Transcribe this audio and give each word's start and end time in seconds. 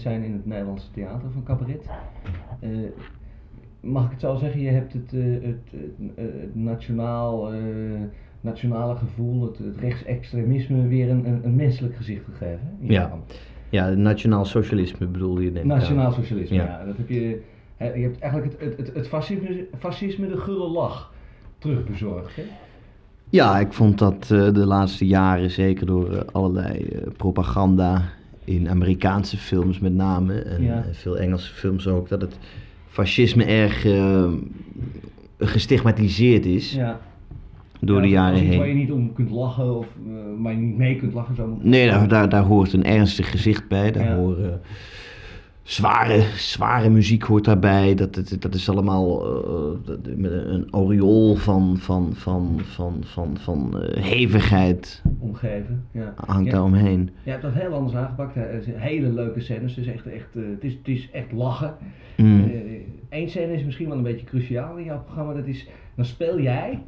zijn 0.00 0.22
in 0.22 0.32
het 0.32 0.46
Nederlandse 0.46 0.90
theater 0.90 1.30
van 1.30 1.42
cabaret. 1.42 1.86
Eh, 2.60 2.70
mag 3.80 4.04
ik 4.04 4.10
het 4.10 4.20
zo 4.20 4.34
zeggen, 4.34 4.60
je 4.60 4.70
hebt 4.70 4.92
het, 4.92 5.12
eh, 5.12 5.20
het, 5.22 5.70
het, 5.70 6.14
eh, 6.14 6.24
het 6.40 6.54
nationaal, 6.54 7.50
nationale 8.40 8.96
gevoel, 8.96 9.42
het, 9.42 9.58
het 9.58 9.76
rechtsextremisme 9.76 10.86
weer 10.86 11.10
een, 11.10 11.26
een, 11.26 11.40
een 11.44 11.56
menselijk 11.56 11.96
gezicht 11.96 12.24
gegeven. 12.24 12.76
Ja. 12.80 13.12
Ja, 13.70 13.88
nationaal 13.88 14.44
socialisme 14.44 15.06
bedoelde 15.06 15.42
je 15.42 15.52
denk 15.52 15.64
ik. 15.64 15.70
Nationaal 15.70 16.12
socialisme, 16.12 16.56
ja. 16.56 16.64
Ja. 16.64 16.84
Dat 16.84 16.96
heb 16.96 17.08
je, 17.08 17.42
je 17.78 18.02
hebt 18.02 18.18
eigenlijk 18.18 18.60
het, 18.60 18.76
het, 18.76 18.94
het, 18.94 19.08
fascisme, 19.08 19.66
fascisme 19.78 20.28
de 20.28 20.36
gulle 20.36 20.68
lach 20.68 21.12
terugbezorgd. 21.58 22.36
Hè? 22.36 22.42
Ja, 23.30 23.58
ik 23.58 23.72
vond 23.72 23.98
dat 23.98 24.24
de 24.26 24.66
laatste 24.66 25.06
jaren, 25.06 25.50
zeker 25.50 25.86
door 25.86 26.24
allerlei 26.32 26.88
propaganda 27.16 28.02
in 28.48 28.68
Amerikaanse 28.68 29.36
films 29.36 29.78
met 29.78 29.94
name, 29.94 30.34
en 30.34 30.62
Ja. 30.62 30.84
veel 30.92 31.18
Engelse 31.18 31.52
films 31.54 31.86
ook, 31.86 32.08
dat 32.08 32.20
het 32.20 32.38
fascisme 32.86 33.44
erg 33.44 33.84
eh, 33.84 34.32
gestigmatiseerd 35.38 36.46
is 36.46 36.72
Ja. 36.74 37.00
door 37.80 37.96
Ja, 37.96 38.02
de 38.02 38.08
jaren 38.08 38.38
heen. 38.38 38.58
Waar 38.58 38.68
je 38.68 38.74
niet 38.74 38.92
om 38.92 39.12
kunt 39.12 39.30
lachen 39.30 39.78
of 39.78 39.86
waar 40.38 40.52
je 40.52 40.58
niet 40.58 40.76
mee 40.76 40.96
kunt 40.96 41.14
lachen. 41.14 41.34
Zo 41.34 41.58
Nee, 41.62 41.88
daar, 41.88 42.08
daar, 42.08 42.28
daar 42.28 42.42
hoort 42.42 42.72
een 42.72 42.84
ernstig 42.84 43.30
gezicht 43.30 43.68
bij. 43.68 43.92
Daar 43.92 44.14
horen 44.16 44.60
zware, 45.68 46.20
zware 46.36 46.88
muziek 46.88 47.22
hoort 47.22 47.44
daarbij. 47.44 47.94
Dat, 47.94 48.14
dat, 48.14 48.36
dat 48.40 48.54
is 48.54 48.68
allemaal 48.68 49.26
eh, 49.26 50.16
met 50.16 50.30
een 50.32 50.68
aureool 50.70 51.34
van, 51.34 51.76
van, 51.78 52.14
van, 52.14 52.60
van, 52.62 53.04
van, 53.04 53.36
van 53.38 53.82
eh, 53.82 54.02
hevigheid 54.02 55.02
omgeven. 55.18 55.84
Ja. 55.92 56.14
hangt 56.16 56.50
daar 56.50 56.62
omheen. 56.62 57.10
Je 57.22 57.30
hebt 57.30 57.42
dat 57.42 57.52
heel 57.52 57.72
anders 57.72 57.94
aangepakt. 57.94 58.34
hele 58.64 59.08
leuke 59.08 59.40
scènes. 59.40 59.76
Het 59.76 59.86
is 59.86 59.92
echt, 59.92 60.06
echt, 60.06 60.36
eh, 60.36 60.42
het 60.50 60.64
is, 60.64 60.72
het 60.72 60.88
is 60.88 61.10
echt 61.10 61.32
lachen. 61.32 61.74
Mm. 62.16 62.50
Eén 63.08 63.28
scène 63.28 63.52
is 63.52 63.64
misschien 63.64 63.88
wel 63.88 63.96
een 63.96 64.02
beetje 64.02 64.26
cruciaal 64.26 64.76
in 64.76 64.84
jouw 64.84 65.02
programma. 65.02 65.32
Dat 65.32 65.46
is, 65.46 65.68
dan 65.94 66.04
speel 66.04 66.40
jij 66.40 66.82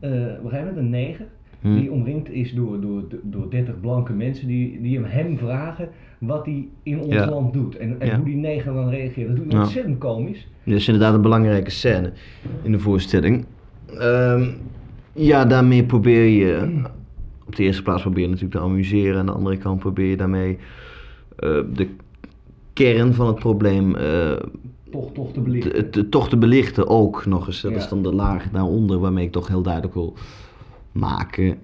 op 0.00 0.10
een 0.10 0.38
gegeven 0.42 0.58
moment 0.58 0.76
een 0.76 0.90
neger. 0.90 1.26
Hmm. 1.60 1.76
Die 1.80 1.90
omringd 1.90 2.30
is 2.30 2.52
door, 2.54 2.80
door, 2.80 3.02
door 3.22 3.50
30 3.50 3.80
blanke 3.80 4.12
mensen 4.12 4.46
die, 4.46 4.80
die 4.82 4.94
hem, 4.94 5.04
hem 5.04 5.38
vragen 5.38 5.88
wat 6.18 6.44
hij 6.46 6.68
in 6.82 7.00
ons 7.00 7.14
Ja. 7.14 7.28
land 7.30 7.52
doet. 7.52 7.76
En, 7.76 8.00
en 8.00 8.06
Ja. 8.06 8.16
hoe 8.16 8.24
die 8.24 8.36
neger 8.36 8.72
dan 8.74 8.88
reageert. 8.88 9.28
Dat 9.28 9.36
doet 9.36 9.52
Ja. 9.52 9.60
ontzettend 9.60 9.98
komisch. 9.98 10.48
Dat 10.64 10.74
is 10.74 10.88
inderdaad 10.88 11.14
een 11.14 11.22
belangrijke 11.22 11.70
scène 11.70 12.12
in 12.62 12.72
de 12.72 12.78
voorstelling. 12.78 13.44
Ehm, 13.98 14.44
ja, 15.12 15.44
daarmee 15.44 15.84
probeer 15.84 16.24
je. 16.24 16.80
Op 17.46 17.56
de 17.56 17.62
eerste 17.62 17.82
plaats 17.82 18.02
probeer 18.02 18.22
je 18.22 18.28
natuurlijk 18.28 18.54
te 18.54 18.66
amuseren. 18.66 19.18
Aan 19.18 19.26
de 19.26 19.32
andere 19.32 19.56
kant 19.56 19.78
probeer 19.78 20.06
je 20.10 20.16
daarmee 20.16 20.58
eh, 21.36 21.58
de 21.74 21.88
kern 22.72 23.14
van 23.14 23.26
het 23.26 23.38
probleem 23.38 23.94
eh, 23.96 24.32
Toch, 24.90 25.12
toch 25.12 25.32
te 25.32 25.40
belichten. 25.40 25.72
te- 25.72 25.90
te- 25.90 26.08
toch 26.08 26.28
te 26.28 26.36
belichten 26.36 26.88
ook 26.88 27.26
nog 27.26 27.46
eens. 27.46 27.60
Dat 27.60 27.70
Ja. 27.70 27.76
is 27.76 27.88
dan 27.88 28.02
de 28.02 28.14
laag 28.14 28.50
daaronder 28.50 28.98
waarmee 28.98 29.24
ik 29.26 29.32
toch 29.32 29.48
heel 29.48 29.62
duidelijk 29.62 29.94
wil 29.94 30.14
maken 30.92 31.58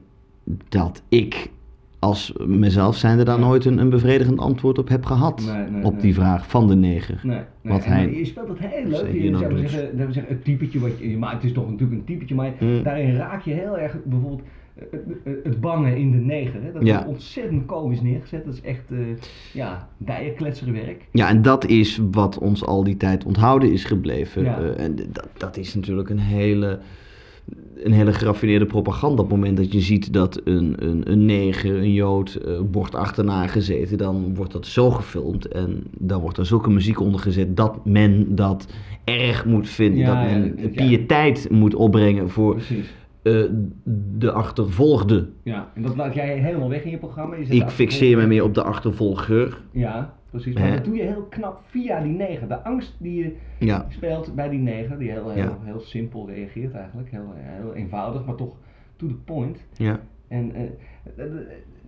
dat 0.69 1.03
ik 1.09 1.51
als 1.99 2.33
mezelf 2.47 2.97
zijnde 2.97 3.25
daar 3.25 3.39
nooit 3.39 3.65
een, 3.65 3.79
een 3.79 3.91
bevredigend 3.91 4.39
antwoord 4.39 4.79
op 4.79 4.89
heb 4.89 5.05
gehad. 5.05 5.43
Nee, 5.55 5.71
nee, 5.71 5.85
op 5.85 6.01
die 6.01 6.15
vraag 6.15 6.49
van 6.49 6.69
de 6.69 6.75
neger. 6.77 7.21
Nee, 7.23 7.37
nee. 7.63 7.73
Wat 7.73 7.85
en 7.85 7.93
hij- 7.93 8.15
je 8.19 8.25
speelt 8.25 8.49
het 8.49 8.59
heel 8.61 8.85
leuk. 8.85 9.13
Je, 9.13 9.37
zou 9.39 9.55
Dutch. 9.55 9.71
zeggen, 9.71 9.97
dat 9.99 10.07
we 10.07 10.13
zeggen, 10.13 10.33
het 10.35 10.45
typetje 10.45 10.79
wat 10.81 10.99
je, 10.99 11.19
maar 11.19 11.33
het 11.35 11.45
is 11.45 11.53
toch 11.53 11.71
natuurlijk 11.71 11.99
een 11.99 12.05
typetje, 12.05 12.35
maar 12.35 12.53
Mm. 12.61 12.83
daarin 12.83 13.17
raak 13.17 13.43
je 13.43 13.53
heel 13.53 13.79
erg 13.79 13.97
bijvoorbeeld 14.05 14.43
eh, 14.75 14.83
het, 15.25 15.45
het 15.45 15.61
bangen 15.61 15.97
in 15.97 16.11
de 16.11 16.17
neger. 16.17 16.63
Hè? 16.63 16.73
Dat 16.73 16.87
Ja. 16.87 16.95
wordt 16.95 17.09
ontzettend 17.09 17.67
komisch 17.67 18.01
neergezet. 18.01 18.45
Dat 18.45 18.55
is 18.55 18.61
echt, 18.61 18.91
eh 18.91 18.99
ja, 19.53 19.89
bijenkletserwerk. 19.97 21.09
Ja, 21.13 21.29
en 21.29 21.43
dat 21.43 21.67
is 21.67 22.01
wat 22.11 22.39
ons 22.39 22.65
al 22.65 22.85
die 22.85 22.97
tijd 22.97 23.25
onthouden 23.25 23.73
is 23.73 23.85
gebleven. 23.85 24.43
Ja. 24.45 24.59
Eh, 24.61 24.85
en 24.85 24.97
dat, 25.13 25.29
dat 25.37 25.57
is 25.57 25.75
natuurlijk 25.75 26.11
een 26.11 26.19
hele, 26.19 26.79
een 27.83 27.93
hele 27.93 28.13
geraffineerde 28.13 28.67
propaganda. 28.67 29.23
Op 29.23 29.31
het 29.31 29.39
moment 29.39 29.57
dat 29.57 29.73
je 29.73 29.81
ziet 29.81 30.13
dat 30.13 30.41
een, 30.45 30.75
een, 30.79 31.11
een 31.11 31.25
neger, 31.25 31.77
een 31.77 31.93
jood, 31.93 32.35
eh, 32.35 32.53
wordt 32.73 32.95
achterna 32.95 33.47
gezeten, 33.47 33.99
dan 33.99 34.35
wordt 34.35 34.53
dat 34.53 34.67
zo 34.67 34.91
gefilmd. 34.91 35.49
En 35.49 35.85
dan 35.99 36.21
wordt 36.21 36.39
er 36.39 36.47
zulke 36.47 36.71
muziek 36.71 37.01
onder 37.01 37.21
gezet 37.21 37.57
dat 37.57 37.85
men 37.87 38.35
dat 38.35 38.67
erg 39.05 39.45
moet 39.45 39.69
vinden. 39.69 39.99
Ja, 39.99 40.07
dat 40.23 40.31
men 40.31 40.55
ja. 40.57 40.69
piëteit 40.69 41.51
moet 41.51 41.75
opbrengen 41.75 42.31
voor 42.31 42.55
Precies. 42.55 42.95
eh, 43.23 43.43
de 44.19 44.33
achtervolgde. 44.33 45.29
Ja, 45.43 45.71
en 45.75 45.83
dat 45.83 45.97
laat 45.97 46.15
jij 46.15 46.39
helemaal 46.39 46.69
weg 46.69 46.83
in 46.85 46.91
je 46.91 46.99
programma. 46.99 47.37
Je 47.37 47.45
Ik 47.47 47.69
fixeer 47.69 48.17
me 48.17 48.27
meer 48.27 48.43
op 48.45 48.55
de 48.55 48.63
achtervolger. 48.63 49.61
Ja, 49.71 50.15
precies. 50.41 50.55
Hè? 50.61 50.67
Maar 50.69 50.77
dat 50.77 50.85
doe 50.85 50.97
je 50.97 51.03
heel 51.03 51.27
knap 51.31 51.61
via 51.67 52.01
die 52.01 52.13
neger. 52.13 52.49
De 52.49 52.63
angst 52.63 52.97
die 52.99 53.25
je 53.25 53.37
Ja. 53.67 53.87
speelt 53.89 54.35
bij 54.35 54.49
die 54.49 54.59
neger, 54.59 54.99
die 54.99 55.11
heel, 55.11 55.31
heel, 55.31 55.43
Ja. 55.43 55.59
heel 55.63 55.81
simpel 55.81 56.27
reageert 56.29 56.75
eigenlijk. 56.75 57.11
Heel, 57.11 57.33
heel 57.35 57.75
eenvoudig, 57.75 58.25
maar 58.25 58.35
toch 58.35 58.55
to 58.97 59.07
the 59.07 59.15
point. 59.15 59.59
Ja. 59.77 60.01
En 60.29 60.55
eh, 60.55 60.63
eh, 60.63 60.69
eh, 61.17 61.25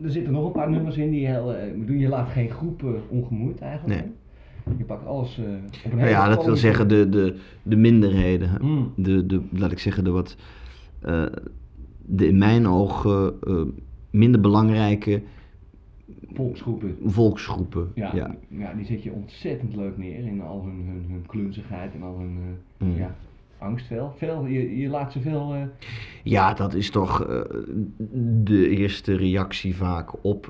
er 0.02 0.10
zitten 0.10 0.32
nog 0.32 0.46
een 0.46 0.52
paar 0.52 0.70
nummers 0.70 0.96
in 0.96 1.10
die 1.10 1.26
heel. 1.26 1.54
eh, 1.54 1.66
ik 1.66 1.78
bedoel, 1.80 1.96
je 1.96 2.08
laat 2.08 2.28
geen 2.28 2.50
groep 2.50 2.82
eh, 2.82 2.88
ongemoeid 3.08 3.60
eigenlijk. 3.60 4.00
Nee. 4.00 4.12
hè. 4.64 4.72
Je 4.78 4.84
pakt 4.84 5.06
alles 5.06 5.38
eh, 5.38 5.44
op 5.44 5.50
een 5.50 5.90
Nou 5.90 5.98
hele 6.00 6.10
ja, 6.10 6.26
dat 6.26 6.34
wil 6.34 6.44
komische- 6.44 6.66
zeggen 6.66 6.88
de, 6.88 7.08
de, 7.08 7.36
de 7.62 7.76
minderheden. 7.76 8.48
hè. 8.50 8.58
Mm. 8.60 8.92
De, 8.96 9.26
de, 9.26 9.42
laat 9.52 9.72
ik 9.72 9.78
zeggen, 9.78 10.04
de 10.04 10.10
wat, 10.10 10.36
eh, 11.02 11.22
de 12.06 12.26
in 12.26 12.38
mijn 12.38 12.66
ogen 12.68 13.34
eh, 13.46 13.62
minder 14.10 14.40
belangrijke 14.40 15.22
volksgroepen. 16.32 16.96
volksgroepen. 17.04 17.90
Ja, 17.94 18.14
Ja. 18.14 18.34
ja. 18.48 18.72
die 18.74 18.84
zet 18.84 19.02
je 19.02 19.12
ontzettend 19.12 19.76
leuk 19.76 19.96
neer 19.96 20.26
in 20.26 20.40
al 20.40 20.62
hun, 20.64 20.84
hun, 20.86 21.04
hun 21.10 21.26
klunzigheid 21.26 21.94
en 21.94 22.02
al 22.02 22.18
hun 22.18 22.38
Mm. 22.78 22.96
ja, 22.96 23.16
angst. 23.58 23.86
Veel. 23.86 24.14
veel 24.16 24.46
je, 24.46 24.76
je 24.76 24.88
laat 24.88 25.12
ze 25.12 25.20
veel. 25.20 25.54
eh, 25.54 25.62
Ja, 26.22 26.54
dat 26.54 26.74
is 26.74 26.90
toch 26.90 27.24
eh, 27.26 27.40
de 28.44 28.68
eerste 28.68 29.16
reactie 29.16 29.76
vaak 29.76 30.24
op 30.24 30.46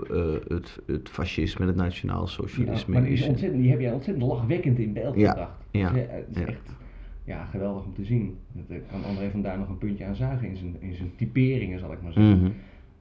het, 0.49 0.79
het 0.87 1.09
fascisme 1.09 1.61
en 1.61 1.67
het 1.67 1.77
nationaal 1.77 2.21
ja, 2.21 2.27
socialisme. 2.27 2.93
maar 2.95 3.03
die, 3.03 3.13
is 3.13 3.41
die 3.41 3.71
heb 3.71 3.81
jij 3.81 3.93
ontzettend 3.93 4.27
lachwekkend 4.27 4.79
in 4.79 4.93
beeld 4.93 5.17
Ja, 5.17 5.29
gebracht. 5.31 5.65
ja, 5.71 5.91
Dus, 5.93 6.01
het 6.09 6.27
is 6.31 6.41
ja. 6.41 6.47
echt 6.47 6.77
ja, 7.25 7.45
geweldig 7.45 7.85
om 7.85 7.95
te 7.95 8.05
zien. 8.05 8.37
Dat 8.53 8.79
kan 8.91 9.05
André 9.05 9.31
van 9.31 9.43
Duin 9.43 9.59
nog 9.59 9.69
een 9.69 9.79
puntje 9.79 10.05
aan 10.05 10.17
zuigen 10.17 10.49
in 10.49 10.57
zijn, 10.57 10.77
in 10.79 10.95
zijn 10.95 11.11
typeringen, 11.17 11.79
zal 11.79 11.93
ik 11.93 12.03
maar 12.03 12.13
zeggen. 12.13 12.39
Mhm. 12.43 12.51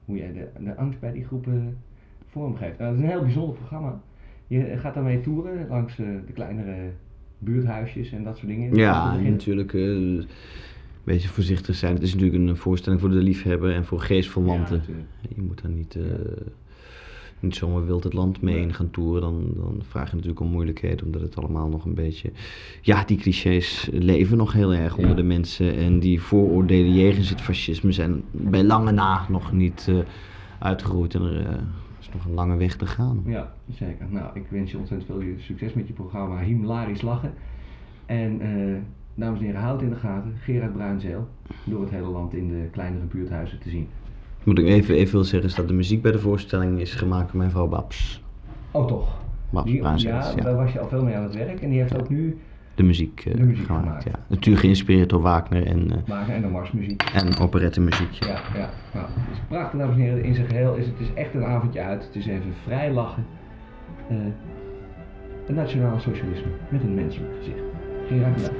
hoe 0.04 0.16
jij 0.16 0.32
de, 0.32 0.48
de 0.64 0.76
angst 0.76 1.00
bij 1.00 1.12
die 1.12 1.24
groepen 1.24 1.76
vormgeeft. 2.30 2.78
Nou, 2.78 2.90
dat 2.90 2.98
is 2.98 3.04
een 3.04 3.10
heel 3.10 3.22
bijzonder 3.22 3.54
programma. 3.56 4.00
Je 4.46 4.76
gaat 4.76 4.94
daarmee 4.94 5.20
toeren 5.20 5.66
langs 5.68 5.98
eh, 5.98 6.06
de 6.26 6.32
kleinere 6.32 6.90
buurthuisjes 7.38 8.12
en 8.12 8.24
dat 8.24 8.36
soort 8.36 8.48
dingen. 8.48 8.74
Ja, 8.74 9.16
natuurlijk 9.16 9.74
eh, 9.74 9.82
een 9.82 10.26
beetje 11.04 11.28
voorzichtig 11.28 11.74
zijn. 11.74 11.94
Het 11.94 12.02
is 12.02 12.14
natuurlijk 12.14 12.48
een 12.48 12.56
voorstelling 12.56 13.00
voor 13.00 13.10
de 13.10 13.16
liefhebber 13.22 13.74
en 13.74 13.84
voor 13.84 14.00
geestverwanten. 14.00 14.82
Ja, 14.86 15.28
je 15.36 15.42
moet 15.42 15.62
daar 15.62 15.70
niet, 15.70 15.96
eh, 15.96 16.02
niet 17.40 17.54
zomaar 17.54 17.86
wild 17.86 18.04
het 18.04 18.12
land 18.12 18.40
mee 18.42 18.60
in 18.60 18.74
gaan 18.74 18.90
toeren. 18.90 19.20
Dan, 19.22 19.50
dan 19.54 19.82
vraag 19.88 20.08
je 20.08 20.14
natuurlijk 20.14 20.40
om 20.40 20.50
moeilijkheden, 20.50 21.06
omdat 21.06 21.20
het 21.20 21.36
allemaal 21.36 21.68
nog 21.68 21.84
een 21.84 21.94
beetje... 21.94 22.30
Ja, 22.80 23.04
die 23.04 23.18
clichés 23.18 23.88
leven 23.92 24.36
nog 24.36 24.52
heel 24.52 24.74
erg 24.74 24.96
Ja. 24.96 25.02
onder 25.02 25.16
de 25.16 25.22
mensen. 25.22 25.76
En 25.76 25.98
die 25.98 26.20
vooroordelen 26.20 26.94
jegens 26.94 27.28
het 27.30 27.40
fascisme 27.40 27.92
zijn 27.92 28.22
bij 28.30 28.64
lange 28.64 28.92
na 28.92 29.26
nog 29.28 29.52
niet 29.52 29.90
uitgeroeid. 30.58 31.14
En 31.14 31.22
er 31.22 31.60
is 32.08 32.14
nog 32.14 32.24
een 32.24 32.34
lange 32.34 32.56
weg 32.56 32.76
te 32.76 32.86
gaan. 32.86 33.22
Ja, 33.26 33.52
zeker. 33.70 34.06
Nou, 34.08 34.26
ik 34.34 34.46
wens 34.48 34.70
je 34.70 34.78
ontzettend 34.78 35.10
veel 35.10 35.32
succes 35.38 35.72
met 35.74 35.86
je 35.86 35.92
programma 35.92 36.38
Himlarisch 36.38 37.02
Lachen. 37.02 37.32
En 38.06 38.40
eh, 38.40 38.76
dames 39.14 39.38
en 39.38 39.44
heren, 39.44 39.60
houd 39.60 39.82
in 39.82 39.88
de 39.88 39.96
gaten 39.96 40.32
Gerard 40.40 40.72
Bruinzeel 40.72 41.28
door 41.64 41.80
het 41.80 41.90
hele 41.90 42.08
land 42.08 42.34
in 42.34 42.48
de 42.48 42.68
kleinere 42.70 43.04
buurthuizen 43.04 43.58
te 43.58 43.68
zien. 43.68 43.88
Moet 44.44 44.58
ik 44.58 44.66
even, 44.66 44.94
even 44.94 45.12
wil 45.14 45.24
zeggen 45.24 45.48
is 45.48 45.54
dat 45.54 45.68
de 45.68 45.74
muziek 45.74 46.02
bij 46.02 46.12
de 46.12 46.18
voorstelling 46.18 46.80
is 46.80 46.94
gemaakt 46.94 47.26
door 47.28 47.36
mijn 47.36 47.50
vrouw 47.50 47.66
Babs. 47.66 48.22
Oh 48.70 48.86
toch? 48.86 49.20
Babs 49.50 49.70
Die- 49.70 49.80
Bruinzels, 49.80 50.26
ja, 50.26 50.36
ja. 50.36 50.42
daar 50.42 50.56
was 50.56 50.72
je 50.72 50.80
al 50.80 50.88
veel 50.88 51.02
mee 51.04 51.16
aan 51.16 51.22
het 51.22 51.34
werk 51.34 51.60
en 51.60 51.70
die 51.70 51.80
heeft 51.80 51.98
ook 52.00 52.08
nu 52.08 52.38
De 52.78 52.84
muziek, 52.84 53.24
eh, 53.26 53.34
De 53.36 53.42
muziek 53.42 53.66
gemaakt, 53.66 53.84
gemaakt. 53.86 54.04
ja. 54.04 54.10
Natuurlijk 54.26 54.64
geïnspireerd 54.64 55.08
door 55.08 55.20
Wagner 55.20 55.66
en, 55.66 55.90
eh, 55.90 55.96
maken 56.08 56.34
en 56.34 56.42
de 56.42 56.48
marsmuziek. 56.48 57.02
en 57.02 57.38
operettemuziek. 57.38 58.12
Ja, 58.12 58.40
ja. 58.54 58.70
Nou, 58.94 59.06
het 59.08 59.32
is 59.32 59.38
prachtig, 59.48 59.78
dames 59.78 59.96
en 59.96 60.02
heren. 60.02 60.24
In 60.24 60.34
zijn 60.34 60.46
geheel 60.46 60.74
is 60.74 60.86
het 60.86 61.00
is 61.00 61.12
echt 61.14 61.34
een 61.34 61.44
avondje 61.44 61.80
uit. 61.80 62.04
Het 62.04 62.16
is 62.16 62.26
even 62.26 62.54
vrij 62.64 62.92
lachen. 62.92 63.24
Eh 64.08 64.16
het 65.46 65.56
nationaal 65.56 65.98
socialisme 66.00 66.48
met 66.68 66.82
een 66.82 66.94
menselijk 66.94 67.32
gezicht. 67.38 67.62
Gerard 68.08 68.34
bedankt. 68.34 68.56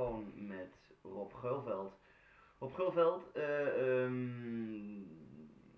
Telefoon 0.00 0.32
met 0.34 0.74
Rob 1.02 1.32
Geulveld. 1.34 1.92
Rob 2.58 2.74
Geulveld, 2.74 3.22
uh, 3.36 4.02
um, 4.02 5.06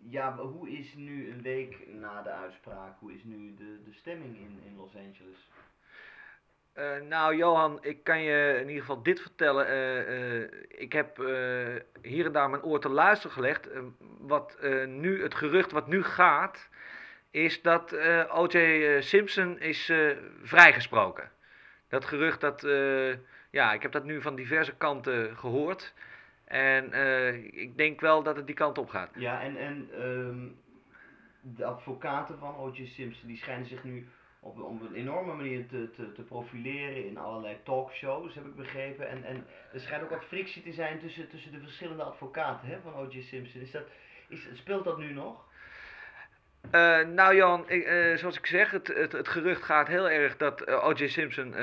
ja, 0.08 0.36
hoe 0.36 0.70
is 0.70 0.94
nu 0.94 1.30
een 1.30 1.42
week 1.42 1.86
na 1.86 2.22
de 2.22 2.30
uitspraak, 2.30 2.98
hoe 2.98 3.12
is 3.12 3.24
nu 3.24 3.54
de, 3.54 3.82
de 3.84 3.92
stemming 3.92 4.36
in, 4.36 4.60
in 4.64 4.76
Los 4.76 4.96
Angeles? 4.96 5.50
Uh, 6.74 7.08
nou, 7.08 7.36
Johan, 7.36 7.78
ik 7.84 8.04
kan 8.04 8.22
je 8.22 8.58
in 8.60 8.66
ieder 8.66 8.80
geval 8.80 9.02
dit 9.02 9.20
vertellen. 9.20 9.70
Uh, 9.70 10.42
ik 10.68 10.92
heb 10.92 11.16
hier 12.02 12.26
en 12.26 12.32
daar 12.32 12.50
mijn 12.50 12.62
oor 12.62 12.80
te 12.80 12.88
luisteren 12.88 13.32
gelegd. 13.32 13.68
wat 14.18 14.56
nu, 14.86 15.22
het 15.22 15.34
gerucht 15.34 15.72
wat 15.72 15.86
nu 15.86 16.02
gaat, 16.02 16.68
is 17.30 17.62
dat 17.62 17.96
O.J. 18.28 19.00
Simpson 19.00 19.60
is 19.60 19.92
vrijgesproken. 20.42 21.30
Dat 21.88 22.04
gerucht, 22.04 22.40
dat, 22.40 22.62
ja, 23.52 23.72
ik 23.72 23.82
heb 23.82 23.92
dat 23.92 24.04
nu 24.04 24.22
van 24.22 24.36
diverse 24.36 24.76
kanten 24.76 25.36
gehoord. 25.36 25.94
En 26.44 26.84
ik 27.52 27.76
denk 27.76 28.00
wel 28.00 28.22
dat 28.22 28.36
het 28.36 28.46
die 28.46 28.54
kant 28.54 28.78
op 28.78 28.88
gaat. 28.88 29.10
Ja, 29.16 29.42
en, 29.42 29.56
en 29.56 29.88
um, 30.06 30.56
de 31.42 31.64
advocaten 31.64 32.38
van 32.38 32.56
O.J. 32.56 32.86
Simpson, 32.86 33.28
die 33.28 33.36
schijnen 33.36 33.66
zich 33.66 33.84
nu 33.84 34.08
op, 34.40 34.60
op 34.60 34.80
een 34.80 34.94
enorme 34.94 35.34
manier 35.34 35.68
te, 35.68 35.90
te, 35.90 36.12
te, 36.12 36.22
profileren 36.22 37.06
in 37.06 37.18
allerlei 37.18 37.56
talkshows, 37.62 38.34
heb 38.34 38.44
ik 38.44 38.56
begrepen. 38.56 39.08
En, 39.08 39.24
en 39.24 39.46
er 39.72 39.80
schijnt 39.80 40.04
ook 40.04 40.10
wat 40.10 40.24
frictie 40.24 40.62
te 40.62 40.72
zijn 40.72 40.98
tussen, 40.98 41.28
tussen 41.28 41.52
de 41.52 41.60
verschillende 41.60 42.02
advocaten 42.02 42.68
hè, 42.68 42.80
van 42.80 42.94
O.J. 42.94 43.20
Simpson. 43.20 43.60
Is 43.60 43.70
dat, 43.70 43.86
is, 44.28 44.48
speelt 44.52 44.84
dat 44.84 44.98
nu 44.98 45.12
nog? 45.12 45.50
Uh, 46.70 47.00
nou 47.00 47.34
Jan, 47.34 47.64
ik, 47.68 47.86
uh, 47.86 48.16
zoals 48.16 48.38
ik 48.38 48.46
zeg, 48.46 48.70
het, 48.70 48.86
het, 48.86 49.12
het, 49.12 49.28
gerucht 49.28 49.62
gaat 49.62 49.88
heel 49.88 50.10
erg 50.10 50.36
dat 50.36 50.68
uh, 50.68 50.84
O.J. 50.84 51.06
Simpson 51.06 51.54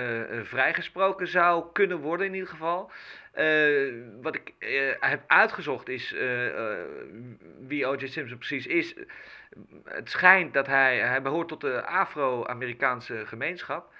vrijgesproken 0.43 1.27
zou 1.27 1.65
kunnen 1.73 1.97
worden 1.97 2.25
in 2.25 2.33
ieder 2.33 2.49
geval. 2.49 2.91
wat 4.21 4.35
ik 4.35 4.53
heb 4.99 5.23
uitgezocht 5.27 5.89
is 5.89 6.15
wie 7.67 7.85
O.J. 7.85 8.07
Simpson 8.07 8.37
precies 8.37 8.67
is 8.67 8.95
het 9.83 10.09
schijnt 10.09 10.53
dat 10.53 10.67
hij, 10.67 10.99
hij 10.99 11.21
behoort 11.21 11.47
tot 11.47 11.61
de 11.61 11.85
Afro-Amerikaanse 11.85 13.25
gemeenschap. 13.25 13.91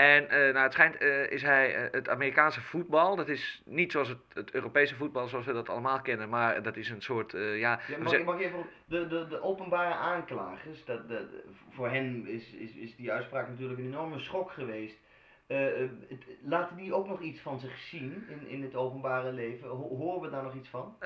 En 0.00 0.24
uh, 0.24 0.30
nou, 0.30 0.58
het 0.58 0.72
schijnt 0.72 1.02
uh, 1.02 1.30
is 1.30 1.42
hij 1.42 1.76
uh, 1.76 1.92
het 1.92 2.08
Amerikaanse 2.08 2.60
voetbal. 2.60 3.16
Dat 3.16 3.28
is 3.28 3.62
niet 3.64 3.92
zoals 3.92 4.08
het, 4.08 4.18
het, 4.32 4.50
Europese 4.50 4.94
voetbal 4.94 5.28
zoals 5.28 5.46
we 5.46 5.52
dat 5.52 5.68
allemaal 5.68 6.00
kennen, 6.00 6.28
maar 6.28 6.62
dat 6.62 6.76
is 6.76 6.90
een 6.90 7.02
soort. 7.02 7.32
ja, 7.32 7.56
ja, 7.56 7.80
mag, 7.98 8.22
mag 8.22 8.40
even, 8.40 8.66
de, 8.84 9.06
de, 9.06 9.26
de 9.28 9.42
openbare 9.42 9.94
aanklagers, 9.94 10.84
dat, 10.84 11.08
de, 11.08 11.42
voor 11.70 11.90
hen 11.90 12.26
is, 12.26 12.52
is, 12.52 12.74
is 12.74 12.96
die 12.96 13.12
uitspraak 13.12 13.48
natuurlijk 13.48 13.78
een 13.78 13.86
enorme 13.86 14.18
schok 14.18 14.50
geweest. 14.50 14.98
Het, 15.46 16.26
laten 16.42 16.76
die 16.76 16.94
ook 16.94 17.06
nog 17.06 17.20
iets 17.20 17.40
van 17.40 17.58
zich 17.58 17.78
zien 17.78 18.26
in, 18.28 18.48
in 18.48 18.62
het 18.62 18.74
openbare 18.74 19.32
leven? 19.32 19.68
Ho 19.68 19.96
horen 19.96 20.20
we 20.20 20.30
daar 20.30 20.42
nog 20.42 20.54
iets 20.54 20.68
van? 20.68 20.96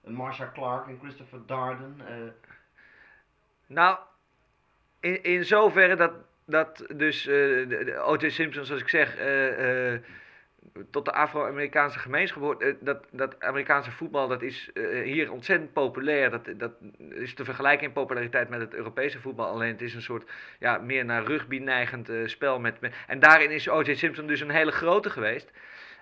Marsha 0.00 0.50
Clark 0.54 0.86
en 0.86 0.98
Christopher 0.98 1.46
Darden. 1.46 1.96
Nou, 3.66 3.98
in, 5.00 5.22
in 5.22 5.44
zoverre 5.44 5.96
dat, 5.96 6.12
dat 6.46 6.84
dus 6.96 7.26
uh, 7.26 8.08
O.J. 8.08 8.28
Simpson, 8.28 8.64
zoals 8.64 8.80
ik 8.80 8.88
zeg, 8.88 9.18
uh, 9.18 9.92
uh, 9.92 9.98
tot 10.90 11.04
de 11.04 11.12
Afro-Amerikaanse 11.12 11.98
gemeenschap 11.98 12.42
hoort. 12.42 12.74
dat, 12.80 13.04
dat 13.10 13.40
Amerikaanse 13.40 13.90
voetbal, 13.90 14.28
dat 14.28 14.42
is 14.42 14.70
hier 15.04 15.32
ontzettend 15.32 15.72
populair. 15.72 16.30
Dat, 16.30 16.48
dat 16.56 16.72
is 16.98 17.34
te 17.34 17.44
vergelijken 17.44 17.86
in 17.86 17.92
populariteit 17.92 18.48
met 18.48 18.60
het 18.60 18.74
Europese 18.74 19.20
voetbal. 19.20 19.46
Alleen 19.46 19.72
het 19.72 19.82
is 19.82 19.94
een 19.94 20.02
soort, 20.02 20.30
ja, 20.58 20.78
meer 20.78 21.04
naar 21.04 21.24
rugby 21.24 21.58
neigend 21.58 22.10
spel. 22.24 22.60
Met, 22.60 22.80
met, 22.80 22.94
en 23.06 23.20
daarin 23.20 23.50
is 23.50 23.68
O.J. 23.68 23.94
Simpson 23.94 24.26
dus 24.26 24.40
een 24.40 24.50
hele 24.50 24.72
grote 24.72 25.10
geweest. 25.10 25.50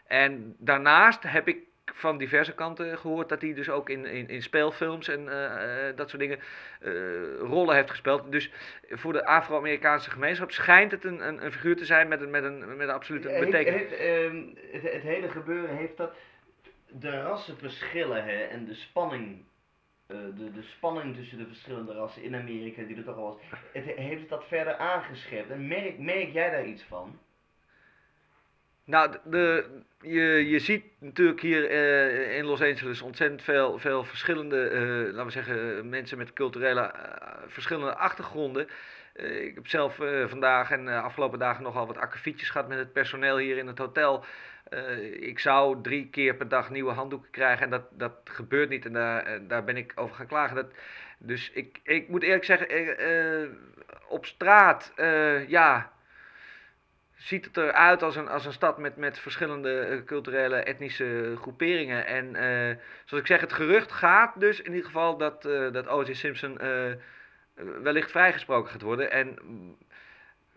En 0.06 0.54
daarnaast 0.58 1.22
heb 1.22 1.48
ik 1.48 1.69
van 1.94 2.19
diverse 2.19 2.54
kanten 2.54 2.98
gehoord 2.98 3.28
dat 3.28 3.40
hij 3.40 3.54
dus 3.54 3.70
ook 3.70 3.90
in, 3.90 4.06
in, 4.06 4.28
in 4.28 4.42
speelfilms 4.42 5.08
en 5.08 5.20
uh, 5.20 5.96
dat 5.96 6.08
soort 6.08 6.22
dingen 6.22 6.38
uh, 6.82 7.38
rollen 7.38 7.75
heeft 7.75 7.90
gespeeld. 7.90 8.32
Dus 8.32 8.50
voor 8.88 9.12
de 9.12 9.25
Afro-Amerikaanse 9.25 10.10
gemeenschap 10.10 10.50
schijnt 10.50 10.90
het 10.90 11.04
een, 11.04 11.26
een, 11.28 11.44
een, 11.44 11.52
figuur 11.52 11.76
te 11.76 11.84
zijn 11.84 12.08
met 12.08 12.20
een, 12.20 12.31
met 12.31 12.44
een, 12.44 12.58
met 12.58 12.88
een 12.88 12.94
absolute 12.94 13.37
betekenis. 13.40 13.82
Uh, 13.82 14.52
het, 14.72 14.82
het, 14.92 15.02
hele 15.02 15.28
gebeuren 15.28 15.76
heeft 15.76 15.96
dat 15.96 16.14
de 16.87 17.22
rassenverschillen 17.22 18.25
hè, 18.25 18.42
en 18.42 18.64
de 18.64 18.75
spanning. 18.75 19.44
de, 20.06 20.50
de 20.54 20.62
spanning 20.62 21.16
tussen 21.16 21.38
de 21.38 21.46
verschillende 21.46 21.92
rassen 21.92 22.22
in 22.22 22.34
Amerika, 22.34 22.82
die 22.82 22.96
er 22.96 23.04
toch 23.04 23.16
al 23.16 23.25
was, 23.25 23.60
het, 23.72 23.84
heeft 23.84 24.28
dat 24.28 24.44
verder 24.46 24.75
aangescherpt? 24.75 25.50
En 25.50 25.69
merk, 25.69 25.98
merk 25.98 26.32
jij 26.32 26.50
daar 26.50 26.66
iets 26.66 26.82
van? 26.82 27.19
Nou, 28.90 29.16
de, 29.25 29.64
je, 30.00 30.48
je 30.48 30.58
ziet 30.58 30.84
natuurlijk 30.98 31.40
hier 31.40 31.70
uh, 31.70 32.37
in 32.37 32.44
Los 32.44 32.62
Angeles 32.62 33.02
ontzettend 33.02 33.42
veel, 33.42 33.78
veel 33.78 34.04
verschillende, 34.04 34.70
uh, 34.70 35.12
laten 35.14 35.25
we 35.25 35.31
zeggen, 35.31 35.88
mensen 35.88 36.19
met 36.19 36.32
culturele 36.32 36.81
uh, 36.81 37.32
verschillende 37.46 37.94
achtergronden. 37.94 38.69
ik 39.14 39.54
heb 39.54 39.69
zelf 39.69 39.94
vandaag 40.26 40.70
en 40.70 40.84
de 40.84 41.00
afgelopen 41.00 41.38
dagen 41.38 41.62
nogal 41.62 41.87
wat 41.87 41.96
akkefietjes 41.96 42.50
gehad 42.50 42.69
met 42.69 42.78
het 42.78 42.92
personeel 42.92 43.37
hier 43.37 43.56
in 43.56 43.66
het 43.66 43.78
hotel. 43.78 44.25
ik 45.20 45.38
zou 45.38 45.82
drie 45.82 46.08
keer 46.08 46.34
per 46.34 46.48
dag 46.48 46.70
nieuwe 46.70 46.92
handdoeken 46.92 47.31
krijgen 47.31 47.64
en 47.64 47.70
dat, 47.70 47.84
dat 47.90 48.12
gebeurt 48.25 48.69
niet 48.69 48.87
en 48.87 48.92
daar, 48.92 49.46
daar 49.46 49.64
ben 49.64 49.76
ik 49.76 49.92
over 49.94 50.16
gaan 50.16 50.26
klagen. 50.26 50.56
Dat, 50.56 50.72
dus 51.19 51.50
ik, 51.50 51.81
ik 51.82 52.09
moet 52.09 52.23
eerlijk 52.23 52.44
zeggen, 52.44 52.68
op 54.09 54.26
straat, 54.26 54.92
ja 55.47 55.92
ziet 57.20 57.44
het 57.44 57.56
eruit 57.56 58.02
als 58.02 58.16
een, 58.16 58.28
als 58.28 58.46
een 58.46 58.52
stad 58.52 58.78
met, 58.78 58.96
met 58.96 59.18
verschillende 59.18 59.88
uh, 59.88 60.04
culturele, 60.04 60.56
etnische 60.56 61.34
groeperingen. 61.36 62.06
En 62.06 62.26
uh, 62.26 62.76
zoals 63.04 63.22
ik 63.22 63.26
zeg, 63.26 63.40
het 63.40 63.52
gerucht 63.52 63.92
gaat 63.92 64.40
dus 64.40 64.60
in 64.60 64.70
ieder 64.70 64.86
geval 64.86 65.16
dat, 65.16 65.44
uh, 65.44 65.72
dat 65.72 65.88
O.J. 65.88 66.12
Simpson 66.12 66.58
wellicht 67.82 68.10
vrijgesproken 68.10 68.70
gaat 68.70 68.82
worden. 68.82 69.10
En, 69.10 69.38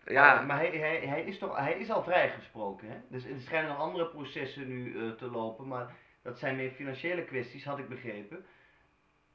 ja. 0.04 0.34
Maar, 0.34 0.46
maar 0.46 0.56
hij, 0.56 0.70
hij, 0.70 1.00
hij, 1.06 1.22
is 1.22 1.38
toch, 1.38 1.56
hij 1.56 1.72
is 1.72 1.90
al 1.90 2.02
vrijgesproken, 2.02 2.88
hè? 2.88 2.96
Dus 3.08 3.24
er 3.24 3.40
schijnen 3.40 3.70
nog 3.70 3.78
andere 3.78 4.06
processen 4.06 4.68
nu 4.68 5.14
te 5.16 5.30
lopen, 5.30 5.68
maar 5.68 5.94
dat 6.22 6.38
zijn 6.38 6.56
meer 6.56 6.70
financiële 6.70 7.24
kwesties, 7.24 7.64
had 7.64 7.78
ik 7.78 7.88
begrepen. 7.88 8.44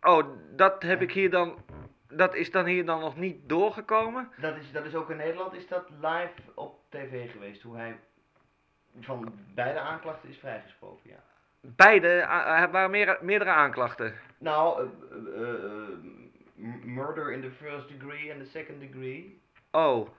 Oh, 0.01 0.27
dat 0.55 0.83
heb 0.83 1.01
ik 1.01 1.11
hier 1.11 1.29
dan 1.29 1.63
dat 2.09 2.35
is 2.35 2.51
dan 2.51 2.65
hier 2.65 2.85
dan 2.85 2.99
nog 2.99 3.17
niet 3.17 3.49
doorgekomen? 3.49 4.29
Dat 4.37 4.55
is, 4.55 4.71
dat 4.71 4.85
is 4.85 4.95
ook 4.95 5.09
in 5.09 5.17
Nederland, 5.17 5.53
is 5.53 5.67
dat 5.67 5.89
live 6.01 6.33
op 6.53 6.79
tv 6.89 7.31
geweest, 7.31 7.61
hoe 7.61 7.75
hij 7.75 7.99
van 8.99 9.33
beide 9.53 9.79
aanklachten 9.79 10.29
is 10.29 10.37
vrijgesproken, 10.37 11.09
ja. 11.09 11.23
Beide? 11.61 12.07
Er 12.07 12.71
waren 12.71 12.91
meer, 12.91 13.17
meerdere 13.21 13.51
aanklachten? 13.51 14.13
Nou, 14.37 14.89
uh, 15.11 15.41
uh, 15.41 16.83
murder 16.83 17.31
in 17.31 17.41
the 17.41 17.51
first 17.51 17.87
degree 17.87 18.31
en 18.31 18.39
the 18.39 18.49
second 18.49 18.79
degree. 18.79 19.41
Oh. 19.71 20.09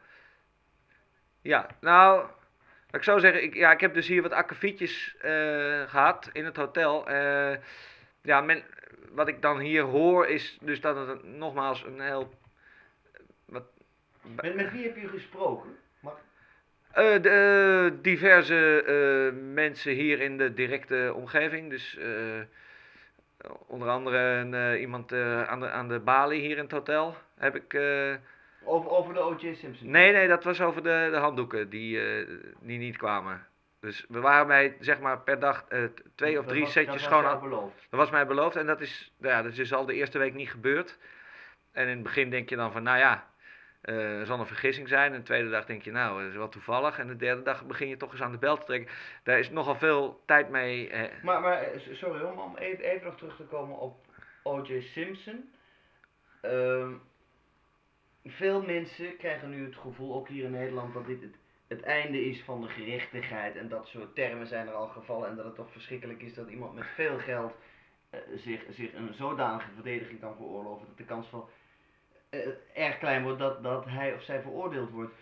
Ja, 1.43 1.67
nou, 1.81 2.27
ik 2.91 3.03
zou 3.03 3.21
zeggen, 3.21 3.43
ik, 3.43 3.55
ja, 3.55 3.73
ik 3.73 3.81
heb 3.81 3.95
dus 3.95 4.07
hier 4.07 4.23
wat 4.23 4.33
akkefietjes 4.33 5.15
gehad 5.87 6.31
in 6.33 6.45
het 6.45 6.57
hotel. 6.57 7.11
ja, 8.23 8.41
men, 8.41 8.65
wat 9.13 9.29
ik 9.29 9.43
dan 9.43 9.59
hier 9.59 9.83
hoor 9.83 10.27
is 10.27 10.59
dus 10.61 10.81
dat 10.81 11.09
het 11.09 11.25
nogmaals 11.25 11.85
een 11.85 12.01
heel... 12.01 12.35
Wat, 13.45 13.65
met, 14.23 14.55
met 14.55 14.73
wie 14.73 14.83
heb 14.83 14.97
je 14.97 15.09
gesproken? 15.09 15.77
Mag... 16.01 16.19
Uh, 16.91 17.23
de, 17.23 17.91
uh, 17.93 18.03
diverse 18.03 18.85
uh, 18.87 19.55
mensen 19.55 19.93
hier 19.93 20.21
in 20.21 20.39
de 20.39 20.55
directe 20.55 21.13
omgeving. 21.15 21.71
Dus 21.71 21.99
onder 23.67 23.89
andere 23.89 24.19
een, 24.19 24.81
iemand 24.81 25.13
aan, 25.13 25.61
de, 25.61 25.71
aan 25.71 25.89
de 25.89 25.99
balie 25.99 26.41
hier 26.41 26.57
in 26.57 26.63
het 26.63 26.73
hotel 26.73 27.17
heb 27.39 27.55
ik... 27.55 27.75
over, 28.65 28.91
over 28.91 29.15
de 29.15 29.21
O.J. 29.21 29.55
Simpson? 29.55 29.91
Nee, 29.91 30.13
nee, 30.13 30.29
dat 30.29 30.45
was 30.45 30.61
over 30.61 30.83
de, 30.83 31.09
de 31.11 31.17
handdoeken 31.17 31.71
die, 31.71 32.01
die 32.61 32.79
niet 32.79 32.97
kwamen. 32.97 33.47
Dus 33.81 34.05
we 34.09 34.21
waren 34.21 34.47
bij, 34.47 34.77
zeg 34.81 35.01
maar, 35.01 35.21
per 35.21 35.39
dag 35.39 35.67
uh, 35.69 35.85
twee 36.15 36.39
of 36.39 36.47
drie 36.47 36.67
setjes 36.67 37.03
schoon. 37.03 37.23
Dat 37.23 37.33
was 37.33 37.43
beloofd. 37.43 37.87
Dat 37.91 38.01
was 38.01 38.11
mij 38.11 38.27
beloofd 38.27 38.57
en 38.57 38.67
dat 38.67 38.81
is, 38.81 39.13
ja, 39.19 39.43
dat 39.43 39.51
is 39.51 39.57
dus 39.57 39.73
al 39.73 39.87
de 39.87 39.95
eerste 39.95 40.19
week 40.19 40.35
niet 40.35 40.51
gebeurd. 40.51 40.99
En 41.73 41.83
in 41.83 41.95
het 41.95 42.03
begin 42.03 42.31
denk 42.31 42.49
je 42.49 42.57
dan 42.57 42.73
van, 42.73 42.83
nou 42.83 42.99
ja, 42.99 43.31
uh, 43.85 44.19
er 44.19 44.27
zal 44.27 44.39
een 44.41 44.47
vergissing 44.47 44.89
zijn. 44.89 45.13
En 45.13 45.19
de 45.19 45.25
tweede 45.25 45.51
dag 45.51 45.67
denk 45.67 45.83
je, 45.83 45.91
nou, 45.91 46.21
dat 46.21 46.31
is 46.31 46.37
wel 46.37 46.49
toevallig. 46.49 46.99
En 46.99 47.07
de 47.07 47.17
derde 47.17 47.43
dag 47.43 47.67
begin 47.67 47.89
je 47.89 47.97
toch 47.97 48.13
eens 48.13 48.23
aan 48.23 48.33
de 48.33 48.39
bel 48.39 48.59
te 48.59 48.65
trekken. 48.65 48.95
Daar 49.23 49.39
is 49.39 49.51
nogal 49.51 49.75
veel 49.75 50.23
tijd 50.27 50.49
mee. 50.49 50.91
Eh. 50.91 51.23
Maar, 51.23 51.41
maar, 51.41 51.69
sorry 51.93 52.23
om, 52.23 52.39
om 52.39 52.57
even, 52.57 52.85
even 52.85 53.07
nog 53.07 53.17
terug 53.17 53.37
te 53.37 53.43
komen 53.43 53.79
op 53.79 54.07
O.J. 54.43 54.81
Simpson. 54.81 55.53
Uh, 56.43 56.89
veel 58.25 58.63
mensen 58.63 59.17
krijgen 59.17 59.51
nu 59.51 59.65
het 59.65 59.77
gevoel, 59.77 60.15
ook 60.15 60.29
hier 60.29 60.45
in 60.45 60.51
Nederland, 60.51 60.95
dat 60.95 61.07
dit 61.07 61.23
het 61.23 61.37
het 61.71 61.83
einde 61.83 62.25
is 62.25 62.43
van 62.43 62.61
de 62.61 62.69
gerechtigheid 62.69 63.57
en 63.57 63.69
dat 63.69 63.87
soort 63.87 64.15
termen 64.15 64.47
zijn 64.47 64.67
er 64.67 64.75
al 64.75 64.89
gevallen 64.89 65.29
en 65.29 65.37
dat 65.37 65.45
het 65.45 65.55
toch 65.55 65.73
verschrikkelijk 65.73 66.23
is 66.23 66.35
dat 66.35 66.49
iemand 66.49 66.75
met 66.75 66.87
veel 66.95 67.19
geld 67.19 67.53
eh, 68.11 68.21
zich, 68.35 68.63
zich 68.71 68.95
een 68.95 69.15
zodanige 69.15 69.71
verdediging 69.75 70.21
kan 70.21 70.37
veroorloven 70.37 70.87
dat 70.87 70.97
de 70.97 71.05
kans 71.05 71.27
van 71.27 71.49
eh, 72.31 72.49
erg 72.75 72.99
klein 72.99 73.23
wordt 73.23 73.39
dat, 73.39 73.63
dat 73.63 73.85
hij 73.85 74.15
of 74.15 74.23
zij 74.23 74.41
veroordeeld 74.41 74.91
wordt. 74.91 75.15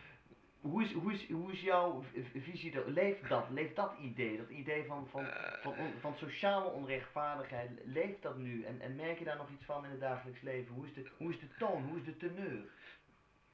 Hoe 0.61 0.83
is, 0.83 0.93
hoe 0.93 1.13
is, 1.13 1.31
hoe 1.31 1.53
is 1.53 1.61
jouw 1.61 2.05
visie, 2.35 2.71
dat, 2.71 2.87
leeft 2.87 3.29
dat, 3.29 3.45
leeft 3.51 3.77
dat 3.77 3.93
idee, 4.01 4.37
dat 4.37 4.49
idee 4.49 4.85
van, 4.85 5.09
van, 5.11 5.27
van, 5.63 5.75
van 6.01 6.15
sociale 6.17 6.71
onrechtvaardigheid, 6.71 7.71
leeft 7.85 8.23
dat 8.23 8.37
nu? 8.37 8.65
En, 8.65 8.81
en 8.81 8.97
merk 8.97 9.19
je 9.19 9.25
daar 9.25 9.37
nog 9.37 9.51
iets 9.51 9.65
van 9.65 9.85
in 9.85 9.91
het 9.91 10.01
dagelijks 10.01 10.41
leven? 10.41 10.75
Hoe 10.75 10.87
is 10.87 10.95
de, 10.95 11.11
hoe 11.17 11.31
is 11.31 11.41
de 11.41 11.49
toon, 11.59 11.83
hoe 11.83 11.99
is 11.99 12.05
de 12.05 12.17
teneur? 12.17 12.63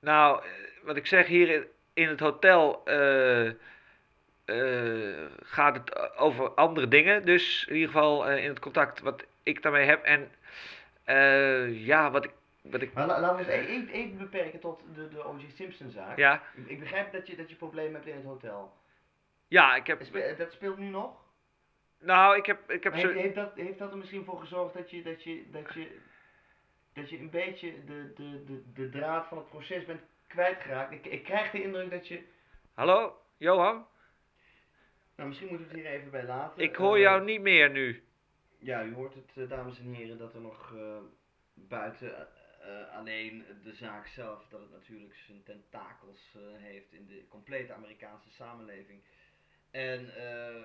Nou, 0.00 0.44
eh, 0.44 0.50
wat 0.82 0.96
ik 0.96 1.06
zeg 1.06 1.26
hier 1.26 1.68
in, 1.94 2.08
het 2.08 2.20
hotel 2.20 2.82
eh, 2.84 3.46
eh, 3.48 3.54
gaat 5.42 5.76
het 5.76 6.16
over 6.18 6.50
andere 6.50 6.88
dingen. 6.88 7.24
Dus 7.24 7.64
in 7.68 7.74
ieder 7.74 7.90
geval 7.90 8.28
eh, 8.28 8.42
in 8.44 8.48
het 8.48 8.58
contact 8.58 9.00
wat 9.00 9.24
ik 9.42 9.62
daarmee 9.62 9.86
heb. 9.86 10.02
En 10.02 10.30
ja, 11.74 12.10
wat 12.10 12.24
ik. 12.24 12.30
Wat 12.62 12.82
ik 12.82 12.92
Maar 12.92 13.06
la- 13.06 13.20
laten 13.20 13.46
we 13.46 13.52
het 13.52 13.66
even, 13.66 13.88
even 13.88 14.18
beperken 14.18 14.60
tot 14.60 14.80
de, 14.94 15.08
de 15.08 15.24
O.J. 15.24 15.44
Simpson 15.54 15.90
zaak. 15.90 16.16
ja, 16.16 16.42
Ik, 16.66 16.80
begrijp 16.80 17.12
dat 17.12 17.26
je, 17.26 17.36
dat 17.36 17.48
je 17.50 17.54
problemen 17.56 17.92
hebt 17.94 18.06
in 18.06 18.14
het 18.14 18.24
hotel. 18.24 18.72
ja, 19.48 19.76
ik 19.76 19.86
heb. 19.86 19.98
Dat 19.98 20.06
spe- 20.06 20.34
Dat 20.38 20.52
speelt 20.52 20.78
nu 20.78 20.86
nog? 20.88 21.12
Nou, 21.98 22.36
ik 22.36 22.46
heb, 22.46 22.70
ik 22.70 22.84
heb 22.84 22.96
zo. 22.96 23.06
heeft, 23.06 23.20
heeft, 23.20 23.34
dat, 23.34 23.52
heeft 23.54 23.78
dat 23.78 23.90
er 23.90 23.96
misschien 23.98 24.24
voor 24.24 24.38
gezorgd 24.40 24.74
dat 24.74 24.90
je, 24.90 25.02
dat 25.02 25.22
je, 25.22 25.44
dat 25.50 25.74
je, 25.74 25.98
dat 26.92 27.10
je 27.10 27.18
een 27.18 27.30
beetje 27.30 27.84
de, 27.84 28.12
de, 28.16 28.44
de, 28.44 28.62
de 28.74 28.88
draad 28.88 29.26
van 29.26 29.38
het 29.38 29.48
proces 29.48 29.84
bent 29.84 30.00
kwijtgeraakt? 30.34 30.92
Ik, 30.92 31.06
ik 31.06 31.24
krijg 31.24 31.50
de 31.50 31.62
indruk 31.62 31.90
dat 31.90 32.08
je... 32.08 32.22
Hallo, 32.74 33.16
Johan? 33.36 33.86
Nou, 35.16 35.28
misschien 35.28 35.48
moeten 35.48 35.66
we 35.68 35.72
het 35.72 35.82
hier 35.82 35.92
even 35.92 36.10
bij 36.10 36.24
laten. 36.24 36.62
Ik 36.62 36.74
hoor 36.76 36.94
Eh, 36.96 37.00
jou 37.02 37.24
niet 37.24 37.40
meer 37.40 37.70
nu. 37.70 38.02
Ja, 38.58 38.82
u 38.84 38.94
hoort 38.94 39.14
het, 39.14 39.30
eh, 39.34 39.48
dames 39.48 39.78
en 39.78 39.92
heren, 39.92 40.18
dat 40.18 40.34
er 40.34 40.40
nog 40.40 40.74
eh, 40.76 40.96
buiten 41.54 42.28
eh, 42.60 42.96
alleen 42.96 43.44
de 43.62 43.72
zaak 43.74 44.06
zelf, 44.06 44.46
dat 44.48 44.60
het 44.60 44.70
natuurlijk 44.70 45.14
zijn 45.26 45.42
tentakels 45.42 46.34
eh, 46.36 46.62
heeft 46.62 46.92
in 46.92 47.06
de 47.06 47.24
complete 47.28 47.72
Amerikaanse 47.72 48.30
samenleving. 48.30 49.00
En 49.74 50.16
eh, 50.16 50.62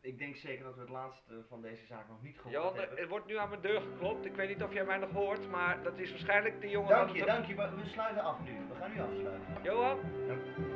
ik 0.00 0.18
denk 0.18 0.36
zeker 0.36 0.64
dat 0.64 0.74
we 0.74 0.80
het 0.80 0.90
laatste 0.90 1.44
van 1.48 1.62
deze 1.62 1.86
zaak 1.86 2.08
nog 2.08 2.22
niet 2.22 2.36
gehoord 2.36 2.54
Johan, 2.54 2.76
hebben. 2.78 2.98
er 2.98 3.08
wordt 3.08 3.26
nu 3.26 3.38
aan 3.38 3.48
mijn 3.48 3.60
deur 3.60 3.80
geklopt. 3.80 4.24
Ik 4.24 4.34
weet 4.34 4.48
niet 4.48 4.62
of 4.62 4.72
jij 4.72 4.84
mij 4.84 4.98
nog 4.98 5.10
hoort, 5.10 5.48
maar 5.50 5.82
dat 5.82 5.98
is 5.98 6.10
waarschijnlijk 6.10 6.60
de 6.60 6.68
jongen 6.68 6.88
Dank 6.88 7.16
je, 7.16 7.24
dank 7.24 7.46
je. 7.46 7.54
We 7.54 7.68
we 7.76 7.86
sluiten 7.86 8.22
af 8.22 8.40
nu. 8.40 8.52
We 8.68 8.74
gaan 8.74 8.92
nu 8.92 9.00
afsluiten. 9.00 9.62
Johan? 9.62 9.98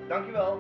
Dank 0.09 0.27
je 0.27 0.33
wel. 0.33 0.59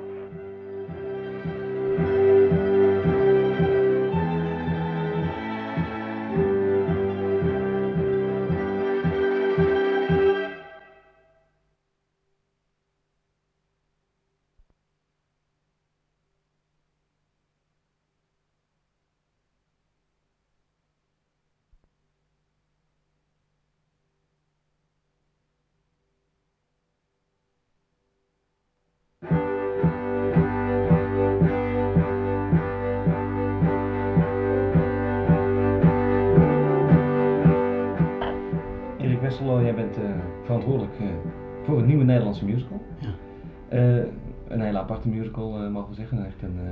Nederlandse 42.30 42.44
musical. 42.44 42.82
Ja. 43.00 43.14
Eh, 43.68 44.04
een 44.49 44.60
hele 44.60 44.78
aparte 44.78 45.08
musical, 45.08 45.56
eh, 45.62 45.70
mogen 45.70 45.88
we 45.88 45.94
zeggen. 45.94 46.26
Echt 46.26 46.42
een, 46.42 46.56
eh, 46.64 46.70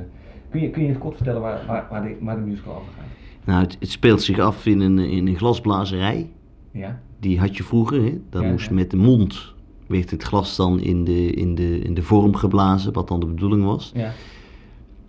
kun, 0.51 0.61
je, 0.61 0.71
kun 0.71 0.83
je 0.83 0.89
het 0.89 0.99
kort 0.99 1.17
vertellen 1.17 1.41
waar, 1.41 1.61
waar, 1.67 1.87
waar, 1.91 2.03
de, 2.03 2.17
waar 2.21 2.35
de 2.37 2.43
musical 2.43 2.73
over 2.75 2.93
gaat? 2.97 3.05
Nou, 3.45 3.61
het, 3.63 3.77
het 3.81 3.91
speelt 3.91 4.23
zich 4.23 4.39
af 4.39 4.67
in 4.67 4.81
een, 4.81 4.99
in 4.99 5.27
een 5.27 5.37
glasblazerij. 5.37 6.31
Ja? 6.71 7.01
Die 7.21 7.39
had 7.39 7.57
je 7.57 7.63
vroeger, 7.63 8.03
hè? 8.03 8.19
Daar 8.31 8.43
Ja, 8.43 8.51
moest 8.51 8.69
ja. 8.69 8.75
met 8.75 8.91
de 8.91 8.97
mond 8.97 9.55
werd 9.87 10.11
het 10.11 10.23
glas 10.23 10.57
dan 10.57 10.81
in 10.81 11.05
de, 11.05 11.31
in, 11.31 11.55
de, 11.55 11.79
in 11.79 11.95
de 11.95 12.03
vorm 12.03 12.35
geblazen, 12.35 12.93
wat 12.93 13.09
dan 13.09 13.21
de 13.21 13.27
bedoeling 13.27 13.65
was. 13.65 13.93
Ja. 13.95 14.11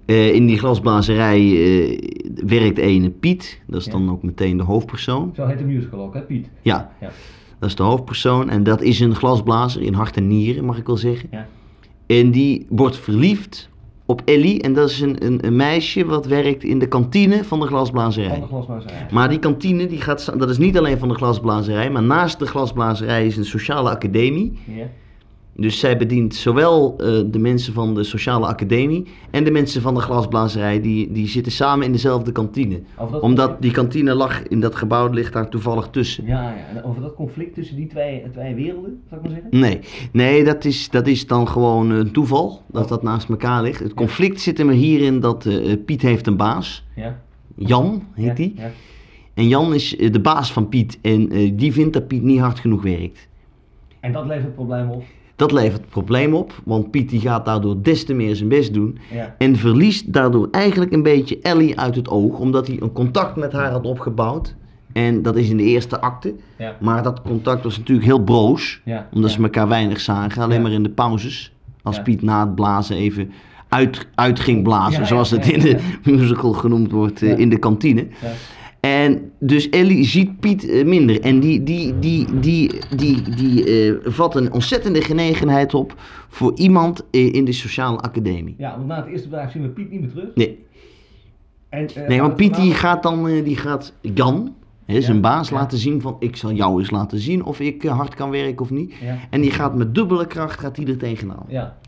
In 0.06 0.46
die 0.46 0.58
glasblazerij 0.58 1.40
werkt 2.46 2.78
ene 2.78 3.10
Piet, 3.10 3.62
dat 3.68 3.80
is 3.80 3.86
Ja. 3.86 3.92
dan 3.92 4.10
ook 4.10 4.24
meteen 4.24 4.58
de 4.58 4.64
hoofdpersoon. 4.64 5.32
Zo 5.36 5.46
heet 5.46 5.58
de 5.58 5.64
musical 5.64 6.00
ook, 6.02 6.14
hè 6.14 6.22
Piet? 6.22 6.50
Ja, 6.62 6.92
Ja. 7.02 7.10
Dat 7.60 7.70
is 7.70 7.76
de 7.76 7.84
hoofdpersoon 7.84 8.50
en 8.50 8.64
dat 8.64 8.82
is 8.82 9.00
een 9.00 9.16
glasblazer 9.16 9.82
in 9.82 9.94
hart 9.94 10.18
en 10.18 10.28
nieren, 10.28 10.66
mag 10.66 10.78
ik 10.78 10.86
wel 10.86 10.98
zeggen. 10.98 11.30
Ja. 11.32 11.48
En 12.08 12.32
die 12.32 12.66
wordt 12.70 12.98
verliefd 12.98 13.70
op 14.06 14.22
Ellie 14.26 14.62
en 14.62 14.74
dat 14.74 14.90
is 14.90 15.02
een, 15.02 15.26
een, 15.26 15.46
een 15.46 15.56
meisje 15.56 16.06
wat 16.06 16.26
werkt 16.26 16.64
in 16.64 16.80
de 16.80 16.88
kantine 16.88 17.44
van 17.44 17.60
de 17.60 17.66
glasblazerij. 17.66 18.30
Van 18.30 18.40
de 18.40 18.48
glasblazerij. 18.48 19.08
Maar 19.12 19.30
die 19.30 19.40
kantine, 19.40 19.88
die 19.88 20.02
gaat, 20.02 20.40
dat 20.40 20.50
is 20.50 20.58
niet 20.58 20.78
alleen 20.78 20.98
van 20.98 21.08
de 21.08 21.14
glasblazerij, 21.14 21.90
maar 21.90 22.04
naast 22.04 22.40
de 22.40 22.46
glasblazerij 22.46 23.26
is 23.26 23.38
een 23.38 23.46
sociale 23.46 23.90
academie. 23.90 24.60
Ja. 24.66 24.86
Dus 25.62 25.80
zij 25.80 25.98
bedient 25.98 26.36
zowel 26.36 26.96
eh, 26.98 27.22
de 27.26 27.40
mensen 27.40 27.74
van 27.74 27.96
de 27.96 28.04
sociale 28.04 28.46
academie 28.46 29.08
en 29.32 29.44
de 29.44 29.52
mensen 29.52 29.82
van 29.82 29.94
de 29.94 30.00
glasblazerij, 30.00 30.82
die, 30.82 31.12
die 31.12 31.28
zitten 31.28 31.52
samen 31.52 31.86
in 31.86 31.92
dezelfde 31.92 32.32
kantine. 32.32 32.82
Dat 33.12 33.22
Omdat 33.22 33.62
die 33.62 33.72
kantine 33.72 34.14
lag 34.14 34.44
in 34.44 34.60
dat 34.60 34.76
gebouw, 34.76 35.08
ligt 35.08 35.34
daar 35.34 35.50
toevallig 35.50 35.88
tussen. 35.88 36.26
Ja, 36.26 36.44
ja. 36.44 36.66
En 36.76 36.84
over 36.84 37.02
dat 37.02 37.16
conflict 37.16 37.54
tussen 37.54 37.76
die 37.76 37.88
twee, 37.88 38.24
twee 38.32 38.56
werelden, 38.56 39.02
zou 39.10 39.22
ik 39.22 39.28
maar 39.28 39.42
zeggen? 39.42 39.60
Nee, 39.60 39.80
nee 40.12 40.44
dat, 40.44 40.66
is, 40.66 40.90
dat 40.90 41.08
is 41.08 41.28
dan 41.28 41.48
gewoon 41.48 41.90
een 41.90 42.12
toeval, 42.12 42.62
dat 42.68 42.90
dat 42.90 43.04
naast 43.04 43.30
elkaar 43.30 43.62
ligt. 43.64 43.80
Het 43.80 43.94
conflict 43.94 44.42
zit 44.42 44.60
er 44.60 44.70
hierin 44.70 45.20
dat 45.20 45.46
eh, 45.46 45.76
Piet 45.86 46.02
heeft 46.02 46.28
een 46.28 46.38
baas, 46.38 46.86
Ja. 46.96 47.22
Jan 47.56 48.04
heet 48.14 48.36
die. 48.36 48.54
Ja. 48.58 48.72
En 49.34 49.48
Jan 49.48 49.74
is 49.74 49.96
eh, 49.96 50.12
de 50.12 50.20
baas 50.20 50.54
van 50.54 50.70
Piet 50.70 51.00
en 51.02 51.32
eh, 51.32 51.52
die 51.54 51.74
vindt 51.74 51.94
dat 51.94 52.08
Piet 52.08 52.24
niet 52.24 52.40
hard 52.40 52.60
genoeg 52.60 52.82
werkt. 52.82 53.28
En 54.00 54.12
dat 54.12 54.26
levert 54.26 54.56
problemen 54.56 54.96
op. 54.96 55.04
Dat 55.40 55.52
levert 55.52 55.82
het 55.82 55.90
probleem 55.90 56.34
op, 56.34 56.54
want 56.64 56.92
Piet 56.92 57.10
die 57.10 57.20
gaat 57.20 57.46
daardoor 57.46 57.82
des 57.82 58.06
te 58.06 58.14
meer 58.14 58.36
zijn 58.36 58.50
best 58.50 58.74
doen. 58.74 58.98
Ja. 59.14 59.36
En 59.38 59.56
verliest 59.56 60.14
daardoor 60.14 60.48
eigenlijk 60.52 60.92
een 60.92 61.04
beetje 61.04 61.40
Ellie 61.42 61.80
uit 61.80 61.96
het 61.96 62.10
oog, 62.10 62.40
omdat 62.40 62.68
hij 62.68 62.78
een 62.82 62.92
contact 62.92 63.36
met 63.36 63.52
haar 63.52 63.72
had 63.72 63.86
opgebouwd. 63.86 64.56
En 64.94 65.22
dat 65.22 65.36
is 65.36 65.50
in 65.50 65.58
de 65.58 65.64
eerste 65.64 66.02
acte. 66.02 66.34
Ja. 66.58 66.76
Maar 66.80 67.04
dat 67.04 67.22
contact 67.22 67.64
was 67.64 67.78
natuurlijk 67.78 68.08
heel 68.08 68.24
broos, 68.24 68.82
Ja. 68.86 69.08
omdat 69.14 69.32
ze 69.32 69.42
elkaar 69.42 69.68
weinig 69.68 70.00
zagen, 70.00 70.42
alleen 70.42 70.62
maar 70.62 70.72
in 70.72 70.84
de 70.84 70.90
pauzes. 70.90 71.54
Als. 71.84 72.02
Piet 72.02 72.22
na 72.22 72.40
het 72.46 72.56
blazen 72.56 72.96
even 72.96 73.32
uit, 73.70 74.08
uit 74.16 74.40
ging 74.40 74.64
blazen, 74.64 75.08
zoals 75.08 75.32
het 75.32 75.48
in 75.52 75.60
de 75.60 75.80
musical 76.12 76.54
genoemd 76.54 76.92
wordt 76.92 77.22
eh, 77.22 77.38
in 77.38 77.50
de 77.50 77.58
kantine. 77.60 78.08
En 78.80 79.32
dus 79.40 79.70
Ellie 79.70 80.06
ziet 80.06 80.40
Piet 80.40 80.70
eh, 80.70 80.86
minder. 80.86 81.22
En 81.22 81.40
die, 81.40 81.64
die, 81.64 82.00
die, 82.00 82.40
die, 82.40 82.72
die, 82.96 83.36
die 83.36 83.64
eh, 83.64 83.96
vat 84.04 84.36
een 84.36 84.54
ontzettende 84.54 85.02
genegenheid 85.02 85.74
op 85.74 85.94
voor 86.30 86.52
iemand 86.56 87.06
eh, 87.12 87.34
in 87.34 87.46
de 87.46 87.52
sociale 87.52 87.98
academie. 87.98 88.56
Ja, 88.58 88.76
want 88.76 88.88
na 88.88 88.96
het 88.96 89.08
eerste 89.08 89.28
bedrijf 89.28 89.52
zien 89.52 89.62
we 89.62 89.68
Piet 89.68 89.92
niet 89.92 90.02
meer 90.02 90.10
terug. 90.10 90.36
Nee, 90.36 90.66
En, 91.70 91.88
nee 92.08 92.22
want 92.22 92.36
Piet 92.36 92.56
die 92.56 92.74
gaat 92.74 93.04
dan 93.04 93.44
die 93.44 93.58
gaat 93.58 93.94
Jan, 94.02 94.56
hè, 94.86 95.02
zijn 95.02 95.16
Ja, 95.16 95.22
baas, 95.22 95.50
ja. 95.50 95.56
laten 95.56 95.78
zien 95.78 96.02
van 96.02 96.16
ik 96.20 96.36
zal 96.36 96.52
jou 96.52 96.80
eens 96.80 96.92
laten 96.92 97.20
zien 97.20 97.44
of 97.44 97.60
ik 97.60 97.84
hard 97.84 98.16
kan 98.16 98.30
werken 98.30 98.62
of 98.62 98.70
niet. 98.70 98.94
Ja. 99.02 99.18
En 99.30 99.42
die 99.42 99.52
gaat 99.52 99.76
met 99.76 99.96
dubbele 99.96 100.28
kracht 100.28 100.60
gaat 100.60 100.76
hij 100.76 100.86
er 100.86 100.98
tegenaan. 100.98 101.46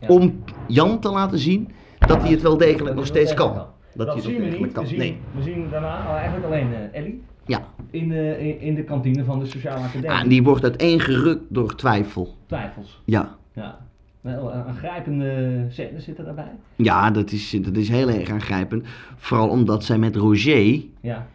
Om 0.08 0.42
Jan 0.68 1.00
te 1.00 1.08
laten 1.08 1.38
zien 1.38 1.68
dat 1.98 2.22
hij 2.22 2.30
het 2.30 2.42
wel 2.42 2.56
degelijk 2.56 2.96
nog 2.96 3.06
steeds 3.06 3.34
kan. 3.34 3.66
Dat 3.94 4.14
het 4.14 4.22
zien 4.24 4.40
we 4.40 4.44
niet. 4.58 4.72
kan. 4.72 4.82
We 4.82 4.88
zien, 4.88 4.98
Nee. 4.98 5.16
we 5.36 5.42
zien 5.42 5.66
daarna 5.70 6.06
al 6.06 6.14
eigenlijk 6.16 6.46
alleen 6.46 6.66
eh, 6.74 6.98
Ellie 7.00 7.22
Ja. 7.46 7.60
in 7.90 8.08
de, 8.08 8.56
in, 8.60 8.74
de 8.74 8.84
kantine 8.84 9.24
van 9.24 9.38
de 9.38 9.46
sociale 9.46 9.80
academie. 9.80 10.10
Ah, 10.10 10.20
en 10.20 10.28
die 10.28 10.42
wordt 10.42 10.62
uiteengerukt 10.64 11.42
door 11.48 11.74
twijfel. 11.74 12.34
Twijfels. 12.46 13.00
Ja. 13.04 13.36
Ja. 13.54 13.78
Wel, 14.20 14.52
een 14.52 14.62
aangrijpende 14.64 15.64
scène 15.68 16.00
zitten 16.00 16.24
daarbij. 16.24 16.52
Ja, 16.76 17.10
dat 17.10 17.32
is, 17.32 17.50
dat 17.62 17.76
is 17.76 17.88
heel 17.88 18.08
erg 18.08 18.30
aangrijpend. 18.30 18.84
Vooral 19.16 19.48
omdat 19.48 19.84
zij 19.84 19.98
met 19.98 20.16
Roger, 20.16 20.82
Ja, 21.00 21.26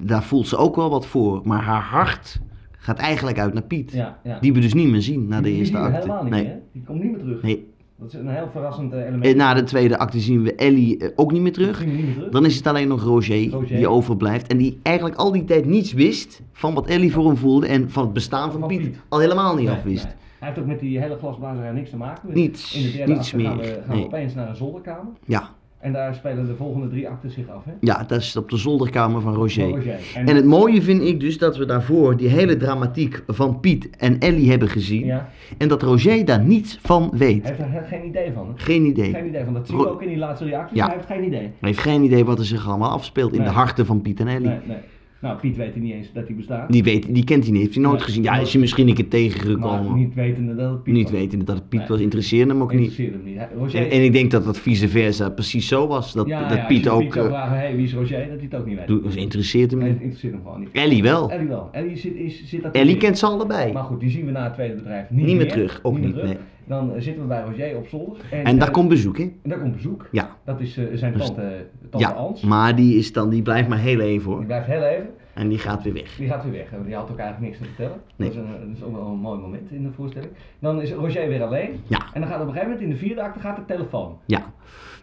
daar 0.00 0.22
voelt 0.22 0.48
ze 0.48 0.56
ook 0.56 0.76
wel 0.76 0.90
wat 0.90 1.06
voor. 1.06 1.40
Maar 1.44 1.62
haar 1.62 1.82
hart 1.82 2.40
gaat 2.78 2.98
eigenlijk 2.98 3.38
uit 3.38 3.52
naar 3.54 3.62
Piet. 3.62 3.92
ja, 3.92 4.18
ja. 4.24 4.38
Die 4.40 4.52
we 4.52 4.60
dus 4.60 4.74
niet 4.74 4.88
meer 4.88 5.02
zien 5.02 5.28
na 5.28 5.36
de 5.36 5.42
Die- 5.42 5.56
eerste 5.58 5.78
acte. 5.78 5.96
helemaal 5.98 6.22
niet 6.22 6.32
nee. 6.32 6.46
hè? 6.46 6.54
Die 6.72 6.82
komt 6.82 7.02
niet 7.02 7.10
meer 7.12 7.20
terug. 7.20 7.42
nee. 7.42 7.74
Dat 7.98 8.08
is 8.08 8.14
een 8.14 8.28
heel 8.28 8.48
verrassend 8.52 8.92
eh, 8.92 9.00
element. 9.00 9.24
En 9.24 9.36
na 9.36 9.54
de 9.54 9.62
tweede 9.62 9.98
acte 9.98 10.20
zien 10.20 10.42
we 10.42 10.54
Ellie 10.54 10.98
eh, 10.98 11.08
ook 11.16 11.32
niet 11.32 11.42
meer 11.42 11.52
terug. 11.52 11.76
zien 11.78 11.88
we 11.90 11.96
niet 11.96 12.04
meer 12.06 12.14
terug. 12.14 12.30
Dan 12.30 12.44
is 12.44 12.56
het 12.56 12.66
alleen 12.66 12.88
nog 12.88 13.02
Roger, 13.02 13.48
Roger. 13.50 13.76
die 13.76 13.88
overblijft. 13.88 14.46
En 14.46 14.56
die 14.56 14.78
eigenlijk 14.82 15.16
al 15.16 15.32
die 15.32 15.44
tijd 15.44 15.64
niets 15.66 15.92
wist 15.92 16.40
van 16.52 16.74
wat 16.74 16.86
Ellie 16.86 17.12
voor 17.12 17.26
hem 17.26 17.36
voelde. 17.36 17.66
En 17.66 17.90
van 17.90 18.04
het 18.04 18.12
bestaan 18.12 18.50
van, 18.50 18.60
Van 18.60 18.68
Piet, 18.68 18.80
Piet. 18.80 18.96
al 19.08 19.18
helemaal 19.18 19.54
niet 19.56 19.66
Nee, 19.66 19.74
afwist. 19.74 20.04
nee. 20.04 20.12
Hij 20.38 20.48
heeft 20.48 20.60
ook 20.60 20.66
met 20.66 20.80
die 20.80 21.00
hele 21.00 21.16
glasblazerij 21.16 21.72
niks 21.72 21.90
te 21.90 21.96
maken. 21.96 22.26
Dus 22.28 22.34
Niets, 22.36 22.74
In 22.76 22.82
de 22.90 22.96
derde 22.96 23.12
niets 23.12 23.32
meer, 23.32 23.46
gaan 23.46 23.56
we, 23.58 23.64
gaan 23.64 23.82
we 23.88 23.94
nee. 23.94 24.04
opeens 24.04 24.34
naar 24.34 24.48
een 24.48 24.56
zolderkamer. 24.56 25.12
Ja, 25.24 25.50
En 25.78 25.92
daar 25.92 26.14
spelen 26.14 26.46
de 26.46 26.54
volgende 26.56 26.88
drie 26.88 27.08
acten 27.08 27.30
zich 27.30 27.48
af, 27.48 27.64
hè? 27.64 27.72
Ja, 27.80 28.04
dat 28.06 28.20
is 28.20 28.36
op 28.36 28.50
de 28.50 28.56
zolderkamer 28.56 29.20
van 29.20 29.34
Roger. 29.34 29.68
Roger. 29.68 29.98
En 30.14 30.36
het 30.36 30.44
mooie 30.44 30.82
vind 30.82 31.02
ik 31.02 31.20
dus 31.20 31.38
dat 31.38 31.56
we 31.56 31.64
daarvoor 31.66 32.16
die 32.16 32.28
hele 32.28 32.56
dramatiek 32.56 33.22
van 33.26 33.60
Piet 33.60 33.90
en 33.98 34.18
Ellie 34.18 34.50
hebben 34.50 34.68
gezien. 34.68 35.04
Ja, 35.06 35.28
En 35.58 35.68
dat 35.68 35.82
Roger 35.82 36.24
daar 36.24 36.44
niets 36.44 36.78
van 36.82 37.10
weet. 37.12 37.42
hij 37.42 37.56
heeft 37.56 37.74
er 37.76 37.84
geen 37.98 38.06
idee 38.06 38.32
van. 38.32 38.46
hè? 38.46 38.52
Geen 38.64 38.84
idee. 38.84 39.10
Geen 39.12 39.26
idee 39.26 39.44
van. 39.44 39.54
Dat 39.54 39.66
zien 39.66 39.76
we 39.76 39.90
ook 39.90 40.02
in 40.02 40.08
die 40.08 40.16
laatste 40.18 40.44
drie 40.44 40.56
actes, 40.56 40.76
Ja. 40.76 40.86
maar 40.86 40.94
hij 40.96 41.04
heeft 41.04 41.18
geen 41.20 41.26
idee. 41.26 41.40
Hij 41.40 41.52
heeft 41.60 41.78
geen 41.78 42.02
idee 42.02 42.24
wat 42.24 42.38
er 42.38 42.44
zich 42.44 42.68
allemaal 42.68 42.90
afspeelt 42.90 43.32
in 43.32 43.38
Nee. 43.38 43.48
de 43.48 43.54
harten 43.54 43.86
van 43.86 44.00
Piet 44.02 44.20
en 44.20 44.28
Ellie. 44.28 44.48
Nee, 44.48 44.58
nee. 44.64 44.76
Nou, 45.20 45.38
Piet 45.38 45.56
weet 45.56 45.76
niet 45.76 45.92
eens 45.92 46.12
dat 46.12 46.26
hij 46.26 46.36
bestaat. 46.36 46.72
Die, 46.72 46.82
weet, 46.82 47.14
die 47.14 47.24
kent 47.24 47.42
hij 47.42 47.52
niet, 47.52 47.60
heeft 47.60 47.74
hij 47.74 47.82
nooit 47.82 47.96
Nee. 47.96 48.04
gezien. 48.04 48.22
Ja, 48.22 48.36
is 48.38 48.52
hij 48.52 48.60
misschien 48.60 48.88
een 48.88 48.94
keer 48.94 49.08
tegengekomen. 49.08 49.84
maar 49.86 49.96
niet 49.96 50.14
wetende 50.14 50.54
dat 50.54 50.70
het 50.70 50.82
Piet 50.82 50.94
Niet 50.94 51.02
was. 51.10 51.12
wetende 51.20 51.44
dat 51.44 51.54
het 51.56 51.68
Piet 51.68 51.78
Nee. 51.78 51.88
was, 51.88 52.00
interesseerde 52.00 52.52
hem 52.52 52.62
ook 52.62 52.70
niet. 52.72 52.78
Interesseerde 52.80 53.16
hem 53.16 53.24
niet. 53.26 53.36
Hij- 53.36 53.48
Roger, 53.56 53.80
En, 53.80 53.90
en 53.90 54.02
ik 54.04 54.12
denk 54.12 54.30
dat 54.30 54.44
dat 54.44 54.58
vice 54.58 54.88
versa 54.88 55.28
precies 55.30 55.68
zo 55.68 55.86
was. 55.86 56.12
Dat, 56.12 56.26
ja, 56.26 56.48
dat 56.48 56.58
ja, 56.58 56.64
Piet 56.66 56.88
ook. 56.88 57.12
zou 57.12 57.26
eh, 57.26 57.32
vragen, 57.32 57.56
hey, 57.56 57.76
wie 57.76 57.84
is 57.84 57.94
Roger, 57.94 58.18
dat 58.18 58.28
hij 58.28 58.38
het 58.50 58.54
ook 58.54 58.66
niet 58.66 58.76
weet. 58.86 59.02
dus 59.02 59.14
interesseert 59.16 59.70
hem 59.70 59.78
Nee, 59.80 59.88
niet. 59.88 59.96
het 59.98 60.04
interesseert 60.06 60.32
hem 60.34 60.42
gewoon 60.42 60.60
niet. 60.60 60.68
Ellie 60.72 61.02
wel. 61.02 61.30
Ellie 61.30 61.48
wel. 61.48 61.68
Ellie 61.72 61.96
zit, 61.96 62.14
is, 62.14 62.42
zit 62.48 62.62
dat 62.62 62.74
Ellie 62.74 62.92
niet. 62.92 62.98
kent 63.02 63.18
ze 63.18 63.26
allebei. 63.26 63.72
Maar 63.72 63.84
goed, 63.84 64.00
die 64.00 64.10
zien 64.10 64.24
we 64.26 64.30
na 64.30 64.44
het 64.44 64.54
tweede 64.54 64.74
bedrijf 64.74 65.10
niet, 65.10 65.26
Niet 65.26 65.36
meer 65.36 65.48
terug, 65.48 65.80
ook 65.82 65.92
meer 65.92 66.02
niet, 66.02 66.12
terug. 66.14 66.28
nee. 66.28 66.38
Dan 66.66 66.94
eh, 66.94 67.00
zitten 67.00 67.22
we 67.22 67.28
bij 67.28 67.42
Roger 67.42 67.76
op 67.76 67.88
zolder. 67.88 68.16
En 68.30 68.58
daar 68.58 68.66
eh, 68.68 68.72
komt 68.74 68.88
bezoek, 68.88 69.18
hè? 69.18 69.22
en 69.22 69.50
daar 69.50 69.58
komt 69.58 69.72
bezoek. 69.74 70.08
Ja. 70.12 70.36
Dat 70.44 70.60
is 70.60 70.76
eh, 70.76 70.84
zijn 70.94 71.12
Dus- 71.12 71.26
tante, 71.26 71.66
tante 71.90 72.06
Ja, 72.06 72.12
Ans. 72.12 72.40
maar 72.42 72.76
die, 72.76 72.98
is 72.98 73.12
dan, 73.12 73.28
die 73.28 73.42
blijft 73.42 73.68
maar 73.68 73.78
heel 73.78 74.00
even 74.00 74.22
Die 74.28 74.34
hoor. 74.36 74.44
blijft 74.44 74.66
heel 74.66 74.82
even. 74.82 75.08
En 75.34 75.48
die 75.48 75.58
gaat 75.58 75.82
weer 75.82 75.92
weg. 75.92 76.16
Die 76.16 76.28
gaat 76.28 76.42
weer 76.42 76.52
weg. 76.52 76.68
Die 76.84 76.94
had 76.94 77.10
ook 77.10 77.18
eigenlijk 77.18 77.40
niks 77.50 77.58
te 77.58 77.64
vertellen. 77.64 78.00
Nee. 78.16 78.28
Dat, 78.28 78.36
is 78.38 78.42
een, 78.44 78.68
dat 78.68 78.76
is 78.76 78.82
ook 78.82 78.92
wel 78.96 79.06
een 79.06 79.18
mooi 79.18 79.40
moment 79.40 79.70
in 79.70 79.82
de 79.82 79.92
voorstelling. 79.96 80.30
Dan 80.58 80.80
is 80.82 80.92
Roger 80.92 81.28
weer 81.28 81.42
alleen. 81.42 81.80
Ja. 81.86 82.00
En 82.14 82.20
dan 82.20 82.30
gaat 82.30 82.40
op 82.40 82.46
een 82.46 82.52
gegeven 82.52 82.72
moment 82.72 82.80
in 82.80 82.90
de 82.90 82.96
vierde 82.96 83.22
acte 83.22 83.40
gaat 83.40 83.56
de 83.56 83.64
telefoon. 83.66 84.18
Ja. 84.26 84.52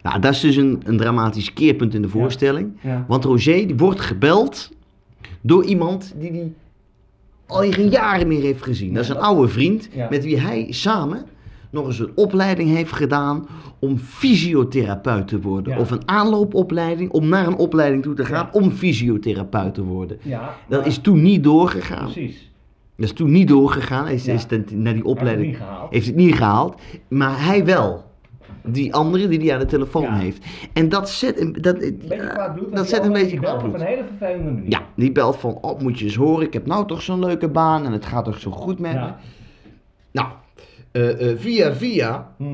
Nou, 0.02 0.20
dat 0.20 0.32
is 0.32 0.40
dus 0.40 0.56
een, 0.56 0.82
een 0.84 0.96
dramatisch 0.96 1.52
keerpunt 1.52 1.94
in 1.94 2.02
de 2.02 2.08
voorstelling. 2.08 2.78
Ja. 2.80 3.04
Want 3.08 3.24
Roger 3.24 3.66
die 3.66 3.76
wordt 3.76 4.00
gebeld 4.00 4.72
door 5.40 5.64
iemand 5.64 6.14
die 6.18 6.30
hij 6.30 6.52
al 7.46 7.72
geen 7.72 7.88
jaren 7.88 8.28
meer 8.28 8.42
heeft 8.42 8.62
gezien. 8.62 8.94
Dat 8.94 9.02
is 9.02 9.08
een 9.08 9.18
oude 9.18 9.48
vriend 9.48 9.88
met 10.10 10.24
wie 10.24 10.40
hij 10.40 10.66
samen 10.70 11.24
nog 11.74 11.86
eens 11.86 11.98
een 11.98 12.12
opleiding 12.14 12.68
heeft 12.70 12.92
gedaan 12.92 13.46
om 13.78 13.98
fysiotherapeut 13.98 15.28
te 15.28 15.40
worden. 15.40 15.72
Ja. 15.72 15.78
Of 15.80 15.90
een 15.90 16.08
aanloopopleiding 16.08 17.10
om 17.10 17.28
naar 17.28 17.46
een 17.46 17.56
opleiding 17.56 18.02
toe 18.02 18.14
te 18.14 18.24
gaan 18.24 18.48
Ja. 18.52 18.60
om 18.60 18.70
fysiotherapeut 18.70 19.74
te 19.74 19.84
worden. 19.84 20.18
Ja. 20.22 20.54
Dat 20.68 20.86
is 20.86 20.98
toen 20.98 21.22
niet 21.22 21.44
doorgegaan. 21.44 22.02
Precies. 22.12 22.52
Dat 22.96 23.04
is 23.06 23.12
toen 23.12 23.30
niet 23.30 23.48
doorgegaan. 23.48 24.04
Hij 24.04 24.14
is, 24.14 24.24
Ja. 24.24 24.32
is 24.32 24.44
ten- 24.44 24.58
naar 24.68 24.74
die 24.74 24.84
Heeft 24.84 24.96
het 24.96 25.06
opleiding 25.06 25.46
niet 25.48 25.56
gehaald. 25.56 25.92
heeft 25.92 26.06
het 26.06 26.16
niet 26.16 26.34
gehaald. 26.34 26.80
Maar 27.08 27.44
hij 27.44 27.64
wel. 27.64 28.12
Die 28.66 28.94
andere 28.94 29.28
die 29.28 29.38
hij 29.38 29.52
aan 29.52 29.58
de 29.58 29.66
telefoon 29.66 30.12
heeft. 30.12 30.44
En 30.72 30.88
dat 30.88 31.10
zet. 31.10 31.54
Dat, 31.64 31.82
Een 31.82 31.98
kwaad 32.28 32.54
bloed. 32.54 32.70
dat 32.74 32.86
die 32.86 32.94
zet 32.94 33.04
een 33.04 33.12
beetje 33.12 33.36
kwaad 33.36 33.50
belt 33.50 33.58
bloed. 33.62 33.74
Op 33.74 33.80
een 33.80 33.86
hele 33.86 34.04
vervelende 34.18 34.50
manier. 34.52 34.70
Ja, 34.70 34.82
die 34.96 35.12
belt 35.12 35.36
van, 35.36 35.58
oh, 35.60 35.80
moet 35.80 35.98
je 35.98 36.04
eens 36.04 36.14
horen, 36.14 36.46
ik 36.46 36.52
heb 36.52 36.66
nou 36.66 36.86
toch 36.86 37.02
zo'n 37.02 37.18
leuke 37.18 37.48
baan 37.48 37.84
en 37.84 37.92
het 37.92 38.04
gaat 38.06 38.24
toch 38.24 38.38
zo 38.38 38.50
goed 38.50 38.78
met 38.78 38.92
me. 38.94 39.08
Nou, 40.12 40.28
via 41.36 41.74
via 41.74 42.28
Hm. 42.38 42.44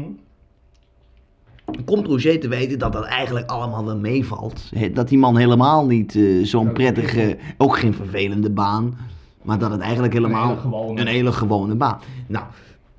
komt 1.84 2.06
Roger 2.06 2.40
te 2.40 2.48
weten 2.48 2.78
dat 2.78 2.92
dat 2.92 3.04
eigenlijk 3.04 3.50
allemaal 3.50 3.84
wel 3.84 3.96
meevalt. 3.98 4.62
Dat 4.92 5.08
die 5.08 5.18
man 5.18 5.36
helemaal 5.36 5.86
niet 5.86 6.14
eh, 6.16 6.44
zo'n 6.44 6.72
prettige, 6.72 7.36
ook 7.58 7.78
geen 7.78 7.94
vervelende 7.94 8.50
baan, 8.50 8.96
maar 9.42 9.58
dat 9.58 9.70
het 9.70 9.80
eigenlijk 9.80 10.12
helemaal 10.12 10.48
hele 10.48 10.60
gewone. 10.60 11.00
een 11.00 11.06
hele 11.06 11.32
gewone 11.32 11.74
baan. 11.74 11.98
Nou, 12.26 12.44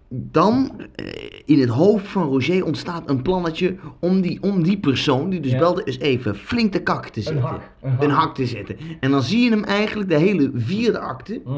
dan 0.10 0.72
eh, 0.96 1.06
in 1.46 1.60
het 1.60 1.70
hoofd 1.70 2.08
van 2.08 2.24
Roger 2.24 2.66
ontstaat 2.66 3.10
een 3.10 3.22
plannetje 3.22 3.76
om 4.00 4.22
die, 4.22 4.44
om 4.44 4.64
die 4.64 4.78
persoon 4.80 5.30
die 5.30 5.40
dus 5.40 5.52
Ja. 5.52 5.58
belde 5.60 5.84
eens 5.84 6.00
even 6.00 6.36
flink 6.36 6.74
de 6.74 6.82
kak 6.84 7.08
te 7.08 7.18
Een 7.20 7.24
zetten. 7.26 7.44
hak. 7.44 7.72
Een 7.82 7.90
hak. 7.92 8.04
Een 8.04 8.10
hak 8.10 8.36
te 8.36 8.46
zetten. 8.46 8.78
En 9.00 9.12
dan 9.12 9.22
zie 9.22 9.44
je 9.44 9.50
hem 9.50 9.64
eigenlijk 9.64 10.10
de 10.10 10.18
hele 10.18 10.52
vierde 10.56 11.00
acte, 11.00 11.42
Hm. 11.46 11.52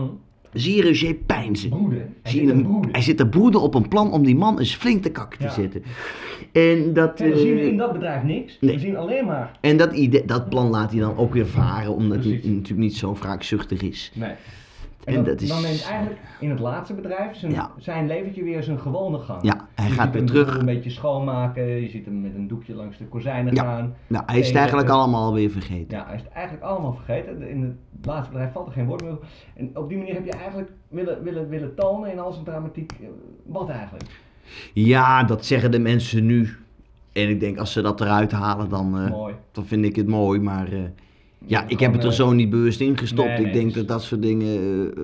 Zie 0.53 0.75
je 0.75 0.83
Roger 0.83 1.13
pijnzen. 1.13 1.71
Hij 1.71 2.31
Zie 2.31 2.41
je 2.41 2.47
zit 2.47 2.57
te 2.57 2.63
hem, 2.63 2.79
hij 2.91 3.01
zit 3.01 3.17
te 3.17 3.27
broeden 3.27 3.61
op 3.61 3.75
een 3.75 3.87
plan 3.87 4.11
om 4.11 4.23
die 4.25 4.35
man 4.35 4.59
eens 4.59 4.75
flink 4.75 5.03
de 5.03 5.11
kak 5.11 5.35
te 5.35 5.43
Ja. 5.43 5.49
zetten. 5.51 5.83
En 6.51 6.93
dat, 6.93 7.19
En 7.19 7.29
dan 7.29 7.39
zien 7.39 7.53
we 7.55 7.59
eh, 7.61 7.67
in 7.67 7.77
dat 7.77 7.93
bedrijf 7.93 8.23
niks. 8.23 8.57
nee. 8.61 8.73
We 8.73 8.79
zien 8.79 8.97
alleen 8.97 9.25
maar. 9.25 9.57
en 9.61 9.77
dat, 9.77 9.93
idee, 9.93 10.25
dat 10.25 10.49
plan 10.49 10.69
laat 10.69 10.91
hij 10.91 10.99
dan 10.99 11.17
ook 11.17 11.33
weer 11.33 11.47
varen, 11.47 11.93
omdat 11.95 12.23
hij 12.23 12.31
natuurlijk 12.43 12.77
niet 12.79 12.95
zo 12.97 13.13
wraakzuchtig 13.15 13.81
is. 13.81 14.11
Nee. 14.15 14.31
En 15.05 15.13
En, 15.13 15.13
dan, 15.13 15.23
dat 15.33 15.41
is- 15.41 15.49
dan 15.49 15.61
neemt 15.61 15.83
eigenlijk 15.85 16.19
in 16.39 16.49
het 16.49 16.59
laatste 16.59 16.93
bedrijf 16.93 17.35
zijn, 17.35 17.51
Ja. 17.51 17.71
zijn 17.77 18.07
leventje 18.07 18.43
weer 18.43 18.63
zijn 18.63 18.79
gewone 18.79 19.19
gang. 19.19 19.41
Ja, 19.43 19.67
hij 19.75 19.87
je 19.87 19.93
gaat 19.93 20.03
ziet 20.03 20.11
weer 20.13 20.21
hem 20.23 20.45
terug. 20.45 20.57
Een 20.59 20.65
beetje 20.65 20.89
schoonmaken, 20.89 21.63
je 21.67 21.89
ziet 21.89 22.05
hem 22.05 22.21
met 22.21 22.35
een 22.35 22.47
doekje 22.47 22.75
langs 22.75 22.97
de 22.97 23.05
kozijnen 23.05 23.55
Ja. 23.55 23.63
gaan. 23.63 23.95
Nou, 24.07 24.23
hij 24.25 24.39
is 24.39 24.47
het 24.47 24.55
eigenlijk 24.55 24.89
allemaal 24.89 25.33
weer 25.33 25.49
vergeten. 25.49 25.97
Ja, 25.97 26.05
hij 26.05 26.15
is 26.15 26.21
het 26.21 26.31
eigenlijk 26.31 26.65
allemaal 26.65 26.93
vergeten. 26.93 27.49
In 27.49 27.61
het 27.97 28.05
laatste 28.05 28.31
bedrijf 28.31 28.51
valt 28.51 28.67
er 28.67 28.73
geen 28.73 28.85
woord 28.85 29.01
meer. 29.03 29.17
En 29.55 29.77
op 29.77 29.89
die 29.89 29.97
manier 29.97 30.13
heb 30.13 30.25
je 30.25 30.31
eigenlijk 30.31 30.71
willen, 30.87 31.23
willen, 31.23 31.49
willen 31.49 31.75
tonen 31.75 32.11
in 32.11 32.19
al 32.19 32.31
zijn 32.31 32.45
dramatiek. 32.45 32.91
eh, 33.01 33.07
Wat 33.45 33.69
eigenlijk? 33.69 34.21
Ja, 34.73 35.23
dat 35.23 35.45
zeggen 35.45 35.71
de 35.71 35.79
mensen 35.79 36.25
nu. 36.25 36.49
En 37.13 37.29
ik 37.29 37.39
denk, 37.39 37.57
als 37.57 37.71
ze 37.71 37.81
dat 37.81 38.01
eruit 38.01 38.31
halen, 38.31 38.69
dan, 38.69 38.97
eh, 38.99 39.25
dan 39.51 39.65
vind 39.65 39.85
ik 39.85 39.95
het 39.95 40.07
mooi. 40.07 40.39
Maar 40.39 40.67
eh, 40.71 40.79
ja, 41.45 41.63
ik 41.67 41.79
heb 41.79 41.93
het 41.93 42.03
er 42.03 42.09
eh, 42.09 42.15
zo 42.15 42.31
niet 42.31 42.49
bewust 42.49 42.79
in 42.81 42.97
gestopt. 42.97 43.27
nee, 43.27 43.37
nee, 43.37 43.45
ik 43.47 43.53
denk 43.53 43.65
dus- 43.65 43.73
dat 43.75 43.87
dat 43.87 44.01
soort 44.03 44.21
dingen 44.21 44.57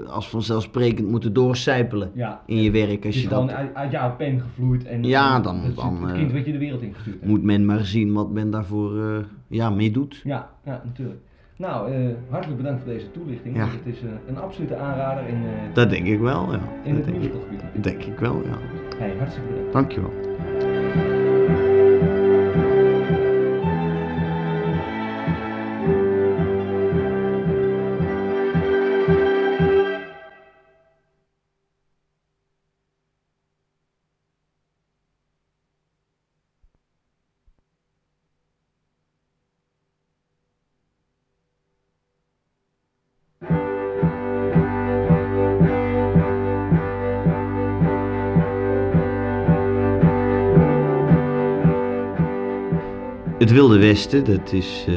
eh, 0.04 0.10
als 0.10 0.30
vanzelfsprekend 0.30 1.08
moeten 1.10 1.34
doorcijpelen 1.34 2.12
Ja. 2.14 2.42
in 2.46 2.62
je 2.62 2.72
werk. 2.72 2.90
Het 2.92 3.06
Als 3.06 3.22
je 3.22 3.28
gewoon 3.28 3.48
dat, 3.48 3.56
uit, 3.56 3.76
uit 3.76 3.92
jouw 3.92 4.16
pen 4.16 4.40
gevloeid. 4.42 4.86
En, 4.86 5.04
Ja, 5.04 5.40
dan- 5.40 5.56
is 5.64 5.76
dan, 5.76 6.02
het 6.02 6.10
eh, 6.12 6.18
kind 6.18 6.32
wat 6.32 6.46
je 6.46 6.52
de 6.52 6.58
wereld 6.58 6.82
ingestuurd 6.82 7.16
hebt. 7.20 7.28
moet 7.32 7.44
men 7.44 7.66
maar 7.66 7.86
zien 7.86 8.14
wat 8.14 8.30
men 8.32 8.50
daarvoor 8.52 8.98
eh, 9.04 9.18
ja, 9.48 9.70
mee 9.70 9.92
doet. 9.92 10.22
Ja, 10.24 10.50
ja, 10.66 10.82
natuurlijk. 10.86 11.20
Nou, 11.58 11.92
eh, 11.92 12.00
hartelijk 12.30 12.58
bedankt 12.62 12.84
voor 12.84 12.94
deze 12.94 13.12
toelichting. 13.12 13.56
Ja. 13.56 13.66
Het 13.68 13.86
is 13.96 14.02
eh, 14.02 14.10
een 14.28 14.38
absolute 14.38 14.76
aanrader 14.76 15.28
in, 15.28 15.36
eh, 15.36 15.74
Dat 15.74 15.90
denk 15.90 16.06
ik 16.08 16.20
wel, 16.20 16.52
ja. 16.52 16.60
in 16.84 16.96
Dat 16.96 17.06
het 17.06 17.14
denk, 17.22 17.24
ik- 17.74 17.84
denk 17.84 18.04
ik 18.04 18.20
wel, 18.20 18.42
ja. 18.46 18.58
Hey, 18.98 19.14
hartstikke 19.18 19.50
bedankt. 19.50 19.74
Dankjewel. 19.74 20.12
Het 53.50 53.58
Wilde 53.58 53.80
Westen, 53.80 54.26
dat 54.26 54.52
is 54.52 54.86
eh, 54.88 54.96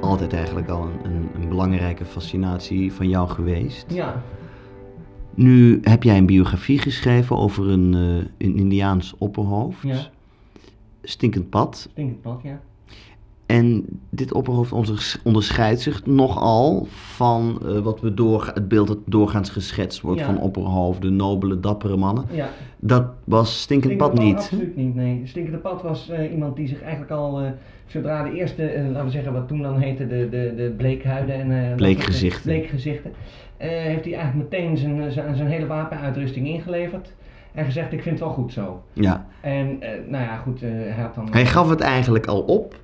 altijd 0.00 0.32
eigenlijk 0.32 0.68
al 0.68 0.82
een, 0.82 1.04
een, 1.04 1.28
een 1.34 1.48
belangrijke 1.48 2.04
fascinatie 2.04 2.92
van 2.92 3.08
jou 3.08 3.28
geweest. 3.28 3.84
Ja, 3.88 4.22
Nu 5.34 5.80
heb 5.82 6.02
jij 6.02 6.18
een 6.18 6.26
biografie 6.26 6.78
geschreven 6.78 7.36
over 7.36 7.68
een, 7.68 7.94
eh, 7.94 8.46
een 8.46 8.56
Indiaans 8.56 9.14
opperhoofd. 9.18 9.82
Ja. 9.82 10.10
Stinkend 11.02 11.50
pad. 11.50 11.76
stinkend 11.76 12.20
pad, 12.20 12.40
ja. 12.42 12.60
En 13.46 13.84
dit 14.10 14.32
opperhoofd 14.32 14.72
onders- 14.72 15.18
onderscheidt 15.24 15.80
zich 15.80 16.06
nogal 16.06 16.86
van 16.90 17.58
eh, 17.64 17.78
wat 17.78 18.00
we 18.00 18.14
door, 18.14 18.50
het 18.54 18.68
beeld 18.68 18.86
dat 18.88 18.98
doorgaans 19.06 19.50
geschetst 19.50 20.00
wordt 20.00 20.20
Ja. 20.20 20.26
van 20.26 20.40
opperhoofden, 20.40 21.16
nobele, 21.16 21.60
dappere 21.60 21.96
mannen. 21.96 22.24
ja. 22.30 22.48
Dat 22.78 23.06
was 23.24 23.60
Stinkend 23.60 23.96
Pad 23.96 24.18
niet. 24.18 24.36
Absoluut 24.36 24.76
niet, 24.76 24.94
nee. 24.94 25.20
Stinkende 25.24 25.58
Pad 25.58 25.82
was 25.82 26.08
eh, 26.08 26.32
iemand 26.32 26.56
die 26.56 26.68
zich 26.68 26.82
eigenlijk 26.82 27.10
al, 27.12 27.40
eh, 27.40 27.46
zodra 27.86 28.22
de 28.22 28.32
eerste, 28.36 28.62
laten 28.92 29.04
we 29.04 29.10
zeggen 29.10 29.32
wat 29.32 29.48
toen 29.48 29.62
dan 29.62 29.78
heette, 29.78 30.06
de, 30.06 30.28
de, 30.28 30.52
de 30.56 30.74
bleekhuiden 30.76 31.52
en... 31.52 31.76
Bleekgezichten. 31.76 32.42
Bleekgezichten. 32.42 33.10
heeft 33.56 34.04
hij 34.04 34.14
eigenlijk 34.14 34.50
meteen 34.50 34.76
zijn, 34.76 35.12
zijn, 35.12 35.36
zijn 35.36 35.48
hele 35.48 35.66
wapenuitrusting 35.66 36.46
ingeleverd. 36.48 37.12
En 37.52 37.64
gezegd, 37.64 37.92
ik 37.92 38.02
vind 38.02 38.18
het 38.18 38.24
wel 38.24 38.34
goed 38.34 38.52
zo. 38.52 38.82
Ja. 38.92 39.26
En 39.40 39.78
nou 40.08 40.24
ja, 40.24 40.36
goed, 40.36 40.60
hij 40.60 40.94
had 41.02 41.14
dan... 41.14 41.28
Hij 41.30 41.46
gaf 41.46 41.68
het 41.68 41.80
eigenlijk 41.80 42.26
al 42.26 42.40
op, 42.40 42.74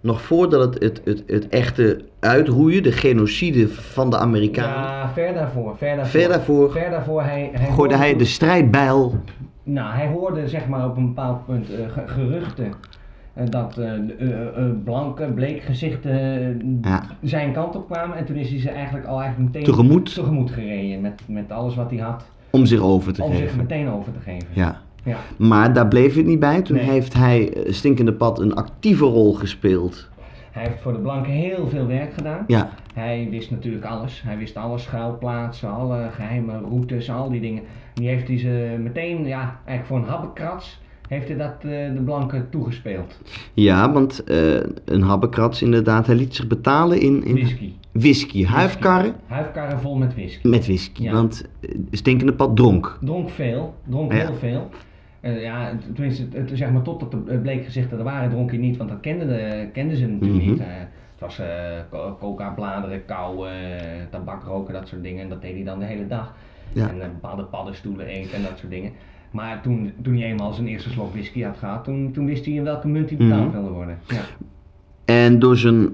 nog 0.00 0.22
voordat 0.22 0.74
het, 0.74 0.82
het, 0.82 1.00
het, 1.04 1.22
het 1.26 1.48
echte 1.48 2.00
uitroeien, 2.20 2.82
de 2.82 2.92
genocide 2.92 3.68
van 3.68 4.10
de 4.10 4.18
Amerikanen, 4.18 4.74
Ja, 4.74 5.10
ver 5.14 5.34
daarvoor, 5.34 5.76
ver 5.76 5.96
daarvoor. 5.96 6.20
ver 6.20 6.28
daarvoor 6.28 6.70
Ver 6.70 6.90
daarvoor, 6.90 7.22
hij... 7.22 7.40
hij 7.40 7.50
gooide 7.52 7.72
hoorde 7.74 7.96
hij 7.96 8.16
de 8.16 8.24
strijdbijl. 8.24 9.14
Nou, 9.62 9.94
hij 9.94 10.06
hoorde 10.08 10.48
zeg 10.48 10.66
maar 10.68 10.84
op 10.88 10.96
een 10.96 11.06
bepaald 11.06 11.46
punt 11.46 11.66
ge- 11.66 12.02
geruchten 12.06 12.72
eh, 13.34 13.44
dat 13.48 13.78
eh, 13.78 13.92
blanke, 14.84 15.24
bleek 15.34 15.62
gezichten 15.62 16.10
eh, 16.82 16.90
Ja. 16.90 17.02
zijn 17.22 17.52
kant 17.52 17.76
op 17.76 17.86
kwamen. 17.90 18.16
En 18.16 18.24
toen 18.24 18.36
is 18.36 18.50
hij 18.50 18.58
ze 18.60 18.70
eigenlijk 18.70 19.06
al 19.06 19.20
eigenlijk 19.20 19.52
meteen 19.52 19.64
Tegemoet. 19.72 20.14
tegemoet 20.14 20.50
gereden 20.50 21.00
met, 21.00 21.22
met 21.26 21.50
alles 21.52 21.74
wat 21.74 21.90
hij 21.90 21.98
had 22.00 22.24
Om 22.50 22.66
zich 22.66 22.80
over 22.80 23.12
te 23.12 23.22
om 23.22 23.30
zich 23.32 23.40
geven. 23.40 23.56
meteen 23.56 23.88
over 23.88 24.12
te 24.12 24.18
geven. 24.20 24.48
Ja. 24.52 24.80
Ja. 25.04 25.16
Maar 25.38 25.72
daar 25.72 25.88
bleef 25.88 26.14
het 26.14 26.26
niet 26.26 26.38
bij. 26.40 26.62
Toen 26.62 26.76
Nee. 26.76 26.84
heeft 26.90 27.14
hij 27.14 27.52
eh, 27.52 27.72
Stinkende 27.72 28.12
Pad 28.12 28.38
een 28.40 28.54
actieve 28.54 29.04
rol 29.04 29.32
gespeeld. 29.34 30.08
Hij 30.50 30.62
heeft 30.68 30.80
voor 30.80 30.92
de 30.92 30.98
blanken 30.98 31.32
heel 31.32 31.68
veel 31.68 31.86
werk 31.86 32.12
gedaan. 32.12 32.44
Ja, 32.46 32.70
Hij 32.94 33.28
wist 33.30 33.50
natuurlijk 33.50 33.84
alles. 33.84 34.22
Hij 34.26 34.38
wist 34.38 34.56
alle 34.56 34.78
schuilplaatsen, 34.78 35.70
alle 35.70 36.08
geheime 36.14 36.58
routes, 36.58 37.10
al 37.10 37.30
die 37.30 37.40
dingen. 37.40 37.62
Die 37.94 38.08
heeft 38.08 38.28
hij 38.28 38.38
ze 38.38 38.76
meteen, 38.82 39.26
ja, 39.26 39.58
eigenlijk 39.64 39.86
voor 39.86 39.96
een 39.96 40.14
habbekrats, 40.14 40.80
heeft 41.08 41.28
hij 41.28 41.36
dat 41.36 41.54
eh, 41.60 41.70
de 41.94 42.00
blanken 42.04 42.46
toegespeeld. 42.50 43.18
ja 43.54 43.92
want 43.92 44.24
eh, 44.24 44.54
een 44.84 45.02
habbekrats 45.02 45.62
inderdaad. 45.62 46.06
Hij 46.06 46.16
liet 46.16 46.34
zich 46.34 46.46
betalen 46.46 47.00
in, 47.00 47.24
in 47.24 47.34
Whisky. 47.34 47.72
whisky. 47.92 48.44
Huifkarren 48.44 49.14
Huifkarren 49.26 49.80
vol 49.80 49.96
met 49.96 50.14
whisky. 50.14 50.48
met 50.48 50.64
whisky. 50.66 51.02
Ja. 51.02 51.12
Want 51.12 51.44
Stinkende 51.90 52.32
Pad 52.32 52.56
dronk. 52.56 52.98
Dronk 53.00 53.30
veel, 53.30 53.74
dronk 53.88 54.12
Ja. 54.12 54.18
heel 54.18 54.34
veel. 54.38 54.68
Eh, 55.20 55.42
ja, 55.42 55.72
tenminste, 55.94 56.26
het, 56.32 56.50
zeg 56.54 56.70
maar 56.70 56.82
totdat 56.82 57.12
het 57.26 57.42
bleek 57.42 57.64
gezegd 57.64 57.90
dat 57.90 57.98
er 57.98 58.04
waren, 58.04 58.30
dronk 58.30 58.50
hij 58.50 58.58
niet, 58.58 58.76
want 58.76 58.90
dat 58.90 59.00
kenden, 59.00 59.28
de, 59.28 59.68
kenden 59.72 59.96
ze 59.96 60.06
natuurlijk 60.06 60.40
Mhm. 60.42 60.50
niet. 60.50 60.60
Eh, 60.60 60.66
het 61.12 61.20
was 61.20 61.38
eh, 61.38 61.46
co- 61.90 62.16
coca-bladeren, 62.20 63.04
kauwen, 63.04 63.52
tabak 64.10 64.42
roken, 64.44 64.74
dat 64.74 64.88
soort 64.88 65.02
dingen. 65.02 65.22
En 65.22 65.28
dat 65.28 65.42
deed 65.42 65.54
hij 65.54 65.64
dan 65.64 65.78
de 65.78 65.84
hele 65.84 66.06
dag. 66.06 66.34
Ja. 66.72 66.88
En 66.88 66.98
bepaalde 66.98 67.42
paddenstoelen 67.44 68.06
eten 68.06 68.36
en 68.36 68.42
dat 68.42 68.58
soort 68.58 68.70
dingen. 68.72 68.92
Maar 69.30 69.60
toen, 69.62 69.92
toen 70.02 70.14
hij 70.16 70.24
eenmaal 70.30 70.52
zijn 70.52 70.66
eerste 70.66 70.90
slok 70.90 71.12
whisky 71.12 71.42
had 71.42 71.56
gehad, 71.56 71.84
toen, 71.84 72.12
toen 72.12 72.26
wist 72.26 72.44
hij 72.44 72.54
in 72.54 72.62
welke 72.64 72.88
munt 72.88 73.08
hij 73.08 73.18
betaald 73.18 73.42
Mhm. 73.46 73.52
wilde 73.52 73.70
worden. 73.70 73.98
Ja. 74.08 74.20
En 75.04 75.38
door 75.38 75.56
zijn, 75.56 75.88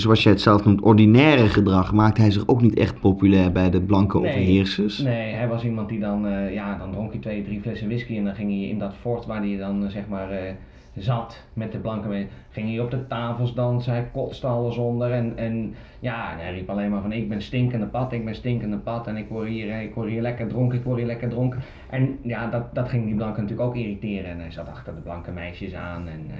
zoals 0.00 0.22
jij 0.22 0.32
het 0.32 0.40
zelf 0.40 0.64
noemt, 0.64 0.80
ordinaire 0.80 1.48
gedrag 1.48 1.92
maakte 1.92 2.20
hij 2.20 2.30
zich 2.30 2.48
ook 2.48 2.60
niet 2.62 2.78
echt 2.78 3.00
populair 3.00 3.52
bij 3.52 3.70
de 3.70 3.80
blanke 3.80 4.18
Nee. 4.18 4.30
overheersers. 4.30 4.98
Nee, 4.98 5.32
hij 5.32 5.48
was 5.48 5.64
iemand 5.64 5.88
die 5.88 6.00
dan, 6.00 6.26
eh, 6.26 6.54
ja, 6.54 6.78
dan 6.78 6.92
dronk 6.92 7.12
hij 7.12 7.20
twee, 7.20 7.44
drie 7.44 7.60
flessen 7.60 7.88
whisky 7.88 8.16
en 8.16 8.24
dan 8.24 8.34
ging 8.34 8.50
hij 8.50 8.68
in 8.68 8.78
dat 8.78 8.94
fort 9.00 9.26
waar 9.26 9.40
hij 9.40 9.56
dan, 9.56 9.84
eh, 9.84 9.90
zeg 9.90 10.08
maar, 10.08 10.30
eh, 10.30 10.52
zat 10.96 11.42
met 11.52 11.72
de 11.72 11.78
blanke 11.78 12.08
mee, 12.08 12.26
ging 12.50 12.68
hij 12.68 12.80
op 12.80 12.90
de 12.90 13.06
tafels 13.06 13.54
dansen, 13.54 13.92
hij 13.92 14.08
kotste 14.12 14.46
alles 14.46 14.76
onder 14.76 15.12
en, 15.12 15.32
en 15.36 15.74
ja, 16.00 16.32
en 16.32 16.38
hij 16.38 16.54
riep 16.54 16.70
alleen 16.70 16.90
maar 16.90 17.02
van 17.02 17.12
ik 17.12 17.28
ben 17.28 17.42
stinkende 17.42 17.86
pad, 17.86 18.12
ik 18.12 18.24
ben 18.24 18.34
stinkende 18.34 18.76
pad 18.76 19.06
en 19.06 19.16
ik 19.16 19.28
word 19.28 19.48
hier, 19.48 19.80
ik 19.80 19.94
word 19.94 20.08
hier 20.08 20.22
lekker 20.22 20.46
dronken, 20.46 20.78
ik 20.78 20.84
word 20.84 20.96
hier 20.98 21.06
lekker 21.06 21.28
dronken. 21.28 21.60
En 21.90 22.18
ja, 22.22 22.46
dat, 22.46 22.74
dat 22.74 22.88
ging 22.88 23.04
die 23.04 23.14
blanke 23.14 23.40
natuurlijk 23.40 23.68
ook 23.68 23.76
irriteren 23.76 24.30
en 24.30 24.40
hij 24.40 24.50
zat 24.50 24.68
achter 24.68 24.94
de 24.94 25.00
blanke 25.00 25.30
meisjes 25.30 25.74
aan 25.74 26.08
en 26.08 26.30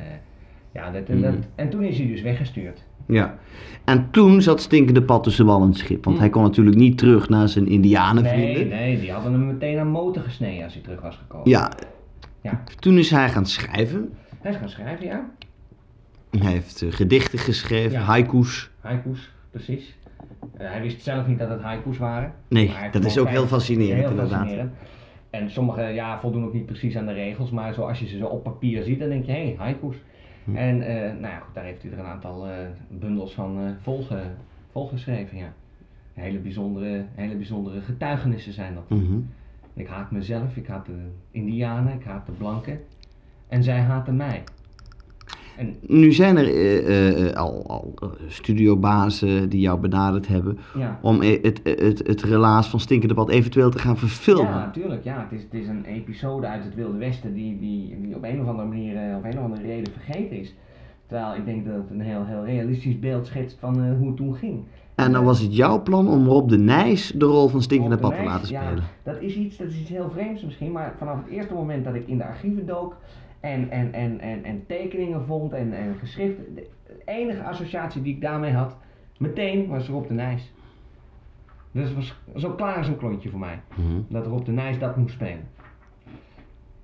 ja, 0.73 0.91
dat, 0.91 1.07
dat, 1.07 1.35
en 1.55 1.69
toen 1.69 1.83
is 1.83 1.99
hij 1.99 2.07
dus 2.07 2.23
weggestuurd. 2.23 2.85
Ja. 3.07 3.39
En 3.85 4.11
toen 4.11 4.43
zat 4.43 4.61
Stinkende 4.61 5.03
Pad 5.03 5.23
tussen 5.23 5.47
wal 5.47 5.63
en 5.63 5.75
schip. 5.75 6.05
Want 6.05 6.17
Mm. 6.17 6.23
hij 6.23 6.31
kon 6.31 6.43
natuurlijk 6.43 6.77
niet 6.77 6.99
terug 6.99 7.29
naar 7.29 7.49
zijn 7.49 7.67
indianenvrienden. 7.69 8.69
Nee, 8.69 8.79
nee, 8.95 9.01
die 9.01 9.13
hadden 9.13 9.33
hem 9.33 9.47
meteen 9.47 9.79
aan 9.79 9.89
motor 9.89 10.23
gesneden 10.23 10.65
als 10.65 10.73
hij 10.75 10.83
terug 10.83 11.01
was 11.01 11.17
gekomen. 11.17 11.49
Ja. 11.51 11.71
Ja. 12.43 12.63
Toen 12.79 12.99
is 12.99 13.11
hij 13.11 13.29
gaan 13.31 13.47
schrijven. 13.47 14.13
Hij 14.41 14.51
is 14.51 14.57
gaan 14.57 14.69
schrijven, 14.69 15.07
ja. 15.07 15.31
Hij 16.39 16.51
heeft 16.53 16.83
eh, 16.83 16.93
gedichten 16.93 17.39
geschreven, 17.39 17.93
Ja. 17.99 18.01
haikus. 18.05 18.71
Haiku's, 18.81 19.31
precies. 19.51 19.97
Eh, 20.57 20.71
hij 20.71 20.83
wist 20.83 21.03
zelf 21.03 21.27
niet 21.27 21.39
dat 21.39 21.49
het 21.49 21.61
haiku's 21.61 21.99
waren. 21.99 22.33
Nee, 22.49 22.71
dat 22.91 23.05
is 23.05 23.19
ook 23.19 23.29
heel 23.29 23.47
fascinerend 23.47 24.01
heel 24.01 24.11
inderdaad. 24.11 24.39
fascinerend. 24.39 24.73
En 25.31 25.51
sommige 25.51 25.83
ja, 25.83 26.21
voldoen 26.21 26.45
ook 26.45 26.53
niet 26.53 26.67
precies 26.67 26.97
aan 26.97 27.07
de 27.07 27.13
regels, 27.13 27.51
maar 27.51 27.75
zoals 27.75 27.99
je 27.99 28.07
ze 28.07 28.17
zo 28.19 28.27
op 28.27 28.43
papier 28.43 28.83
ziet, 28.83 28.99
dan 28.99 29.09
denk 29.09 29.25
je, 29.27 29.33
hé, 29.33 29.39
hey, 29.45 29.55
haiku's. 29.59 29.97
Hm. 30.47 30.57
En 30.57 30.83
eh, 30.83 31.13
nou 31.13 31.33
ja, 31.33 31.39
goed, 31.39 31.55
daar 31.55 31.65
heeft 31.65 31.83
hij 31.83 31.93
er 31.93 31.99
een 31.99 32.05
aantal 32.05 32.49
eh, 32.49 32.57
bundels 32.89 33.35
van 33.35 33.59
eh 33.59 33.71
volge, 33.83 34.23
volgeschreven, 34.71 35.39
ja. 35.39 35.53
Hele 36.13 36.39
bijzondere, 36.39 37.05
hele 37.15 37.35
bijzondere 37.35 37.81
getuigenissen 37.81 38.53
zijn 38.53 38.75
dat. 38.75 38.89
Mhm. 38.89 39.19
Ik 39.75 39.87
haat 39.87 40.11
mezelf, 40.11 40.57
ik 40.57 40.67
haat 40.67 40.87
de 40.87 41.11
Indianen, 41.31 41.93
ik 41.93 42.05
haat 42.05 42.27
de 42.27 42.33
blanken. 42.33 42.81
En 43.49 43.63
zij 43.63 43.81
haten 43.81 44.17
mij. 44.17 44.43
En 45.57 45.77
Nu 45.81 46.13
zijn 46.13 46.37
er 46.37 46.49
eh, 46.49 47.29
eh, 47.29 47.37
al, 47.37 47.67
al 47.67 47.95
eh, 48.03 48.09
studiobazen 48.29 49.49
die 49.49 49.61
jou 49.61 49.81
benaderd 49.81 50.29
hebben 50.29 50.59
ja, 50.75 50.99
om 51.03 51.23
eh, 51.23 51.43
het, 51.43 51.61
het, 51.63 51.81
het, 51.81 52.07
het 52.07 52.23
relaas 52.23 52.69
van 52.69 52.81
Stinkende 52.81 53.15
Pad 53.15 53.29
eventueel 53.29 53.71
te 53.71 53.79
gaan 53.79 53.97
verfilmen. 53.97 54.53
Ja, 54.53 54.65
natuurlijk. 54.65 55.05
Ja. 55.05 55.27
Het, 55.31 55.39
is, 55.39 55.43
het 55.43 55.55
is 55.55 55.69
een 55.69 55.85
episode 55.85 56.47
uit 56.47 56.65
het 56.65 56.75
Wilde 56.75 56.99
Westen 56.99 57.35
die, 57.35 57.59
die, 57.59 58.01
die 58.01 58.17
op 58.17 58.25
een 58.25 58.41
of 58.41 58.47
andere 58.47 58.69
manier, 58.69 58.97
eh, 58.97 59.17
op 59.17 59.25
een 59.25 59.39
of 59.39 59.45
andere 59.45 59.63
reden 59.63 59.93
vergeten 59.93 60.41
is. 60.41 60.55
Terwijl 61.07 61.35
ik 61.35 61.45
denk 61.45 61.67
dat 61.67 61.75
het 61.75 61.91
een 61.91 62.01
heel, 62.01 62.25
heel 62.25 62.45
realistisch 62.45 62.99
beeld 62.99 63.27
schetst 63.27 63.57
van 63.61 63.85
eh, 63.85 63.97
hoe 63.99 64.07
het 64.07 64.17
toen 64.17 64.35
ging. 64.35 64.65
En 64.95 65.13
dan 65.13 65.25
was 65.25 65.41
het 65.41 65.57
jouw 65.57 65.83
plan 65.83 66.09
om 66.09 66.27
Rob 66.27 66.49
de 66.49 66.59
Nijs 66.59 67.13
de 67.17 67.25
rol 67.25 67.49
van 67.49 67.63
Stinkende 67.63 67.97
Pad 67.97 68.17
te 68.17 68.23
laten 68.23 68.49
ja, 68.51 68.63
spelen. 68.63 68.85
dat 69.03 69.21
is 69.21 69.35
iets, 69.35 69.57
dat 69.57 69.69
is 69.69 69.81
iets 69.81 69.91
heel 69.91 70.11
vreemds 70.11 70.45
misschien, 70.45 70.73
maar 70.73 70.95
vanaf 70.99 71.17
het 71.17 71.33
eerste 71.33 71.55
moment 71.55 71.85
dat 71.85 71.95
ik 71.95 72.07
in 72.07 72.19
de 72.19 72.25
archieven 72.25 72.67
dook 72.67 72.97
en, 73.41 73.71
en, 73.71 73.93
en, 73.93 74.21
en, 74.21 74.45
en 74.45 74.65
tekeningen 74.67 75.25
vond 75.27 75.53
en, 75.53 75.73
en 75.73 75.97
geschriften, 76.01 76.55
de 76.55 76.67
enige 77.05 77.43
associatie 77.43 78.03
die 78.03 78.15
ik 78.15 78.21
daarmee 78.21 78.53
had, 78.53 78.77
meteen 79.19 79.67
was 79.69 79.89
Rob 79.89 80.09
de 80.09 80.15
Nijs. 80.15 80.53
Dus 81.73 81.85
het 81.89 81.95
was 81.95 82.15
zo 82.37 82.51
klaar 82.51 82.77
als 82.77 82.89
een 82.89 82.97
klontje 82.97 83.31
voor 83.31 83.39
mij, 83.41 83.61
Mhm. 83.75 84.01
dat 84.09 84.27
Rob 84.27 84.45
de 84.45 84.53
Nijs 84.53 84.79
dat 84.79 84.97
moest 84.97 85.15
spelen. 85.15 85.49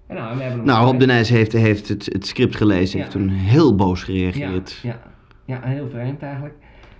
En 0.06 0.16
nou, 0.16 0.30
en 0.30 0.36
we 0.36 0.42
hebben 0.42 0.64
Nou, 0.64 0.86
Rob 0.86 0.98
de. 1.00 1.06
Nijs 1.06 1.28
heeft, 1.28 1.52
heeft 1.52 1.88
het, 1.88 2.04
het 2.12 2.26
script 2.26 2.56
gelezen, 2.56 2.98
heeft 3.00 3.12
Ja. 3.12 3.18
toen 3.18 3.28
heel 3.28 3.74
boos 3.74 4.00
Ja, 4.00 4.04
gereageerd. 4.06 4.78
ja, 4.82 4.98
ja, 5.44 5.60
heel 5.62 5.88
vreemd 5.88 6.22
eigenlijk. 6.22 6.54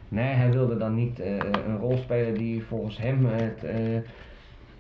Nee, 0.09 0.35
hij 0.35 0.51
wilde 0.51 0.77
dan 0.77 0.95
niet 0.95 1.21
eh, 1.21 1.37
een 1.67 1.79
rol 1.79 1.97
spelen 1.97 2.35
die 2.35 2.63
volgens 2.63 2.99
hem 2.99 3.27
het, 3.27 3.65
eh 3.65 3.77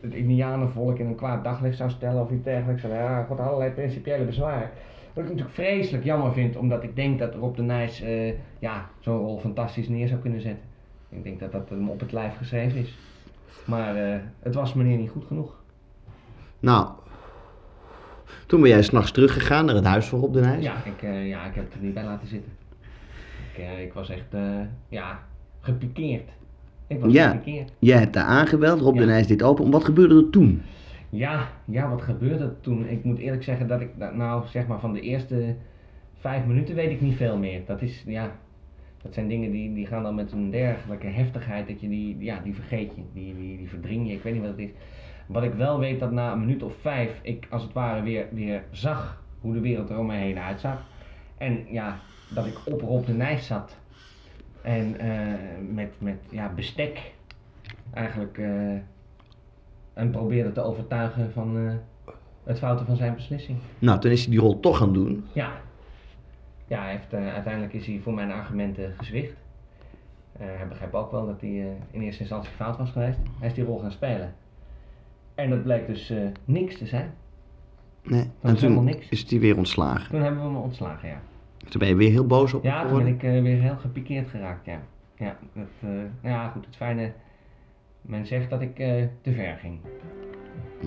het 0.02 0.14
Indianenvolk 0.14 0.98
in 0.98 1.06
een 1.06 1.14
kwaad 1.14 1.44
daglicht 1.44 1.76
zou 1.76 1.90
stellen 1.90 2.22
of 2.22 2.30
iets 2.30 2.44
dergelijks. 2.44 2.82
Ja, 2.82 3.26
had 3.28 3.40
allerlei 3.40 3.70
principiële 3.70 4.24
bezwaren. 4.24 4.70
Wat 5.12 5.24
ik 5.24 5.30
natuurlijk 5.30 5.54
vreselijk 5.54 6.04
jammer 6.04 6.32
vind, 6.32 6.56
omdat 6.56 6.82
ik 6.82 6.96
denk 6.96 7.18
dat 7.18 7.34
Rob 7.34 7.56
de 7.56 7.62
Nijs 7.62 8.00
eh, 8.00 8.34
ja, 8.58 8.90
zo'n 8.98 9.18
rol 9.18 9.38
fantastisch 9.38 9.88
neer 9.88 10.08
zou 10.08 10.20
kunnen 10.20 10.40
zetten. 10.40 10.64
Ik 11.08 11.24
denk 11.24 11.40
dat 11.40 11.52
dat 11.52 11.68
hem 11.68 11.88
op 11.88 12.00
het 12.00 12.12
lijf 12.12 12.36
geschreven 12.36 12.78
is. 12.78 12.98
Maar 13.64 13.96
eh, 13.96 14.18
het 14.38 14.54
was 14.54 14.74
meneer 14.74 14.96
niet 14.96 15.10
goed 15.10 15.24
genoeg. 15.24 15.60
Nou, 16.60 16.88
toen 18.46 18.60
ben 18.60 18.70
jij 18.70 18.82
s'nachts 18.82 19.12
teruggegaan 19.12 19.64
naar 19.64 19.74
het 19.74 19.84
huis 19.84 20.06
van 20.06 20.20
Rob 20.20 20.32
de 20.32 20.40
Nijs. 20.40 20.64
Ja, 20.64 20.84
ik, 20.84 21.02
eh, 21.02 21.28
ja, 21.28 21.44
ik 21.44 21.54
heb 21.54 21.64
het 21.64 21.74
er 21.74 21.80
niet 21.80 21.94
bij 21.94 22.04
laten 22.04 22.28
zitten. 22.28 22.52
Ik, 23.54 23.78
ik 23.78 23.92
was 23.92 24.10
echt, 24.10 24.34
ja, 24.88 25.18
gepikeerd. 25.60 26.30
Ik 26.86 27.00
was 27.00 27.12
Ja. 27.12 27.40
Jij 27.78 27.98
hebt 27.98 28.14
daar 28.14 28.24
aangebeld, 28.24 28.80
Rob 28.80 28.98
de. 28.98 29.04
Nijs 29.04 29.26
deed 29.26 29.42
open. 29.42 29.70
Wat 29.70 29.84
gebeurde 29.84 30.14
er 30.14 30.30
toen? 30.30 30.62
Ja, 31.08 31.48
ja, 31.64 31.88
wat 31.88 32.02
gebeurde 32.02 32.44
er 32.44 32.60
toen? 32.60 32.88
Ik 32.88 33.04
moet 33.04 33.18
eerlijk 33.18 33.42
zeggen 33.42 33.66
dat 33.66 33.80
ik, 33.80 33.88
dat, 33.98 34.14
nou 34.14 34.46
zeg 34.46 34.66
maar 34.66 34.80
van 34.80 34.92
de 34.92 35.00
eerste 35.00 35.54
vijf 36.18 36.46
minuten 36.46 36.74
weet 36.74 36.90
ik 36.90 37.00
niet 37.00 37.16
veel 37.16 37.38
meer. 37.38 37.60
Dat 37.66 37.82
is, 37.82 38.02
ja, 38.06 38.32
dat 39.02 39.14
zijn 39.14 39.28
dingen 39.28 39.50
die, 39.50 39.74
die 39.74 39.86
gaan 39.86 40.02
dan 40.02 40.14
met 40.14 40.32
een 40.32 40.50
dergelijke 40.50 41.06
heftigheid 41.06 41.68
dat 41.68 41.80
je 41.80 41.88
die, 41.88 42.16
ja, 42.18 42.40
die 42.44 42.54
vergeet 42.54 42.94
je. 42.94 43.02
Die, 43.12 43.34
die, 43.36 43.56
die 43.56 43.68
verdring 43.68 44.08
je, 44.08 44.14
ik 44.14 44.22
weet 44.22 44.32
niet 44.32 44.42
wat 44.42 44.50
het 44.50 44.60
is. 44.60 44.70
Wat 45.26 45.42
ik 45.42 45.54
wel 45.54 45.78
weet 45.78 46.00
dat 46.00 46.12
na 46.12 46.32
een 46.32 46.40
minuut 46.40 46.62
of 46.62 46.74
vijf 46.80 47.20
ik 47.22 47.46
als 47.50 47.62
het 47.62 47.72
ware 47.72 48.02
weer, 48.02 48.26
weer 48.30 48.64
zag 48.70 49.22
hoe 49.40 49.52
de 49.52 49.60
wereld 49.60 49.90
er 49.90 49.98
om 49.98 50.06
mij 50.06 50.20
heen 50.20 50.38
uitzag. 50.38 50.84
En 51.38 51.58
ja, 51.70 51.98
dat 52.34 52.46
ik 52.46 52.58
op 52.64 52.80
Rob 52.80 53.06
de 53.06 53.12
Nijs 53.12 53.46
zat. 53.46 53.76
En 54.62 54.98
eh, 54.98 55.74
met, 55.74 55.92
met 55.98 56.18
ja, 56.30 56.52
bestek 56.54 57.12
eigenlijk 57.90 58.38
eh, 58.38 58.74
en 59.92 60.10
probeerde 60.10 60.52
te 60.52 60.60
overtuigen 60.60 61.32
van 61.32 61.56
eh, 61.56 62.12
het 62.44 62.58
fouten 62.58 62.86
van 62.86 62.96
zijn 62.96 63.14
beslissing. 63.14 63.58
Nou, 63.78 64.00
toen 64.00 64.10
is 64.10 64.20
hij 64.22 64.30
die 64.30 64.40
rol 64.40 64.60
toch 64.60 64.78
gaan 64.78 64.92
doen. 64.92 65.24
Ja, 65.32 65.52
ja 66.66 66.82
hij 66.82 66.90
heeft, 66.90 67.14
uiteindelijk 67.14 67.72
is 67.72 67.86
hij 67.86 68.00
voor 68.02 68.14
mijn 68.14 68.30
argumenten 68.30 68.94
gezwicht. 68.96 69.34
Hij 70.38 70.68
begreep 70.68 70.94
ook 70.94 71.10
wel 71.10 71.26
dat 71.26 71.40
hij 71.40 71.76
in 71.90 72.00
eerste 72.00 72.20
instantie 72.20 72.52
fout 72.52 72.76
was 72.76 72.90
geweest. 72.90 73.18
Hij 73.38 73.48
is 73.48 73.54
die 73.54 73.64
rol 73.64 73.78
gaan 73.78 73.92
spelen. 73.92 74.34
En 75.34 75.50
dat 75.50 75.62
bleek 75.62 75.86
dus 75.86 76.12
niks 76.44 76.78
te 76.78 76.86
zijn. 76.86 77.14
Nee. 78.02 78.20
is 78.20 78.28
En 78.40 78.56
toen 78.56 78.84
niks. 78.84 79.08
is 79.08 79.30
hij 79.30 79.40
weer 79.40 79.56
ontslagen. 79.56 80.10
Toen 80.10 80.22
hebben 80.22 80.40
we 80.42 80.46
hem 80.46 80.56
ontslagen, 80.56 81.08
ja. 81.08 81.20
Toen 81.68 81.80
ben 81.80 81.88
je 81.88 81.94
weer 81.94 82.10
heel 82.10 82.26
boos 82.26 82.54
op 82.54 82.64
Ja, 82.64 82.86
toen 82.86 82.98
ben 82.98 83.06
ik 83.06 83.22
eh, 83.22 83.42
weer 83.42 83.60
heel 83.60 83.76
gepikeerd 83.76 84.30
geraakt, 84.30 84.66
ja. 84.66 84.80
Ja, 85.16 85.36
dat, 85.52 85.66
eh, 85.80 85.88
nou 85.88 86.08
ja, 86.22 86.48
goed, 86.48 86.66
het 86.66 86.76
fijne... 86.76 87.12
Men 88.02 88.26
zegt 88.26 88.50
dat 88.50 88.60
ik 88.60 88.78
eh, 88.78 89.04
te 89.20 89.32
ver 89.32 89.56
ging. 89.56 89.80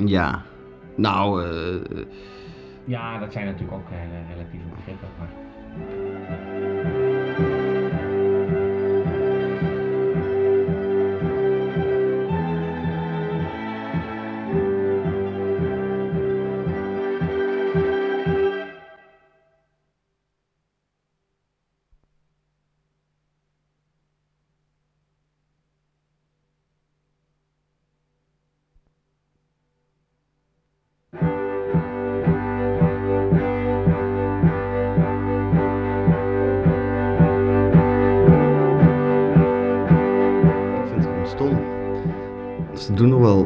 Ja. 0.05 0.41
Nou, 0.95 1.43
eh, 1.43 2.05
Ja, 2.85 3.19
dat 3.19 3.31
zijn 3.31 3.45
natuurlijk 3.45 3.77
ook 3.77 3.87
hele 3.89 4.33
relatieve 4.35 4.65
begrippen, 4.75 5.07
maar... 5.19 5.29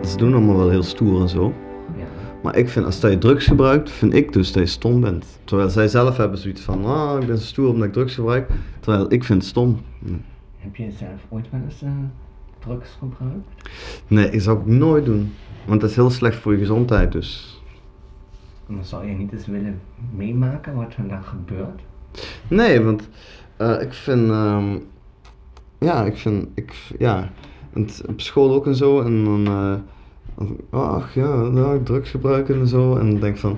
ze 0.09 0.17
doen 0.17 0.33
allemaal 0.33 0.57
wel 0.57 0.69
heel 0.69 0.83
stoer 0.83 1.21
en 1.21 1.29
zo. 1.29 1.53
Ja. 1.97 2.05
Maar 2.43 2.55
ik 2.55 2.69
vind, 2.69 2.85
als 2.85 2.99
je 2.99 3.17
drugs 3.17 3.45
gebruikt, 3.45 3.89
vind 3.91 4.13
ik 4.13 4.33
dus 4.33 4.51
dat 4.51 4.63
je 4.63 4.69
stom 4.69 5.01
bent. 5.01 5.39
Terwijl 5.43 5.69
zij 5.69 5.87
zelf 5.87 6.17
hebben 6.17 6.37
zoiets 6.37 6.61
van, 6.61 6.85
ah, 6.85 7.21
ik 7.21 7.27
ben 7.27 7.37
zo 7.37 7.43
stoer 7.43 7.69
omdat 7.69 7.87
ik 7.87 7.93
drugs 7.93 8.15
gebruik. 8.15 8.49
Terwijl 8.79 9.13
ik 9.13 9.23
vind 9.23 9.41
het 9.41 9.49
stom. 9.49 9.79
Heb 10.57 10.75
je 10.75 10.91
zelf 10.91 11.25
ooit 11.29 11.49
wel 11.51 11.61
eens 11.65 11.81
eh, 11.81 11.91
drugs 12.59 12.97
gebruikt? 12.99 13.71
Nee, 14.07 14.29
dat 14.29 14.41
zou 14.41 14.59
ik 14.59 14.65
nooit 14.65 15.05
doen. 15.05 15.33
Want 15.65 15.81
dat 15.81 15.89
is 15.89 15.95
heel 15.95 16.09
slecht 16.09 16.37
voor 16.37 16.51
je 16.51 16.59
gezondheid 16.59 17.11
dus. 17.11 17.61
Dan 18.67 18.85
zou 18.85 19.07
je 19.07 19.13
niet 19.13 19.31
eens 19.31 19.47
willen 19.47 19.81
meemaken 20.15 20.75
wat 20.75 20.95
er 20.97 21.07
dan 21.07 21.23
gebeurt? 21.23 21.81
Nee, 22.47 22.81
want 22.81 23.09
eh, 23.57 23.81
ik 23.81 23.93
vind, 23.93 24.29
ehm, 24.29 24.77
ja, 25.79 26.05
ik 26.05 26.17
vind, 26.17 26.47
ik, 26.53 26.73
ja, 26.99 27.29
en 27.73 27.87
op 28.07 28.21
school 28.21 28.53
ook 28.53 28.65
en 28.65 28.75
zo. 28.75 29.01
En 29.01 29.23
dan, 29.23 29.45
eh, 29.45 29.73
ach 30.69 31.13
ja, 31.13 31.41
nou, 31.41 31.83
drugs 31.83 32.09
gebruiken 32.09 32.59
en 32.59 32.67
zo. 32.67 32.95
En 32.95 33.11
dan 33.11 33.19
denk 33.19 33.33
ik 33.33 33.39
van, 33.39 33.57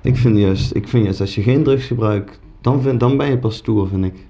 ik 0.00 0.16
vind 0.16 0.38
juist, 0.38 0.74
ik 0.74 0.88
vind 0.88 1.04
juist, 1.04 1.20
als 1.20 1.34
je 1.34 1.42
geen 1.42 1.62
drugs 1.62 1.86
gebruikt, 1.86 2.40
dan, 2.60 2.82
vind, 2.82 3.00
dan 3.00 3.16
ben 3.16 3.30
je 3.30 3.38
pas 3.38 3.56
stoer, 3.56 3.88
vind 3.88 4.04
ik. 4.04 4.26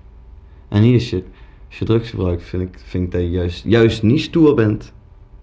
En 0.68 0.83
hier 0.83 0.94
is 0.94 1.11
je, 1.11 1.24
als 1.66 1.79
je 1.79 1.85
drugs 1.85 2.11
gebruikt, 2.11 2.42
vind 2.42 2.62
ik, 2.62 2.79
vind 2.85 3.05
ik 3.05 3.11
dat 3.11 3.20
je 3.20 3.31
juist, 3.31 3.64
juist 3.64 4.03
niet 4.03 4.20
stoer 4.20 4.55
bent. 4.55 4.92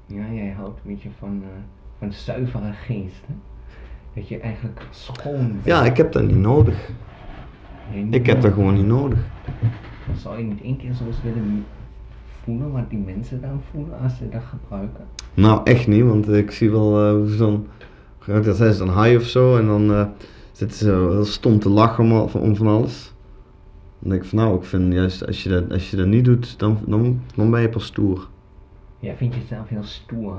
Ja, 0.05 0.33
jij 0.33 0.53
houdt 0.57 0.79
een 0.83 0.91
beetje 0.93 1.09
van, 1.19 1.41
eh 1.43 1.75
van 1.99 2.13
zuivere 2.13 2.73
geest, 2.73 3.21
hè? 3.27 3.33
Dat 4.13 4.27
je 4.27 4.39
eigenlijk 4.39 4.81
schoon 4.89 5.47
bent. 5.51 5.65
Ja, 5.65 5.85
ik 5.85 5.97
heb 5.97 6.11
dat 6.11 6.23
niet 6.23 6.35
nodig. 6.35 6.89
Nee, 7.91 8.03
niet 8.03 8.13
Ik 8.15 8.25
heb 8.25 8.41
dat 8.41 8.53
gewoon 8.53 8.73
niet 8.73 8.85
nodig. 8.85 9.19
Zou 10.17 10.37
je 10.37 10.43
niet 10.43 10.61
één 10.61 10.77
keer 10.77 10.93
zo 10.93 11.05
eens 11.05 11.21
willen 11.23 11.65
voelen 12.45 12.71
wat 12.71 12.89
die 12.89 12.99
mensen 12.99 13.41
dan 13.41 13.61
voelen 13.71 13.99
als 13.99 14.17
ze 14.17 14.29
dat 14.29 14.41
gebruiken? 14.43 15.05
Nou, 15.33 15.61
echt 15.63 15.87
niet, 15.87 16.03
want 16.03 16.29
ik 16.29 16.51
zie 16.51 16.71
wel 16.71 17.05
eh, 17.05 17.11
hoe 17.11 17.29
ze 17.29 17.37
dan. 17.37 17.67
Dan 18.25 18.55
zijn 18.55 18.73
ze 18.73 18.85
dan 18.85 19.03
high 19.03 19.15
of 19.15 19.23
zo 19.23 19.57
en 19.57 19.65
dan 19.65 19.91
eh, 19.91 20.05
zitten 20.51 20.77
ze 20.77 20.89
heel 20.89 21.25
stom 21.25 21.59
te 21.59 21.69
lachen 21.69 22.03
om, 22.03 22.41
om 22.41 22.55
van 22.55 22.67
alles. 22.67 23.13
Dan 23.99 24.09
denk 24.09 24.23
ik 24.23 24.29
van 24.29 24.37
nou, 24.37 24.57
ik 24.57 24.63
vind 24.63 24.93
juist 24.93 25.25
als 25.27 25.43
je 25.43 25.49
dat, 25.49 25.71
als 25.71 25.89
je 25.89 25.97
dat 25.97 26.07
niet 26.07 26.25
doet, 26.25 26.59
dan, 26.59 26.77
dan, 26.85 27.21
dan 27.35 27.51
ben 27.51 27.61
je 27.61 27.69
pas 27.69 27.85
stoer. 27.85 28.27
Jij 28.99 29.15
vindt 29.15 29.35
jezelf 29.35 29.67
heel 29.67 29.83
stoer. 29.83 30.37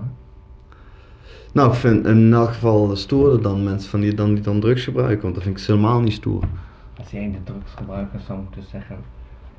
Nou, 1.52 1.70
ik 1.70 1.74
vind 1.74 2.06
in 2.06 2.32
elk 2.32 2.48
geval 2.48 2.96
stoerder 2.96 3.42
dan 3.42 3.64
mensen 3.64 3.90
van 3.90 4.00
die 4.00 4.14
dan, 4.14 4.34
die 4.34 4.42
dan 4.42 4.60
drugs 4.60 4.84
gebruiken, 4.84 5.22
want 5.22 5.34
dat 5.34 5.42
vind 5.44 5.60
ik 5.60 5.66
helemaal 5.66 6.00
niet 6.00 6.12
stoer. 6.12 6.44
Als 6.98 7.10
jij 7.10 7.30
de 7.30 7.52
drugsgebruiker 7.52 8.20
zou 8.20 8.38
moeten 8.38 8.62
zeggen 8.70 8.96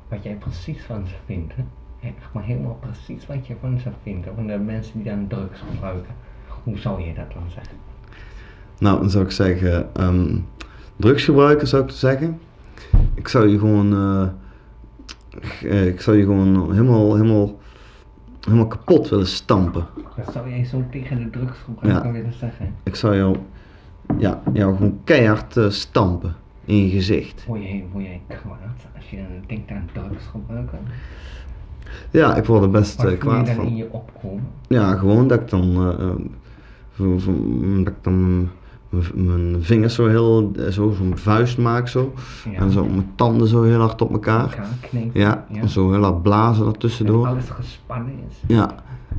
wat 0.08 0.22
jij 0.22 0.34
precies 0.34 0.82
van 0.82 1.06
ze 1.06 1.14
vindt. 1.26 1.54
Hè? 1.56 1.62
Echt 2.02 2.32
maar 2.32 2.44
helemaal 2.44 2.78
precies 2.80 3.26
wat 3.26 3.46
je 3.46 3.54
van 3.60 3.78
ze 3.78 3.88
vindt. 4.02 4.26
Van 4.34 4.46
de 4.46 4.58
mensen 4.58 5.02
die 5.02 5.10
dan 5.12 5.26
drugs 5.28 5.60
gebruiken. 5.72 6.14
Hoe 6.64 6.78
zou 6.78 7.02
je 7.02 7.14
dat 7.14 7.32
dan 7.32 7.42
zeggen? 7.54 7.76
Nou, 8.78 9.00
dan 9.00 9.10
zou 9.10 9.24
ik 9.24 9.30
zeggen, 9.30 9.94
ehm 9.94 10.36
drugsgebruiker 10.96 11.66
zou 11.66 11.82
ik 11.84 11.90
zeggen. 11.90 12.38
Ik 13.14 13.28
zou 13.28 13.48
je 13.48 13.58
gewoon, 13.58 13.92
eh, 13.92 14.28
eh, 15.62 15.86
ik 15.86 16.00
zou 16.00 16.16
je 16.16 16.22
gewoon 16.22 16.72
helemaal, 16.72 17.14
helemaal, 17.14 17.58
helemaal 18.40 18.66
kapot 18.66 19.08
willen 19.08 19.26
stampen. 19.26 19.86
Dat 20.16 20.32
zou 20.32 20.50
jij 20.50 20.64
zo 20.64 20.84
tegen 20.90 21.18
de 21.18 21.30
drugsgebruiker 21.30 22.06
Ja. 22.06 22.12
willen 22.12 22.32
zeggen. 22.32 22.74
Ik 22.82 22.94
zou 22.94 23.16
jou, 23.16 23.36
ja, 24.18 24.42
jou 24.52 24.76
gewoon 24.76 24.98
keihard 25.04 25.56
eh, 25.56 25.68
stampen 25.70 26.34
in 26.64 26.76
je 26.84 26.90
gezicht. 26.90 27.44
Word 27.46 27.62
jij, 27.62 27.84
word 27.92 28.04
jij 28.04 28.20
kwaad 28.28 28.58
als 28.96 29.10
je 29.10 29.24
denkt 29.46 29.70
aan 29.70 29.88
drugsgebruiken? 29.92 30.78
Ja, 32.10 32.34
ik 32.36 32.44
word 32.44 32.62
er 32.62 32.70
best 32.70 33.02
je 33.02 33.16
kwaad 33.16 33.46
dan 33.46 33.54
van. 33.54 33.66
in 33.66 33.76
je 33.76 33.86
opkomen? 33.90 34.46
Ja, 34.68 34.96
gewoon 34.96 35.28
dat 35.28 35.40
ik 35.40 35.48
dan, 35.50 35.62
eh, 35.76 36.08
eh, 36.08 37.84
dat 37.84 37.92
ik 37.92 38.02
dan 38.02 38.48
mijn- 39.14 39.56
vingers 39.60 39.94
zo 39.94 40.06
heel, 40.06 40.52
zo, 40.70 40.90
zo'n 40.98 41.12
vuist 41.16 41.58
maak 41.58 41.88
zo. 41.88 42.12
Ja. 42.52 42.58
En 42.58 42.70
zo 42.70 42.84
mijn 42.84 43.10
tanden 43.14 43.48
zo 43.48 43.62
heel 43.62 43.80
hard 43.80 44.02
op 44.02 44.12
elkaar. 44.12 44.40
Elkaar 44.42 44.66
knepen. 44.80 45.20
Ja, 45.20 45.44
en 45.52 45.68
zo 45.68 45.90
heel 45.92 46.02
hard 46.02 46.22
blazen 46.22 46.64
En 46.66 46.72
ertussendoor. 46.72 47.26
alles 47.26 47.50
gespannen 47.50 48.12
is. 48.28 48.36
Ja, 48.46 48.74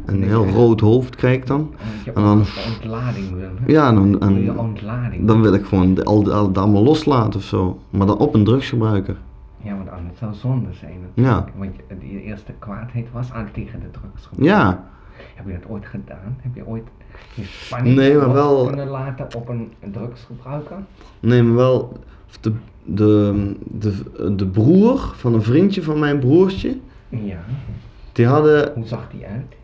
een 0.06 0.24
heel 0.24 0.46
rood 0.48 0.80
hoofd 0.80 1.16
krijg 1.16 1.36
ik 1.38 1.48
dan. 1.48 1.74
En 2.06 2.14
En 2.16 2.22
dan- 2.24 2.44
ontlading 2.74 3.34
wil. 3.34 3.50
Ja, 3.68 3.88
en 3.90 3.96
dan, 3.96 4.20
en 4.22 5.26
dan 5.26 5.42
wil 5.42 5.54
ik 5.54 5.66
gewoon 5.66 5.94
de- 5.94 6.04
al, 6.04 6.32
al, 6.34 6.52
allemaal 6.54 6.84
loslaten 6.84 7.40
of 7.40 7.46
zo. 7.46 7.80
Maar 7.90 8.08
dan 8.08 8.18
op 8.18 8.34
een 8.34 8.44
drugsgebruiker. 8.44 9.16
Ja, 9.62 9.76
want 9.76 9.90
anders 9.90 10.18
zou 10.18 10.34
zonde 10.34 10.74
zijn. 10.74 11.00
Ja. 11.14 11.46
Want 11.56 11.76
je, 12.00 12.22
eerste 12.22 12.52
kwaadheid 12.60 13.12
was 13.12 13.32
aan 13.32 13.52
tegen 13.52 13.80
de 13.80 13.92
drugsgebruik. 13.92 14.50
Ja, 14.50 14.84
Heb 15.36 15.46
je 15.48 15.52
dat 15.54 15.70
ooit 15.70 15.86
gedaan? 15.86 16.38
Heb 16.42 16.56
je 16.56 16.66
ooit 16.68 16.84
je 17.34 17.44
spanning 17.44 17.96
Nee, 17.96 18.18
maar 18.18 18.34
wel- 18.34 18.66
kunnen 18.66 18.88
laten 18.88 19.36
op 19.36 19.50
een 19.50 19.72
drugsgebruiker? 19.92 20.78
nee, 21.20 21.44
maar 21.44 21.56
wel 21.56 21.98
de, 22.42 22.54
de, 22.84 23.56
de, 23.66 24.36
de 24.36 24.48
broer 24.48 25.00
van 25.16 25.34
een 25.34 25.44
vriendje 25.44 25.84
van 25.84 26.00
mijn 26.00 26.20
broertje. 26.20 26.78
Ja. 27.10 27.40
Die 28.12 28.26
hadden, 28.28 28.72
Hoe 28.74 28.86
zag 28.86 29.10
die 29.12 29.26
uit? 29.26 29.56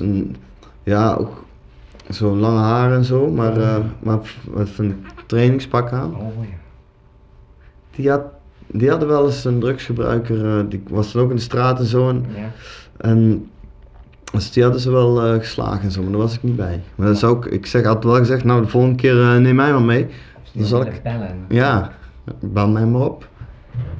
een, 0.00 0.36
ja, 0.82 1.14
ook 1.14 1.44
zo 2.10 2.36
lange 2.36 2.58
haar 2.58 2.92
en 2.92 3.04
zo, 3.04 3.30
maar, 3.30 3.56
eh, 3.56 3.76
maar 4.02 4.18
wat 4.50 4.68
van 4.68 4.84
een 4.84 5.04
trainingspak 5.26 5.92
aan. 5.92 6.16
Oh 6.16 6.44
ja. 6.44 6.56
Die, 7.90 8.10
had, 8.10 8.22
die 8.72 8.90
hadden 8.90 9.08
wel 9.08 9.26
eens 9.26 9.44
een 9.44 9.60
drugsgebruiker, 9.60 10.58
eh, 10.58 10.64
die 10.68 10.82
was 10.88 11.12
dan 11.12 11.22
ook 11.22 11.30
in 11.30 11.36
de 11.36 11.42
straat 11.42 11.78
en 11.78 11.84
zo. 11.86 12.08
En, 12.08 12.24
Ja. 12.36 12.50
en 12.96 13.48
dus 14.32 14.52
die 14.52 14.62
hadden 14.62 14.80
ze 14.80 14.90
wel 14.90 15.22
eh, 15.24 15.38
geslagen 15.38 15.80
en 15.82 15.90
zo, 15.90 16.02
maar 16.02 16.10
daar 16.10 16.20
was 16.20 16.34
ik 16.34 16.42
niet 16.42 16.56
bij. 16.56 16.80
Maar 16.94 17.06
dat 17.06 17.18
zou 17.18 17.36
ik, 17.36 17.44
ik 17.52 17.66
zeg, 17.66 17.84
had 17.84 18.04
wel 18.04 18.14
gezegd, 18.16 18.44
nou 18.44 18.62
de 18.62 18.68
volgende 18.68 18.96
keer 18.96 19.20
eh, 19.22 19.36
neem 19.36 19.54
mij 19.54 19.72
maar 19.72 19.82
mee. 19.82 20.06
Ze 20.42 20.58
Dan 20.58 20.66
zal 20.66 20.86
ik- 20.86 21.00
bellen. 21.02 21.36
Ja, 21.48 21.92
bel 22.40 22.68
mij 22.68 22.86
maar 22.86 23.00
op. 23.00 23.28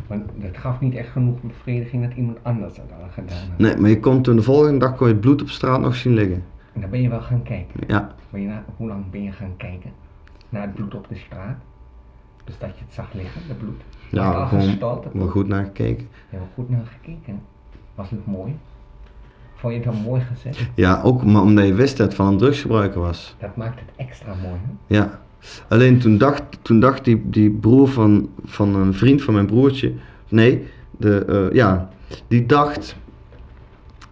Want 0.07 0.23
dat 0.37 0.57
gaf 0.57 0.81
niet 0.81 0.95
echt 0.95 1.09
genoeg 1.09 1.41
bevrediging 1.43 2.09
dat 2.09 2.17
iemand 2.17 2.39
anders 2.43 2.75
dat 2.75 2.85
al 3.03 3.09
gedaan 3.13 3.37
had. 3.49 3.59
Nee, 3.59 3.77
maar 3.77 3.91
je 3.91 4.01
kon 4.01 4.23
toen 4.23 4.37
de 4.37 4.43
volgende 4.43 4.79
dag 4.79 4.97
kon 4.97 5.07
je 5.07 5.13
het 5.13 5.23
bloed 5.23 5.43
op 5.43 5.49
straat 5.49 5.81
nog 5.81 5.95
zien 5.95 6.15
liggen. 6.15 6.45
En 6.73 6.81
dan 6.81 6.91
ben 6.91 7.03
je 7.03 7.09
wel 7.09 7.21
gaan 7.21 7.43
kijken. 7.43 7.81
Ja, 7.87 8.15
Ben 8.31 8.41
je 8.41 8.47
na, 8.49 8.65
hoe 8.77 8.89
lang 8.89 9.11
ben 9.11 9.23
je 9.23 9.33
gaan 9.33 9.57
kijken? 9.57 9.91
Naar 10.49 10.63
het 10.63 10.75
bloed 10.75 10.95
op 10.95 11.09
de 11.09 11.15
straat? 11.17 11.57
Dus 12.45 12.55
dat 12.59 12.69
je 12.79 12.85
het 12.85 12.95
zag 12.95 13.13
liggen, 13.13 13.41
het 13.49 13.59
bloed. 13.59 13.81
Ja 14.11 14.47
gewoon 14.47 14.79
wel 15.13 15.29
goed 15.29 15.49
naar 15.49 15.65
gekeken. 15.65 16.09
Er 16.31 16.39
goed 16.55 16.71
naar 16.71 16.87
gekeken. 17.01 17.41
Was 17.95 18.11
het 18.11 18.27
mooi? 18.27 18.57
Vond 19.55 19.73
je 19.75 19.79
het 19.81 19.89
dan 19.93 20.03
mooi 20.03 20.21
gezet? 20.21 20.69
Ja, 20.75 21.01
ook 21.03 21.25
maar 21.25 21.43
omdat 21.43 21.67
je 21.67 21.75
wist 21.75 21.97
dat 21.97 22.07
het 22.07 22.17
van 22.17 22.27
een 22.27 22.39
drugsgebruiker 22.39 23.01
was. 23.01 23.37
Dat 23.39 23.57
maakt 23.57 23.81
het 23.81 23.89
extra 23.97 24.35
mooi, 24.43 24.55
hè? 24.55 24.95
Ja. 24.97 25.21
Alleen 25.69 25.99
toen 25.99 26.19
dacht, 26.19 26.43
toen 26.63 26.81
dacht 26.81 27.05
die, 27.05 27.23
die 27.31 27.51
broer 27.51 27.89
van, 27.89 28.29
van 28.45 28.75
een 28.75 28.95
vriend 28.95 29.23
van 29.23 29.35
mijn 29.35 29.47
broertje, 29.47 29.93
nee, 30.29 30.67
de, 30.97 31.25
eh, 31.25 31.55
ja, 31.57 31.89
die 32.29 32.47
dacht, 32.47 32.97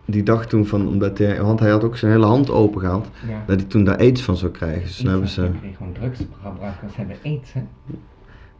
die 0.05 0.23
dacht 0.23 0.49
toen 0.49 0.67
van, 0.67 0.89
omdat 0.89 1.19
hij, 1.19 1.43
want 1.43 1.61
hij 1.61 1.71
had 1.71 1.85
ook 1.85 1.97
zijn 1.97 2.13
hele 2.13 2.27
hand 2.27 2.51
open 2.51 2.81
gehad, 2.81 3.09
Ja. 3.29 3.43
dat 3.47 3.61
hij 3.61 3.69
toen 3.69 3.85
daar 3.85 3.97
aids 3.99 4.23
van 4.23 4.37
zou 4.37 4.53
krijgen. 4.53 4.83
Dus 4.83 5.03
hebben 5.03 5.29
ze, 5.29 5.51
Gewoon 5.77 5.93
drugsgebruikers 5.93 6.97
hebben 6.97 7.17
aids, 7.25 7.53
hè? 7.53 7.63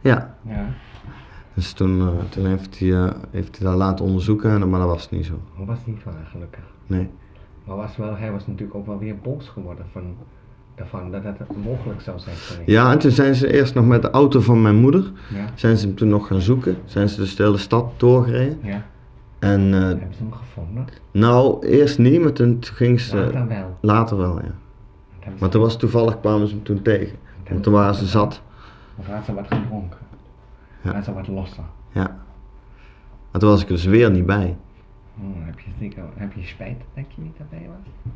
ja, 0.01 0.35
Ja. 0.47 0.65
Dus 1.59 1.71
toen, 1.73 1.99
eh, 2.01 2.07
toen 2.29 2.45
heeft, 2.45 2.79
hij, 2.79 2.93
eh, 2.93 3.11
heeft 3.31 3.57
hij 3.57 3.67
dat 3.69 3.77
laten 3.77 4.05
onderzoeken, 4.05 4.51
en- 4.51 4.69
maar 4.69 4.79
dat 4.79 4.89
was 4.89 5.09
niet 5.09 5.25
zo. 5.25 5.39
Dat 5.57 5.67
was 5.67 5.77
niet 5.85 6.03
waar, 6.03 6.27
gelukkig. 6.31 6.63
Nee. 6.87 7.09
Maar 7.65 7.75
was 7.75 7.97
wel, 7.97 8.15
hij 8.17 8.31
was 8.31 8.47
natuurlijk 8.47 8.77
ook 8.77 8.85
wel 8.85 8.97
weer 8.99 9.15
boos 9.23 9.47
geworden 9.47 9.85
van, 9.91 10.15
daarvan 10.75 11.11
dat 11.11 11.23
het 11.23 11.37
mogelijk 11.63 12.01
zou 12.01 12.19
zijn 12.19 12.35
geweest. 12.35 12.69
Ja, 12.69 12.91
en 12.91 12.99
toen 12.99 13.11
zijn 13.11 13.35
ze 13.35 13.53
eerst 13.53 13.73
nog 13.75 13.85
met 13.85 14.01
de 14.01 14.09
auto 14.09 14.39
van 14.39 14.61
mijn 14.61 14.75
moeder, 14.75 15.11
Ja. 15.33 15.45
zijn 15.55 15.77
ze 15.77 15.85
hem 15.85 15.95
toen 15.95 16.07
nog 16.09 16.27
gaan 16.27 16.41
zoeken, 16.41 16.77
zijn 16.85 17.09
ze 17.09 17.17
dus 17.19 17.35
de 17.35 17.43
hele 17.43 17.57
stad 17.57 17.85
doorgereden. 17.97 18.57
Ja. 18.61 18.85
En 19.39 19.73
eh, 19.73 19.79
Hebben 19.81 20.07
ze 20.13 20.23
hem 20.23 20.31
gevonden? 20.33 20.85
nou, 21.11 21.65
eerst 21.67 21.97
niet, 21.97 22.21
maar 22.21 22.33
toen 22.33 22.57
ging 22.61 22.99
ze, 22.99 23.15
Later 23.17 23.47
wel. 23.47 23.77
later 23.81 24.17
wel, 24.17 24.39
ja. 24.41 24.51
Maar 25.39 25.49
toen 25.49 25.61
was 25.61 25.77
toevallig 25.77 26.19
kwamen 26.19 26.47
ze 26.47 26.53
hem 26.53 26.63
toen 26.63 26.81
tegen. 26.81 27.17
Want 27.49 27.63
toen 27.63 27.73
waren 27.73 27.95
ze 27.95 28.05
zat. 28.05 28.41
Of 28.95 29.07
had 29.07 29.25
ze 29.25 29.33
wat 29.33 29.45
gedronken? 29.49 29.97
Ja. 30.81 30.93
Had 30.93 31.03
ze 31.03 31.13
wat 31.13 31.27
losser? 31.27 31.63
Ja. 31.91 32.17
Maar 33.31 33.41
toen 33.41 33.49
was 33.49 33.61
ik 33.61 33.67
er 33.69 33.73
dus 33.75 33.85
weer 33.85 34.11
niet 34.11 34.25
bij. 34.25 34.57
Hmm, 35.15 35.33
heb, 35.45 35.59
je 35.59 35.91
heb 36.15 36.33
je 36.33 36.43
spijt 36.45 36.81
dat 36.93 37.05
je 37.15 37.21
niet 37.21 37.37
daarbij 37.37 37.67
was? 37.69 38.13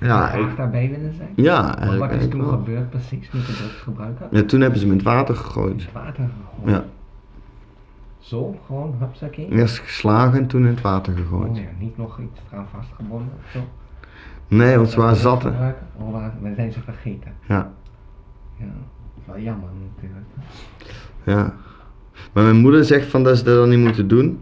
Ja, 0.00 0.32
ik- 0.32 0.56
daarbij 0.56 0.90
willen 0.90 1.14
zijn? 1.14 1.28
ja 1.34 1.62
Maar 1.62 1.76
eigenlijk, 1.78 2.12
wat 2.12 2.20
is 2.22 2.28
toen 2.28 2.40
wel. 2.40 2.48
gebeurd 2.50 2.90
precies 2.90 3.30
met 3.30 3.46
de 3.46 3.52
drugsgebruiker? 3.52 4.26
Ja, 4.30 4.42
toen 4.42 4.60
hebben 4.60 4.78
ze 4.78 4.84
hem 4.84 4.92
in 4.94 4.98
het 5.00 5.08
water 5.08 5.34
In 5.34 5.40
gegooid. 5.40 5.82
het 5.82 5.92
water 5.92 6.28
gegooid? 6.40 6.74
Ja. 6.74 6.84
Zo, 8.18 8.58
gewoon, 8.66 8.94
hupsakee? 8.98 9.48
Eerst 9.50 9.78
geslagen 9.78 10.38
en 10.38 10.46
toen 10.46 10.60
in 10.62 10.66
het 10.68 10.80
water 10.80 11.12
Oh 11.12 11.18
gegooid. 11.18 11.56
ja, 11.56 11.62
niet 11.78 11.96
nog 11.96 12.18
iets 12.20 12.40
eraan 12.52 12.66
vastgebonden 12.74 13.32
of 13.44 13.50
zo? 13.50 13.60
Nee, 14.48 14.76
want 14.76 14.90
ze 14.90 14.96
waren 14.96 15.12
Dat 15.12 15.22
zat. 15.22 15.42
hè. 15.42 15.50
drugsgebruiker? 15.50 15.86
Oh, 15.96 16.26
we 16.42 16.54
zijn 16.54 16.72
ze 16.72 16.80
vergeten. 16.80 17.32
Ja, 17.46 17.70
Ja, 18.56 18.64
wel 19.24 19.38
jammer 19.38 19.68
natuurlijk. 19.96 20.26
Ja. 21.28 21.54
Maar 22.32 22.44
mijn 22.44 22.56
moeder 22.56 22.84
zegt 22.84 23.06
van 23.06 23.22
dat 23.24 23.38
ze 23.38 23.44
dat 23.44 23.56
dan 23.56 23.68
niet 23.68 23.78
moeten 23.78 24.08
doen. 24.08 24.38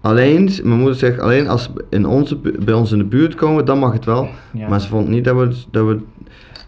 Alleen, 0.00 0.50
mijn 0.62 0.78
moeder 0.78 0.94
zegt 0.94 1.18
alleen 1.20 1.48
als 1.48 1.62
ze 1.62 1.84
in 1.90 2.06
onze, 2.06 2.36
bij 2.64 2.74
ons 2.74 2.92
in 2.92 2.98
de 2.98 3.04
buurt 3.04 3.34
komen, 3.34 3.64
dan 3.64 3.78
mag 3.78 3.92
het 3.92 4.04
wel. 4.04 4.28
Ja, 4.52 4.68
Maar 4.68 4.80
ze 4.80 4.88
vond 4.88 5.08
niet 5.08 5.24
dat 5.24 5.36
we, 5.36 5.54
dat 5.70 5.86
we, 5.86 6.00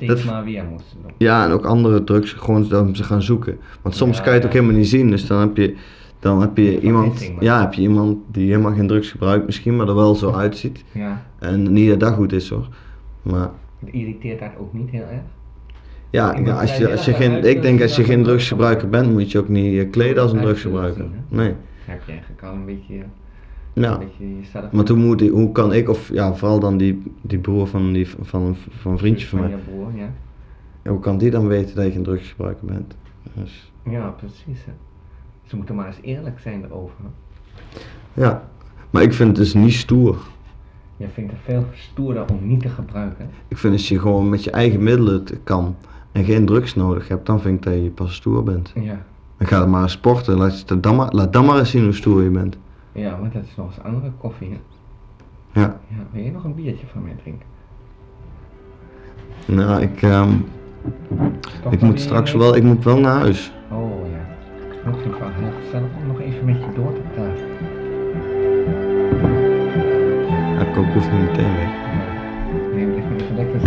dat- 0.06 0.24
maar 0.24 0.44
weer 0.44 0.64
moesten 0.70 0.96
doen. 1.02 1.11
ja 1.18 1.44
en 1.44 1.50
ook 1.50 1.64
andere 1.64 2.04
drugs, 2.04 2.33
gewoon 2.33 2.68
dat 2.68 2.88
ze 2.96 3.04
gaan 3.04 3.22
zoeken. 3.22 3.59
Want 3.83 3.94
soms 3.96 4.16
Ja, 4.16 4.22
kan 4.22 4.33
je 4.33 4.38
het 4.38 4.46
ook 4.48 4.54
helemaal 4.54 4.74
niet 4.76 4.88
zien, 4.88 5.11
dus 5.11 5.26
dan 5.26 5.40
heb 5.40 5.56
je, 5.56 5.74
dan 6.18 6.40
heb 6.40 6.56
je 6.56 6.80
iemand, 6.80 7.33
ja, 7.40 7.61
heb 7.61 7.72
je 7.74 7.83
iemand 7.83 8.16
die 8.33 8.48
helemaal 8.50 8.72
geen 8.74 8.87
drugs 8.87 9.11
gebruikt 9.11 9.46
misschien, 9.46 9.76
maar 9.76 9.88
er 9.88 9.94
wel 9.94 10.14
zo 10.14 10.33
uitziet. 10.33 10.85
Ja, 10.92 11.22
En 11.38 11.72
niet 11.72 11.88
dat 11.88 12.00
dat 12.00 12.12
goed 12.14 12.33
is 12.33 12.48
hoor. 12.48 12.68
Maar 13.22 13.50
het 13.80 13.88
irriteert 13.94 14.40
dat 14.40 14.50
ook 14.59 14.72
niet 14.72 14.90
heel 14.90 15.00
erg. 15.11 15.20
Ja, 16.11 16.38
ja, 16.38 16.61
als 16.61 16.77
je, 16.77 16.90
als 16.90 17.05
je 17.05 17.12
geen, 17.12 17.44
ik 17.44 17.62
denk 17.62 17.83
als 17.83 17.96
je 17.96 18.05
geen 18.05 18.23
drugsgebruiker 18.23 18.88
bent, 18.88 19.12
moet 19.12 19.33
je 19.33 19.38
ook 19.38 19.49
niet 19.49 19.75
je 19.75 19.87
kleden 19.87 20.23
als 20.23 20.33
een 20.33 20.40
drugsgebruiker. 20.40 21.05
Nee. 21.29 21.55
Heb 21.85 22.03
je 22.07 22.12
eigenlijk 22.12 22.42
al 22.42 22.53
een 22.53 22.64
beetje, 22.64 22.94
Ja. 23.73 23.99
beetje 23.99 24.37
jezelf. 24.40 24.73
Maar 24.73 24.85
toen 24.85 24.99
moet 24.99 25.20
hoe 25.29 25.53
kan 25.53 25.73
ik, 25.73 25.88
of 25.88 26.12
ja, 26.12 26.35
vooral 26.35 26.61
dan 26.61 26.77
die, 26.77 27.03
die 27.23 27.38
broer 27.38 27.66
van, 27.66 27.92
die, 27.92 28.09
van, 28.20 28.42
een- 28.42 28.57
van 28.70 28.92
een 28.92 28.99
vriendje 28.99 29.27
van 29.27 29.40
mij, 29.40 29.49
ja. 29.94 30.09
Ja, 30.83 30.90
hoe 30.90 31.01
kan 31.01 31.18
die 31.18 31.31
dan 31.31 31.46
weten 31.46 31.75
dat 31.77 31.85
je 31.85 31.90
geen 31.90 32.03
drugsgebruiker 32.03 32.66
bent? 32.66 32.94
Dus, 33.35 33.73
Ja, 33.90 34.09
precies. 34.09 34.64
Ze 35.44 35.57
moeten 35.57 35.75
maar 35.75 35.87
eens 35.87 35.99
eerlijk 36.03 36.38
zijn 36.38 36.64
erover. 36.64 36.94
ja, 38.14 38.49
maar 38.90 39.03
ik 39.03 39.12
vind 39.12 39.29
het 39.29 39.37
dus 39.37 39.55
niet 39.55 39.73
stoer. 39.73 40.16
Je 40.96 41.07
vindt 41.12 41.31
het 41.33 41.40
veel 41.44 41.64
stoerder 41.73 42.25
om 42.31 42.38
niet 42.46 42.61
te 42.62 42.68
gebruiken. 42.68 43.31
Ik 43.49 43.57
vind 43.59 43.73
als 43.73 43.88
je 43.88 43.99
gewoon 43.99 44.29
met 44.29 44.44
je 44.44 44.51
eigen 44.51 44.83
middelen 44.83 45.14
het 45.14 45.38
kan 45.44 45.77
en 46.12 46.25
geen 46.25 46.46
drugs 46.46 46.75
nodig 46.75 47.09
hebt, 47.09 47.27
dan 47.27 47.40
vind 47.40 47.57
ik 47.57 47.73
dat 47.73 47.83
je 47.83 47.90
pas 47.90 48.14
stoer 48.14 48.42
bent. 48.42 48.73
Ja. 48.75 49.03
Dan 49.37 49.49
ga 49.49 49.59
dan 49.59 49.70
maar 49.70 49.83
eens 49.83 49.92
sporten, 49.92 50.37
laat, 50.37 50.64
je 50.68 50.81
dan 50.81 50.96
maar, 50.96 51.12
laat 51.12 51.33
dan 51.33 51.44
maar 51.44 51.59
eens 51.59 51.70
zien 51.70 51.85
hoe 51.85 51.92
stoer 51.92 52.23
je 52.23 52.31
bent. 52.31 52.57
Ja, 52.92 53.18
want 53.20 53.33
dat 53.33 53.42
is 53.42 53.57
nog 53.57 53.66
eens 53.66 53.85
andere 53.85 54.12
koffie. 54.18 54.49
Hè. 54.51 55.61
Ja, 55.61 55.81
Ja, 55.88 55.96
wil 56.12 56.23
je 56.23 56.31
nog 56.31 56.44
een 56.44 56.55
biertje 56.55 56.87
van 56.92 57.03
mij 57.03 57.16
drinken? 57.23 57.46
nou 59.46 59.83
ik, 59.83 60.03
ehm, 60.03 60.31
ik 61.70 61.81
moet 61.81 62.01
straks 62.01 62.33
wel, 62.33 62.57
ik 62.57 62.62
moet 62.62 62.85
wel 62.85 62.99
naar 63.01 63.18
huis. 63.18 63.53
Oh 63.73 63.90
ja. 64.12 64.18
Ik 64.90 64.96
vind 65.03 65.05
het 65.05 65.18
wel 65.18 65.29
heel 65.29 65.53
gezellig 65.64 65.88
om 66.01 66.07
nog 66.07 66.20
even 66.20 66.44
met 66.44 66.57
je 66.57 66.73
door 66.75 66.92
te 66.92 67.01
praten. 67.14 67.44
Ja, 70.55 70.61
ik 70.61 70.75
hoef 70.94 71.11
niet 71.12 71.20
meteen 71.20 71.55
weg. 71.57 71.68
Nee, 72.75 72.87
blijf 72.87 73.05
maar 73.09 73.16
even 73.20 73.37
lekker 73.37 73.61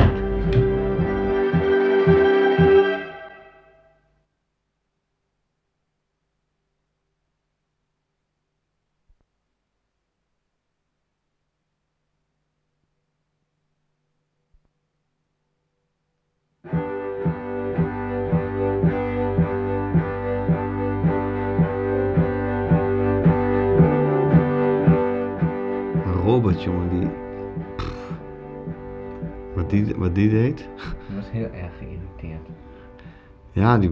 Ja, 33.54 33.78
die. 33.78 33.92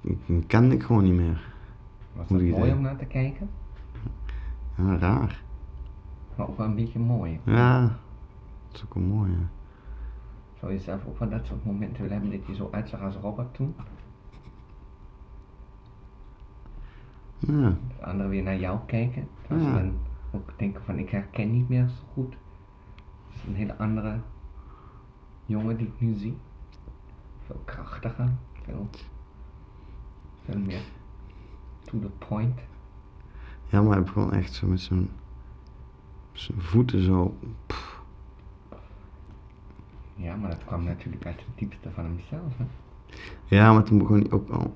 Die, 0.00 0.18
die 0.26 0.46
kende 0.46 0.74
ik 0.74 0.82
gewoon 0.82 1.04
niet 1.04 1.14
meer. 1.14 1.54
Was 2.12 2.28
Hoe 2.28 2.38
dat 2.48 2.58
mooi 2.58 2.72
om 2.72 2.80
naar 2.80 2.96
te 2.96 3.04
kijken? 3.04 3.50
Ja, 4.76 4.96
raar. 4.96 5.42
Maar 6.36 6.48
ook 6.48 6.56
wel 6.56 6.66
een 6.66 6.74
beetje 6.74 6.98
mooi. 6.98 7.40
Ja, 7.44 7.80
dat 7.80 8.76
is 8.76 8.84
ook 8.84 8.94
wel 8.94 9.02
mooi, 9.02 9.30
ja. 9.30 9.48
Zou 10.58 10.72
je 10.72 10.78
zelf 10.78 11.06
ook 11.06 11.16
van 11.16 11.30
dat 11.30 11.46
soort 11.46 11.64
momenten 11.64 12.02
willen 12.02 12.20
hebben 12.20 12.38
dat 12.38 12.46
je 12.46 12.54
zo 12.54 12.68
uitzag 12.72 13.00
als 13.00 13.16
Robert 13.16 13.54
toen? 13.54 13.74
Ja, 17.38 17.76
Dat 17.88 18.06
anderen 18.06 18.30
weer 18.30 18.42
naar 18.42 18.58
jou 18.58 18.78
kijken. 18.86 19.28
Terwijl 19.42 19.66
ze 19.66 19.72
dan 19.72 19.92
ook 20.30 20.52
denken 20.56 20.82
van 20.84 20.98
ik 20.98 21.10
herken 21.10 21.52
niet 21.52 21.68
meer 21.68 21.88
zo 21.88 22.02
goed. 22.12 22.36
Het 23.26 23.34
is 23.34 23.42
een 23.48 23.54
hele 23.54 23.76
andere 23.76 24.20
jongen 25.46 25.76
die 25.76 25.86
ik 25.86 26.00
nu 26.00 26.14
zie. 26.14 26.38
Veel 27.50 27.60
krachtiger. 27.64 28.28
Veel, 28.64 28.88
veel 30.44 30.58
meer 30.58 30.80
to 31.84 31.98
the 31.98 32.10
point. 32.28 32.58
ja 33.68 33.82
maar 33.82 33.92
hij 33.92 34.02
begon 34.02 34.32
echt 34.32 34.52
zo 34.52 34.66
met 34.66 34.80
zijn, 34.80 35.08
zijn 36.32 36.60
voeten 36.60 37.02
zo. 37.02 37.36
pff. 37.66 38.02
Ja, 40.14 40.36
maar 40.36 40.50
dat 40.50 40.64
kwam 40.64 40.84
natuurlijk 40.84 41.26
uit 41.26 41.36
het 41.46 41.58
diepste 41.58 41.90
van 41.90 42.04
hemzelf. 42.04 42.52
Hè? 42.56 42.64
Ja, 43.56 43.72
maar 43.72 43.82
toen 43.82 43.98
begon 43.98 44.20
hij 44.20 44.30
ook 44.30 44.48
al 44.50 44.74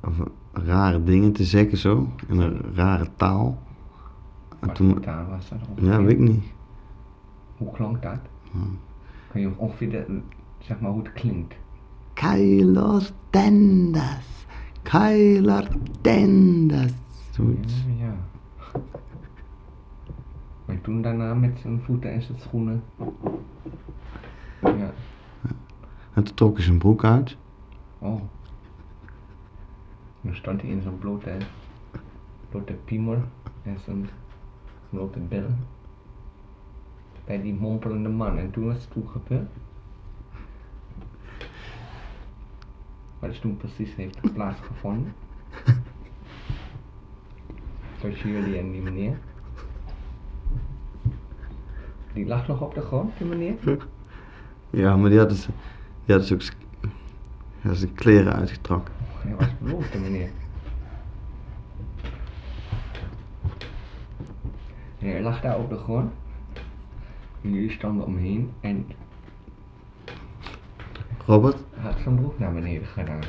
over 0.00 0.26
rare 0.52 1.02
dingen 1.04 1.32
te 1.32 1.44
zeggen 1.44 1.78
zo, 1.78 2.08
in 2.28 2.40
een 2.40 2.74
rare 2.74 3.08
taal. 3.16 3.58
En 4.60 4.66
Wat 4.66 4.74
toen, 4.76 5.00
taal 5.00 5.26
was 5.26 5.48
dat? 5.48 5.58
ja, 5.60 5.66
ongeveer? 5.68 6.04
weet 6.04 6.10
ik 6.12 6.18
niet. 6.18 6.44
Hoe 7.56 7.70
klonk 7.72 8.02
dat? 8.02 8.18
Hmm. 8.50 8.78
Kun 9.30 9.40
je 9.40 9.56
ongeveer 9.56 9.90
de, 9.90 10.20
zeg 10.58 10.80
maar 10.80 10.90
hoe 10.90 11.02
het 11.02 11.12
klinkt? 11.12 11.54
Kailos 12.14 13.12
tendas, 13.30 14.46
Kailar 14.82 15.68
tendas. 16.00 16.92
Zoiets. 17.30 17.84
Ja, 17.98 18.04
ja. 18.04 18.14
En 20.66 20.80
toen 20.80 21.02
daarna 21.02 21.34
met 21.34 21.58
zijn 21.58 21.80
voeten 21.80 22.12
en 22.12 22.22
zijn 22.22 22.38
schoenen. 22.38 22.82
Ja. 24.60 24.92
En 26.12 26.24
toen 26.24 26.34
trok 26.34 26.56
hij 26.56 26.64
zijn 26.64 26.78
broek 26.78 27.04
uit. 27.04 27.36
Oh. 27.98 28.20
Nu 30.20 30.34
stond 30.34 30.60
hij 30.60 30.70
in 30.70 30.82
zo'n 30.82 30.98
blote, 30.98 31.36
blote 32.50 32.72
piemel 32.72 33.22
en 33.62 33.78
zijn 33.84 34.08
blote 34.90 35.18
billen. 35.18 35.58
Bij 37.24 37.42
die 37.42 37.54
mompelende 37.54 38.08
man. 38.08 38.38
En 38.38 38.50
toen 38.50 38.64
was 38.64 38.74
het 38.76 38.90
toen 38.90 39.08
gebeurd. 39.08 39.50
Wat 43.22 43.30
is 43.30 43.38
toen 43.38 43.56
precies 43.56 43.94
heeft 43.94 44.32
plaatsgevonden? 44.32 45.14
Tussen 48.00 48.30
jullie 48.30 48.58
en 48.58 48.72
die 48.72 48.80
meneer. 48.80 49.18
Die 52.12 52.26
lag 52.26 52.46
nog 52.46 52.60
op 52.60 52.74
de 52.74 52.80
grond, 52.80 53.18
die 53.18 53.26
meneer? 53.26 53.86
Ja, 54.70 54.96
maar 54.96 55.10
die 55.10 55.18
had 55.18 55.28
dus, 55.28 55.46
die 56.04 56.14
had 56.16 56.28
dus 56.28 56.32
ook 56.32 56.42
zijn 57.74 57.94
kleren 57.94 58.32
uitgetrokken. 58.32 58.94
Hij 59.16 59.34
was 59.34 59.48
bloot, 59.58 59.92
de 59.92 59.98
meneer. 59.98 60.30
En 64.98 65.08
hij 65.08 65.22
lag 65.22 65.40
daar 65.40 65.58
op 65.58 65.68
de 65.68 65.76
grond. 65.76 66.12
En 67.42 67.52
jullie 67.52 67.70
stonden 67.70 68.06
omheen 68.06 68.52
en 68.60 68.86
Robert? 71.26 71.71
Zijn 72.02 72.14
broek 72.14 72.38
naar 72.38 72.52
beneden 72.52 72.86
gedaan. 72.86 73.20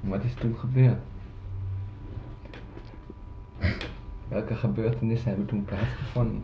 Wat 0.00 0.24
is 0.24 0.34
toen 0.34 0.56
gebeurd? 0.56 0.98
Welke 4.28 4.54
gebeurtenissen 4.54 5.28
hebben 5.28 5.46
toen 5.46 5.64
plaatsgevonden? 5.64 6.42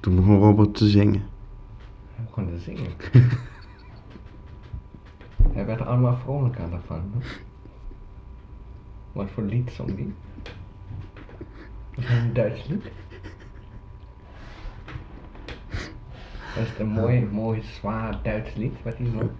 Toen 0.00 0.16
begon 0.16 0.38
Robert 0.38 0.74
te 0.74 0.88
zingen. 0.88 1.22
Hij 2.14 2.24
begon 2.24 2.46
te 2.46 2.58
zingen. 2.58 2.90
Hij 5.52 5.66
werd 5.66 5.80
er 5.80 5.86
allemaal 5.86 6.16
vrolijker 6.16 6.70
daarvan. 6.70 7.12
hè? 7.18 7.26
Wat 9.12 9.30
voor 9.30 9.42
lied 9.42 9.70
zong 9.70 9.94
die? 9.96 10.14
Een 11.94 12.32
Duits 12.32 12.66
lied? 12.66 12.90
Dat 16.54 16.64
is 16.64 16.78
een 16.78 16.88
mooi, 16.88 17.28
mooi, 17.32 17.62
zwaar 17.62 18.18
Duits 18.22 18.54
lied 18.54 18.72
wat 18.82 18.96
hij 18.96 19.06
zong. 19.06 19.30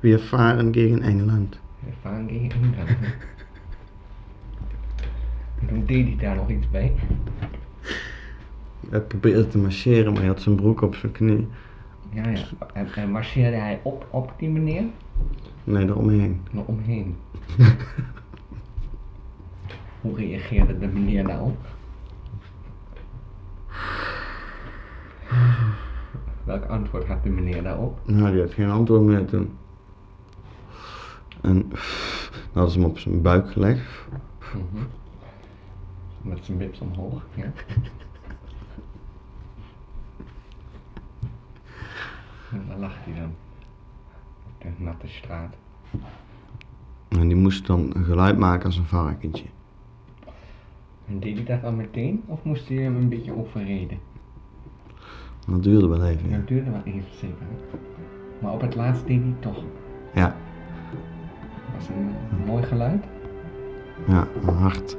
We 0.00 0.18
varen 0.18 0.72
tegen 0.72 1.02
Engeland. 1.02 1.58
We 1.78 1.92
varen 2.00 2.26
tegen 2.26 2.50
Engeland. 2.50 2.88
En 5.60 5.66
toen 5.68 5.86
deed 5.86 6.06
hij 6.06 6.16
daar 6.16 6.36
nog 6.36 6.50
iets 6.50 6.70
bij. 6.70 6.92
Hij 8.90 9.00
probeerde 9.00 9.48
te 9.48 9.58
marcheren, 9.58 10.12
maar 10.12 10.20
hij 10.20 10.30
had 10.30 10.42
zijn 10.42 10.56
broek 10.56 10.80
op 10.80 10.94
zijn 10.94 11.12
knie. 11.12 11.48
Ja, 12.10 12.28
ja. 12.28 12.44
En, 12.72 12.92
en 12.94 13.10
marcheerde 13.10 13.56
hij 13.56 13.80
op, 13.82 14.06
op 14.10 14.32
die 14.38 14.48
meneer? 14.48 14.84
Nee, 15.64 15.84
eromheen. 15.84 16.40
Nog 16.50 16.66
omheen. 16.66 17.16
Hoe 20.00 20.16
reageerde 20.16 20.78
de 20.78 20.86
meneer 20.86 21.26
daarop? 21.26 21.56
Welk 26.52 26.64
antwoord 26.64 27.06
had 27.06 27.22
de 27.22 27.30
meneer 27.30 27.62
daarop? 27.62 28.00
Nou, 28.04 28.32
die 28.32 28.40
had 28.40 28.52
geen 28.52 28.70
antwoord 28.70 29.02
meer 29.02 29.24
toen. 29.24 29.56
En 31.40 31.68
dan 31.68 31.78
hadden 32.52 32.72
ze 32.72 32.78
hem 32.78 32.88
op 32.88 32.98
zijn 32.98 33.22
buik 33.22 33.52
gelegd. 33.52 34.06
Mhm. 34.38 34.84
Met 36.22 36.44
zijn 36.44 36.58
bips 36.58 36.80
omhoog, 36.80 37.22
ja. 37.34 37.52
En 42.52 42.64
dan 42.68 42.78
lacht 42.78 43.04
hij 43.04 43.14
dan. 43.14 43.34
Op 44.46 44.62
de 44.62 44.68
natte 44.78 45.08
straat. 45.08 45.54
En 47.08 47.28
die 47.28 47.36
moest 47.36 47.66
dan 47.66 47.90
een 47.94 48.04
geluid 48.04 48.38
maken 48.38 48.64
als 48.64 48.76
een 48.76 48.84
varkentje. 48.84 49.46
En 51.06 51.20
deed 51.20 51.36
hij 51.36 51.44
dat 51.44 51.62
dan 51.62 51.76
meteen? 51.76 52.22
Of 52.26 52.44
moest 52.44 52.68
hij 52.68 52.76
hem 52.76 52.96
een 52.96 53.08
beetje 53.08 53.36
overreden? 53.36 53.98
Dat 55.46 55.62
duurde 55.62 55.88
wel 55.88 56.04
even. 56.04 56.28
Ja. 56.30 56.36
Dat 56.36 56.46
duurde 56.48 56.70
wel 56.70 56.80
even 56.84 57.10
zeker. 57.14 57.46
Maar 58.38 58.52
op 58.52 58.60
het 58.60 58.74
laatst 58.74 59.06
deed 59.06 59.20
hij 59.22 59.34
toch. 59.38 59.64
Ja, 60.14 60.36
was 61.76 61.88
een 61.88 62.14
mooi 62.46 62.62
geluid. 62.62 63.04
ja, 64.06 64.26
een 64.42 64.54
hart. 64.54 64.96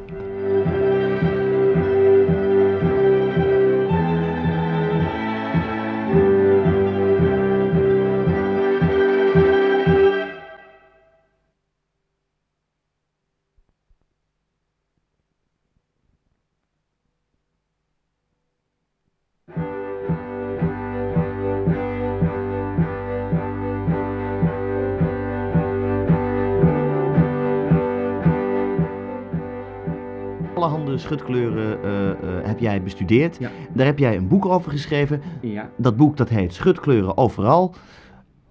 Bestudeerd. 32.83 33.37
Ja. 33.37 33.49
Daar 33.73 33.85
heb 33.85 33.99
jij 33.99 34.15
een 34.15 34.27
boek 34.27 34.45
over 34.45 34.71
geschreven. 34.71 35.21
Ja. 35.41 35.69
Dat 35.75 35.97
boek 35.97 36.17
dat 36.17 36.29
heet 36.29 36.53
Schutkleuren 36.53 37.17
overal. 37.17 37.75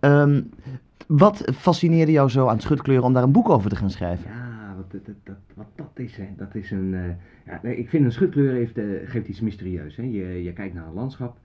Ehm, 0.01 0.43
wat 1.07 1.53
fascineerde 1.55 2.13
jou 2.13 2.29
zo 2.29 2.47
aan 2.47 2.61
schutkleuren 2.61 3.05
om 3.05 3.13
daar 3.13 3.23
een 3.23 3.33
boek 3.33 3.49
over 3.49 3.71
te 3.71 3.77
gaan 3.77 3.91
schrijven? 3.91 4.31
Ja, 4.31 4.75
wat, 4.77 4.91
dat, 4.91 5.15
dat, 5.25 5.37
wat 5.55 5.67
dat 5.75 5.91
is, 5.95 6.17
hè. 6.17 6.29
dat 6.37 6.55
is 6.55 6.71
een. 6.71 6.95
eh, 6.95 7.01
ja, 7.53 7.61
nee, 7.63 7.77
ik 7.77 7.89
vind 7.89 8.05
een 8.05 8.13
schutkleur 8.13 8.53
heeft, 8.53 8.79
eh, 8.79 8.85
geeft 9.05 9.29
iets 9.29 9.41
mysterieus. 9.41 9.97
Hè. 9.97 10.03
Je, 10.03 10.43
je 10.43 10.53
kijkt 10.53 10.75
naar 10.75 10.87
een 10.87 10.93
landschap 10.95 11.37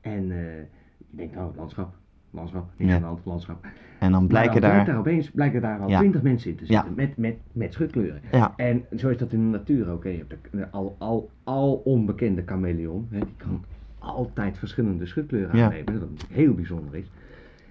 en 0.00 0.30
eh, 0.30 0.56
je 0.98 1.16
denkt, 1.16 1.34
nou, 1.34 1.52
landschap, 1.56 1.94
landschap, 2.30 2.66
niks 2.76 2.90
Ja. 2.90 2.96
aan 2.96 3.02
de 3.02 3.08
hand, 3.08 3.20
landschap. 3.24 3.66
En 4.04 4.12
dan 4.12 4.26
blijken 4.26 4.60
daar... 4.60 4.84
daar 4.84 4.98
opeens 4.98 5.30
blijken 5.30 5.60
daar 5.60 5.78
al 5.80 5.88
Ja. 5.88 5.98
twintig 5.98 6.22
mensen 6.22 6.50
in 6.50 6.56
te 6.56 6.64
Ja. 6.66 6.72
zitten 6.74 6.94
met, 6.96 7.16
met, 7.16 7.36
met 7.52 7.72
schutkleuren. 7.72 8.20
Ja, 8.32 8.52
En 8.56 8.84
zo 8.96 9.08
is 9.08 9.16
dat 9.18 9.32
in 9.32 9.38
de 9.50 9.58
natuur 9.58 9.88
ook. 9.90 10.04
hè. 10.04 10.10
Je 10.10 10.24
hebt 10.28 10.34
een 10.50 10.70
al, 10.70 10.96
al, 10.98 11.30
al 11.44 11.74
onbekende 11.84 12.42
chameleon. 12.46 13.06
Hè. 13.10 13.18
Die 13.18 13.34
kan 13.36 13.64
altijd 13.98 14.58
verschillende 14.58 15.06
schutkleuren 15.06 15.62
aannemen. 15.64 16.00
Dat 16.00 16.08
heel 16.32 16.54
bijzonder 16.54 16.94
is. 16.96 17.06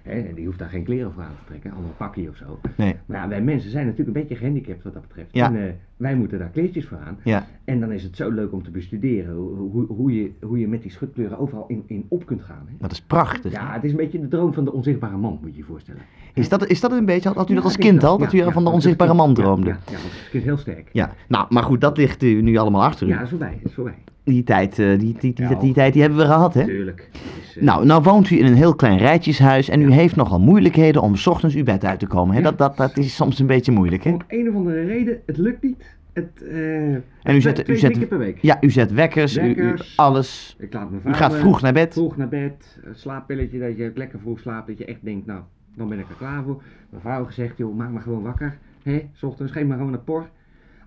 En 0.04 0.34
die 0.34 0.46
hoeft 0.46 0.58
daar 0.58 0.68
geen 0.68 0.84
kleren 0.84 1.12
voor 1.12 1.22
aan 1.22 1.36
te 1.38 1.44
trekken, 1.46 1.72
ander 1.72 1.90
pakje 1.90 2.28
of 2.28 2.36
zo. 2.36 2.58
nee. 2.76 2.96
Maar 3.06 3.20
ja, 3.20 3.28
wij 3.28 3.42
mensen 3.42 3.70
zijn 3.70 3.86
natuurlijk 3.86 4.16
een 4.16 4.22
beetje 4.22 4.36
gehandicapt 4.36 4.82
wat 4.82 4.92
dat 4.92 5.02
betreft. 5.02 5.28
Ja. 5.32 5.46
En 5.46 5.66
eh, 5.66 5.72
wij 5.96 6.16
moeten 6.16 6.38
daar 6.38 6.48
kleertjes 6.48 6.86
voor 6.86 6.98
aan. 7.06 7.18
Ja, 7.22 7.46
En 7.64 7.80
dan 7.80 7.92
is 7.92 8.02
het 8.02 8.16
zo 8.16 8.30
leuk 8.30 8.52
om 8.52 8.62
te 8.62 8.70
bestuderen 8.70 9.34
hoe, 9.34 9.86
hoe, 9.86 10.14
je, 10.14 10.30
hoe 10.40 10.58
je 10.58 10.68
met 10.68 10.82
die 10.82 10.90
schutkleuren 10.90 11.38
overal 11.38 11.64
in, 11.68 11.82
in 11.86 12.06
op 12.08 12.26
kunt 12.26 12.42
gaan. 12.42 12.66
Hè. 12.66 12.74
dat 12.78 12.92
is 12.92 13.00
prachtig. 13.00 13.52
Ja, 13.52 13.72
het 13.72 13.84
is 13.84 13.90
een 13.90 13.96
beetje 13.96 14.20
de 14.20 14.28
droom 14.28 14.52
van 14.52 14.64
de 14.64 14.72
onzichtbare 14.72 15.16
man, 15.16 15.38
moet 15.42 15.50
je 15.50 15.56
je 15.56 15.64
voorstellen. 15.64 16.02
Is 16.34 16.48
dat, 16.48 16.66
is 16.66 16.80
dat 16.80 16.92
een 16.92 17.04
beetje, 17.04 17.28
had 17.28 17.50
u 17.50 17.54
dat 17.54 17.64
als 17.64 17.76
kind 17.76 18.04
al, 18.04 18.18
dat 18.18 18.32
u 18.32 18.52
van 18.52 18.64
de 18.64 18.70
onzichtbare 18.70 19.14
man 19.14 19.34
droomde? 19.34 19.68
Ja, 19.68 19.78
ja, 19.90 19.96
is 19.96 20.28
kind 20.30 20.44
heel 20.44 20.56
sterk. 20.56 20.88
Ja, 20.92 21.12
nou, 21.28 21.46
maar 21.48 21.62
goed, 21.62 21.80
dat 21.80 21.96
ligt 21.96 22.22
u 22.22 22.42
nu 22.42 22.56
allemaal 22.56 22.82
achter 22.82 23.06
u. 23.06 23.10
Ja, 23.10 23.14
dat 23.14 23.24
is 23.24 23.30
voorbij, 23.30 23.58
dat 23.62 23.70
is 23.70 23.74
voorbij. 23.74 23.94
Die 24.24 24.42
tijd, 24.42 24.78
eh, 24.78 24.98
die, 24.98 25.16
die, 25.18 25.32
die, 25.32 25.56
die 25.56 25.72
tijd 25.72 25.92
die 25.92 26.02
hebben 26.02 26.20
we 26.20 26.24
gehad, 26.24 26.54
hè? 26.54 26.64
Tuurlijk. 26.64 27.10
Eh, 27.56 27.62
Nou, 27.62 27.86
nou 27.86 28.02
woont 28.02 28.30
u 28.30 28.38
in 28.38 28.44
een 28.46 28.54
heel 28.54 28.74
klein 28.74 28.98
rijtjeshuis 28.98 29.68
en 29.68 29.80
u 29.82 29.92
heeft 29.92 30.16
nogal 30.16 30.40
moeilijkheden 30.40 31.02
om 31.02 31.16
's 31.16 31.26
ochtends 31.26 31.54
uw 31.56 31.64
bed 31.64 31.84
uit 31.84 31.98
te 31.98 32.06
komen. 32.06 32.34
Hè? 32.36 32.42
Dat, 32.42 32.58
dat, 32.58 32.76
dat 32.76 32.96
is 32.96 33.14
soms 33.14 33.38
een 33.38 33.46
beetje 33.46 33.72
moeilijk, 33.72 34.04
hè? 34.04 34.10
Om 34.10 34.20
een 34.28 34.48
of 34.48 34.54
andere 34.54 34.84
reden, 34.84 35.20
het 35.26 35.36
lukt 35.36 35.62
niet. 35.62 35.84
Het, 36.12 36.42
eh 36.50 36.56
En 36.94 37.02
u 37.22 37.22
twee- 37.22 37.40
zet, 37.40 37.68
u 37.68 37.76
zet, 37.76 37.98
keer 37.98 38.06
per 38.06 38.18
week. 38.18 38.38
ja, 38.40 38.56
u 38.60 38.70
zet 38.70 38.92
wekkers, 38.92 39.36
u- 39.36 39.74
alles. 39.96 40.56
Ik 40.58 40.72
laat 40.72 40.88
U 41.06 41.12
gaat 41.14 41.34
vroeg 41.34 41.60
naar 41.60 41.72
bed. 41.72 41.92
vroeg 41.92 42.16
naar 42.16 42.28
bed, 42.28 42.78
slaappilletje, 42.92 43.58
dat 43.58 43.76
je 43.76 43.92
lekker 43.94 44.18
vroeg 44.18 44.40
slaapt, 44.40 44.66
dat 44.66 44.78
je 44.78 44.84
echt 44.84 44.98
denkt, 45.02 45.26
nou, 45.26 45.40
dan 45.76 45.88
ben 45.88 45.98
ik 45.98 46.08
er 46.08 46.14
klaar 46.18 46.42
voor. 46.42 46.62
Mijn 46.90 47.02
vrouw 47.02 47.24
gezegd, 47.24 47.56
joh, 47.58 47.76
maak 47.76 47.90
me 47.90 48.00
gewoon 48.00 48.22
wakker. 48.22 48.58
Hé, 48.82 49.02
s 49.12 49.22
ochtends, 49.22 49.52
geef 49.52 49.64
me 49.64 49.72
gewoon 49.76 49.92
een 49.92 50.04
por. 50.04 50.28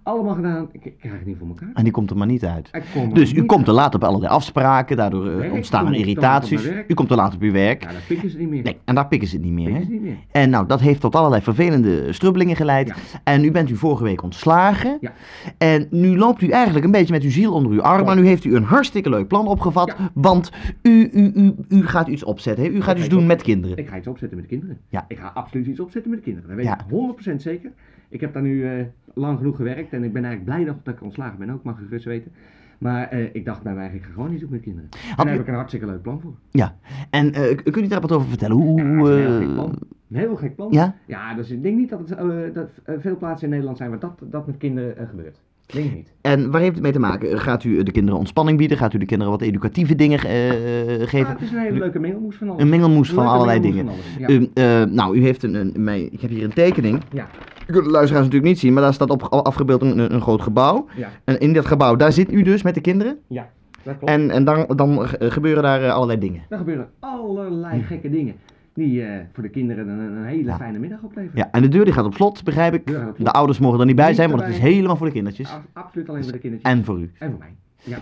Allemaal 0.07 0.35
gedaan, 0.35 0.69
ik, 0.71 0.85
ik 0.85 0.97
krijg 0.99 1.15
het 1.17 1.25
niet 1.25 1.37
voor 1.37 1.47
elkaar. 1.47 1.69
En 1.73 1.83
die 1.83 1.93
komt 1.93 2.09
er 2.09 2.17
maar 2.17 2.27
niet 2.27 2.45
uit. 2.45 2.71
Dus 3.13 3.33
u 3.33 3.45
komt 3.45 3.65
te 3.65 3.71
laat 3.71 3.95
op 3.95 4.03
allerlei 4.03 4.31
afspraken, 4.33 4.97
daardoor 4.97 5.29
eh, 5.41 5.53
ontstaan 5.53 5.87
er 5.87 5.93
irritaties. 5.93 6.69
U 6.87 6.93
komt 6.93 7.07
te 7.07 7.15
laat 7.15 7.33
op 7.33 7.41
uw 7.41 7.51
werk. 7.51 7.83
Ja, 7.83 7.91
dat 7.91 8.07
pikken 8.07 8.29
ze 8.29 8.37
niet 8.37 8.49
meer. 8.49 8.63
Nee, 8.63 8.77
en 8.85 8.95
daar 8.95 9.07
pikken 9.07 9.27
ze 9.27 9.35
het 9.35 9.45
niet 9.45 9.53
meer, 9.53 9.73
hè? 9.73 9.83
ze 9.83 9.89
niet 9.91 10.01
meer. 10.01 10.17
En 10.31 10.49
nou, 10.49 10.67
dat 10.67 10.79
heeft 10.79 11.01
tot 11.01 11.15
allerlei 11.15 11.41
vervelende 11.41 12.13
strubbelingen 12.13 12.55
geleid. 12.55 12.87
Ja. 12.87 12.95
En 13.23 13.41
nu 13.41 13.51
bent 13.51 13.69
u 13.69 13.75
vorige 13.75 14.03
week 14.03 14.23
ontslagen. 14.23 14.97
Ja. 15.01 15.11
En 15.57 15.87
nu 15.91 16.17
loopt 16.17 16.41
u 16.41 16.49
eigenlijk 16.49 16.85
een 16.85 16.91
beetje 16.91 17.13
met 17.13 17.23
uw 17.23 17.31
ziel 17.31 17.53
onder 17.53 17.71
uw 17.71 17.81
arm. 17.81 18.05
Maar 18.05 18.15
nu 18.15 18.25
heeft 18.25 18.43
u 18.43 18.55
een 18.55 18.63
hartstikke 18.63 19.09
leuk 19.09 19.27
plan 19.27 19.47
opgevat. 19.47 19.95
Want 20.13 20.51
u, 20.81 21.09
u, 21.13 21.31
u, 21.35 21.55
u 21.69 21.87
gaat 21.87 22.07
iets 22.07 22.23
opzetten. 22.23 22.63
Hè? 22.63 22.69
U 22.69 22.81
gaat 22.81 22.95
ga 22.95 22.99
iets 23.01 23.09
doen 23.09 23.21
op- 23.21 23.27
met 23.27 23.41
kinderen. 23.41 23.77
Ik 23.77 23.87
ga 23.87 23.97
iets 23.97 24.07
opzetten 24.07 24.37
met 24.37 24.49
de 24.49 24.55
kinderen. 24.55 24.77
Ja. 24.89 25.05
Ik 25.07 25.17
ga 25.17 25.31
absoluut 25.33 25.65
iets 25.67 25.79
opzetten 25.79 26.11
met 26.11 26.19
de 26.19 26.25
kinderen. 26.31 26.49
Dat 26.49 26.57
weet 26.57 27.29
ik 27.29 27.31
100% 27.33 27.41
zeker. 27.41 27.71
Ik 28.09 28.21
heb 28.21 28.33
daar 28.33 28.41
nu 28.41 28.65
eh, 28.65 28.85
lang 29.17 29.37
genoeg 29.37 29.55
gewerkt 29.55 29.93
en 29.93 30.03
ik 30.03 30.13
ben 30.13 30.23
eigenlijk 30.25 30.55
blij 30.57 30.75
dat, 30.83 30.93
ik 30.95 31.01
ontslagen 31.03 31.39
ben 31.39 31.49
ook, 31.49 31.63
mag 31.63 31.79
u 31.79 31.85
gerust 31.85 32.05
weten. 32.05 32.31
Maar 32.77 33.07
eh, 33.07 33.23
ik 33.33 33.45
dacht 33.45 33.63
bij 33.63 33.73
mij, 33.73 33.91
ik 33.93 34.03
ga 34.03 34.11
gewoon 34.13 34.31
iets 34.31 34.41
doen 34.41 34.49
met 34.51 34.61
kinderen. 34.61 34.89
En 34.91 35.15
daar 35.25 35.27
heb 35.33 35.39
ik 35.41 35.47
een 35.47 35.53
hartstikke 35.53 35.85
leuk 35.85 36.01
plan 36.01 36.21
voor. 36.21 36.33
Ja. 36.51 36.75
En 37.09 37.33
eh, 37.33 37.55
k- 37.55 37.63
kunt 37.63 37.85
u 37.85 37.87
daar 37.87 38.01
wat 38.01 38.11
over 38.11 38.27
vertellen? 38.27 38.55
Hoe... 38.55 38.81
Ja, 38.81 38.97
dat 38.97 39.07
is 39.07 39.13
een 39.15 39.19
heel 39.21 39.31
eh, 39.31 39.37
gek 39.45 39.53
plan. 39.53 39.75
Een 40.09 40.17
heel 40.17 40.35
gek 40.35 40.55
plan. 40.55 40.67
ja? 40.71 40.95
Ja, 41.05 41.33
dus 41.33 41.49
ik 41.51 41.63
denk 41.63 41.77
niet 41.77 41.89
dat, 41.89 41.99
het, 42.09 42.53
dat 42.55 42.69
veel 42.97 43.17
plaatsen 43.17 43.43
in 43.43 43.49
Nederland 43.49 43.77
zijn 43.77 43.89
waar 43.89 43.99
dat, 43.99 44.19
dat 44.23 44.47
met 44.47 44.57
kinderen 44.57 45.07
gebeurt. 45.07 45.41
Ik 45.67 45.73
denk 45.73 45.93
niet. 45.93 46.13
En 46.21 46.51
waar 46.51 46.61
heeft 46.61 46.73
het 46.73 46.83
mee 46.83 46.91
te 46.91 46.99
maken? 46.99 47.39
Gaat 47.39 47.63
u 47.63 47.83
de 47.83 47.91
kinderen 47.91 48.19
ontspanning 48.19 48.57
bieden? 48.57 48.77
Gaat 48.77 48.93
u 48.93 48.97
de 48.97 49.05
kinderen 49.05 49.33
wat 49.33 49.41
educatieve 49.41 49.95
dingen 49.95 50.17
Ja, 50.19 51.05
geven? 51.05 51.31
het 51.31 51.41
is 51.41 51.51
een 51.51 51.57
hele 51.59 51.79
leuke 51.79 51.99
mengelmoes 51.99 52.35
van 52.35 52.49
alles. 52.49 52.61
Een 52.61 52.69
mengelmoes 52.69 53.11
van 53.11 53.25
allerlei 53.27 53.59
mengelmoes 53.59 53.95
dingen. 54.13 54.25
van 54.25 54.35
alles, 54.35 54.51
Ja. 54.53 54.69
U, 54.79 54.83
eh, 54.83 54.93
nou, 54.93 55.17
u 55.17 55.21
heeft 55.21 55.43
een, 55.43 55.53
een, 55.55 55.73
mijn, 55.83 56.13
ik 56.13 56.21
heb 56.21 56.29
hier 56.29 56.43
een 56.43 56.53
tekening. 56.53 57.01
ja, 57.11 57.27
Kunt 57.71 57.83
de 57.85 57.91
luisteraars 57.91 58.25
natuurlijk 58.25 58.51
niet 58.51 58.59
zien, 58.59 58.73
maar 58.73 58.83
daar 58.83 58.93
staat 58.93 59.09
op, 59.09 59.23
afgebeeld 59.23 59.81
een, 59.81 60.13
een 60.13 60.21
groot 60.21 60.41
gebouw. 60.41 60.85
ja, 60.95 61.09
En 61.23 61.39
in 61.39 61.53
dat 61.53 61.65
gebouw, 61.65 61.95
daar 61.95 62.11
zit 62.11 62.31
u 62.31 62.41
dus 62.41 62.61
met 62.63 62.73
de 62.73 62.81
kinderen. 62.81 63.17
ja, 63.27 63.49
dat 63.83 63.97
klopt. 63.97 64.11
En, 64.13 64.29
en 64.31 64.43
dan, 64.45 64.65
dan 64.75 65.05
eh, 65.05 65.31
gebeuren 65.31 65.63
daar 65.63 65.83
eh, 65.83 65.93
allerlei 65.93 66.19
dingen. 66.19 66.41
Er 66.49 66.57
gebeuren 66.57 66.89
allerlei 66.99 67.81
gekke 67.83 68.09
dingen 68.09 68.35
die 68.73 69.03
eh, 69.03 69.19
voor 69.33 69.43
de 69.43 69.49
kinderen 69.49 69.87
een, 69.87 69.99
een 69.99 70.25
hele 70.25 70.43
Ja. 70.43 70.55
fijne 70.57 70.79
middag 70.79 71.01
opleveren. 71.01 71.37
Ja, 71.37 71.49
en 71.51 71.61
de 71.61 71.67
deur 71.67 71.83
die 71.85 71.93
gaat 71.93 72.05
op 72.05 72.13
slot, 72.13 72.43
begrijp 72.43 72.73
ik. 72.73 72.85
De 73.17 73.31
ouders 73.31 73.59
mogen 73.59 73.79
er 73.79 73.85
niet 73.85 73.95
bij 73.95 74.07
Niet 74.07 74.15
zijn, 74.15 74.29
want 74.29 74.41
het 74.41 74.51
is 74.51 74.59
helemaal 74.59 74.95
voor 74.95 75.05
de 75.07 75.13
kindertjes. 75.13 75.55
Absoluut 75.73 76.09
alleen 76.09 76.23
voor 76.23 76.31
de 76.31 76.39
kindertjes. 76.39 76.71
En 76.71 76.85
voor 76.85 76.99
u. 76.99 77.11
En 77.19 77.29
voor 77.29 77.39
mij. 77.39 77.55
Ja. 77.83 77.97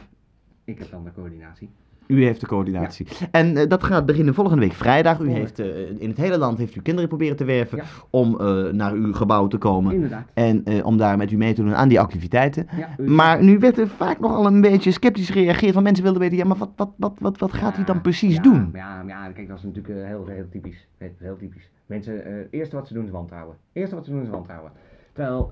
Ik 0.63 0.79
heb 0.79 0.91
dan 0.91 1.03
de 1.03 1.11
coördinatie. 1.15 1.69
U 2.07 2.23
heeft 2.23 2.39
de 2.39 2.47
coördinatie. 2.47 3.07
En 3.31 3.57
eh, 3.57 3.67
dat 3.69 3.83
gaat 3.83 4.05
beginnen 4.05 4.33
volgende 4.33 4.61
week 4.61 4.73
vrijdag. 4.73 5.19
U 5.19 5.29
heeft 5.29 5.59
eh, 5.59 5.89
in 6.01 6.09
het 6.09 6.17
hele 6.17 6.37
land 6.37 6.57
heeft 6.57 6.75
u 6.75 6.81
kinderen 6.81 7.09
proberen 7.09 7.35
te 7.37 7.45
werven 7.45 7.77
Ja. 7.77 7.83
om 8.09 8.39
eh, 8.39 8.63
naar 8.71 8.93
uw 8.93 9.13
gebouw 9.13 9.47
te 9.47 9.57
komen. 9.57 9.93
Inderdaad. 9.93 10.27
En 10.33 10.83
om 10.83 10.97
daar 10.97 11.17
met 11.17 11.31
u 11.31 11.37
mee 11.37 11.53
te 11.53 11.61
doen 11.63 11.75
aan 11.75 11.87
die 11.87 11.99
activiteiten. 11.99 12.67
Ja, 12.77 12.89
u- 12.97 13.09
Maar 13.09 13.43
nu 13.43 13.59
werd 13.59 13.77
er 13.77 13.87
vaak 13.87 14.19
nogal 14.19 14.45
een 14.45 14.61
beetje 14.61 14.91
sceptisch 14.91 15.29
gereageerd. 15.29 15.73
Want 15.73 15.85
mensen 15.85 16.03
wilden 16.03 16.21
weten, 16.21 16.37
ja, 16.37 16.45
maar 16.45 16.57
wat, 16.57 16.71
wat, 16.75 16.89
wat, 16.97 17.13
wat, 17.19 17.37
wat 17.39 17.53
gaat 17.53 17.75
hij 17.75 17.85
dan 17.85 18.01
precies 18.01 18.39
doen? 18.41 18.69
Ja, 18.73 19.03
ja, 19.07 19.29
kijk, 19.31 19.47
dat 19.47 19.57
is 19.57 19.63
natuurlijk 19.63 20.05
heel, 20.07 20.25
heel 20.27 20.49
typisch. 20.51 20.87
Heel, 20.97 21.09
heel 21.17 21.37
typisch. 21.37 21.69
Mensen, 21.85 22.13
het 22.23 22.47
eerste 22.51 22.75
wat 22.75 22.87
ze 22.87 22.93
doen 22.93 23.05
is 23.05 23.11
wantrouwen. 23.11 23.55
Het 23.73 23.81
eerste 23.81 23.95
wat 23.95 24.05
ze 24.05 24.11
doen 24.11 24.21
is 24.21 24.29
wantrouwen. 24.29 24.71
Terwijl, 25.13 25.49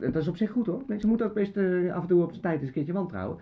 dat 0.00 0.16
is 0.16 0.28
op 0.28 0.36
zich 0.36 0.50
goed 0.50 0.66
hoor. 0.66 0.82
Mensen 0.86 1.08
moeten 1.08 1.26
ook 1.26 1.34
best 1.34 1.56
af 1.94 2.00
en 2.02 2.06
toe 2.08 2.22
op 2.22 2.30
zijn 2.30 2.42
tijd 2.42 2.58
eens 2.58 2.66
een 2.66 2.72
keertje 2.72 2.92
wantrouwen. 2.92 3.36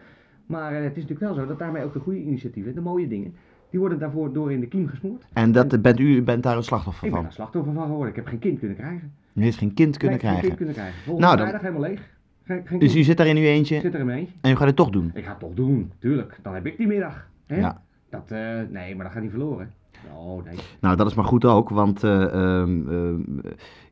Maar 0.48 0.72
eh, 0.72 0.82
het 0.82 0.96
is 0.96 1.02
natuurlijk 1.02 1.20
wel 1.20 1.34
zo 1.34 1.46
dat 1.46 1.58
daarmee 1.58 1.84
ook 1.84 1.92
de 1.92 1.98
goede 1.98 2.20
initiatieven, 2.22 2.74
de 2.74 2.80
mooie 2.80 3.08
dingen, 3.08 3.34
die 3.70 3.80
worden 3.80 3.98
daarvoor 3.98 4.32
door 4.32 4.52
in 4.52 4.60
de 4.60 4.66
kiem 4.66 4.88
gesmoord. 4.88 5.24
En 5.32 5.52
dat, 5.52 5.82
bent 5.82 5.98
u 6.00 6.22
bent 6.22 6.42
daar 6.42 6.56
een 6.56 6.62
slachtoffer 6.62 7.04
Ik 7.06 7.10
ben 7.12 7.18
van. 7.20 7.28
er 7.28 7.34
slachtoffer 7.34 7.72
van 7.72 7.82
geworden. 7.82 8.08
Ik 8.08 8.16
heb 8.16 8.26
geen 8.26 8.38
kind 8.38 8.58
kunnen 8.58 8.76
krijgen. 8.76 9.12
U 9.32 9.42
heeft 9.42 9.58
geen 9.58 9.74
kind 9.74 9.96
kunnen 9.96 10.18
Nee, 10.18 10.26
geen 10.30 10.40
krijgen. 10.40 10.46
kind 10.46 10.56
kunnen 10.56 10.74
krijgen. 10.74 11.02
Volgende 11.02 11.26
Nou, 11.26 11.36
dan- 11.38 11.46
vrijdag 11.48 11.68
helemaal 11.70 11.90
leeg. 11.90 12.16
Geen, 12.44 12.66
geen 12.66 12.78
Dus 12.78 12.96
u 12.96 13.02
zit 13.02 13.16
daar 13.16 13.26
in 13.26 13.36
uw 13.36 13.42
eentje 13.42 13.80
zit 13.80 13.94
er 13.94 14.00
in 14.00 14.08
eentje. 14.08 14.34
en 14.40 14.50
u 14.50 14.56
gaat 14.56 14.66
het 14.66 14.76
toch 14.76 14.90
doen. 14.90 15.10
Ik 15.14 15.24
ga 15.24 15.30
het 15.30 15.38
toch 15.40 15.54
doen, 15.54 15.92
tuurlijk. 15.98 16.38
Dan 16.42 16.54
heb 16.54 16.66
ik 16.66 16.76
die 16.76 16.86
middag. 16.86 17.28
Hè? 17.46 17.56
Ja. 17.56 17.82
Dat, 18.10 18.30
eh, 18.30 18.38
nee, 18.70 18.94
maar 18.94 19.04
dat 19.04 19.12
gaat 19.12 19.22
niet 19.22 19.30
verloren. 19.30 19.72
Oh, 20.16 20.44
nee. 20.44 20.54
Nou, 20.80 20.96
dat 20.96 21.06
is 21.06 21.14
maar 21.14 21.24
goed 21.24 21.44
ook, 21.44 21.68
want 21.68 22.04
eh, 22.04 22.22
ehm, 22.22 22.88
ehm, 22.88 23.20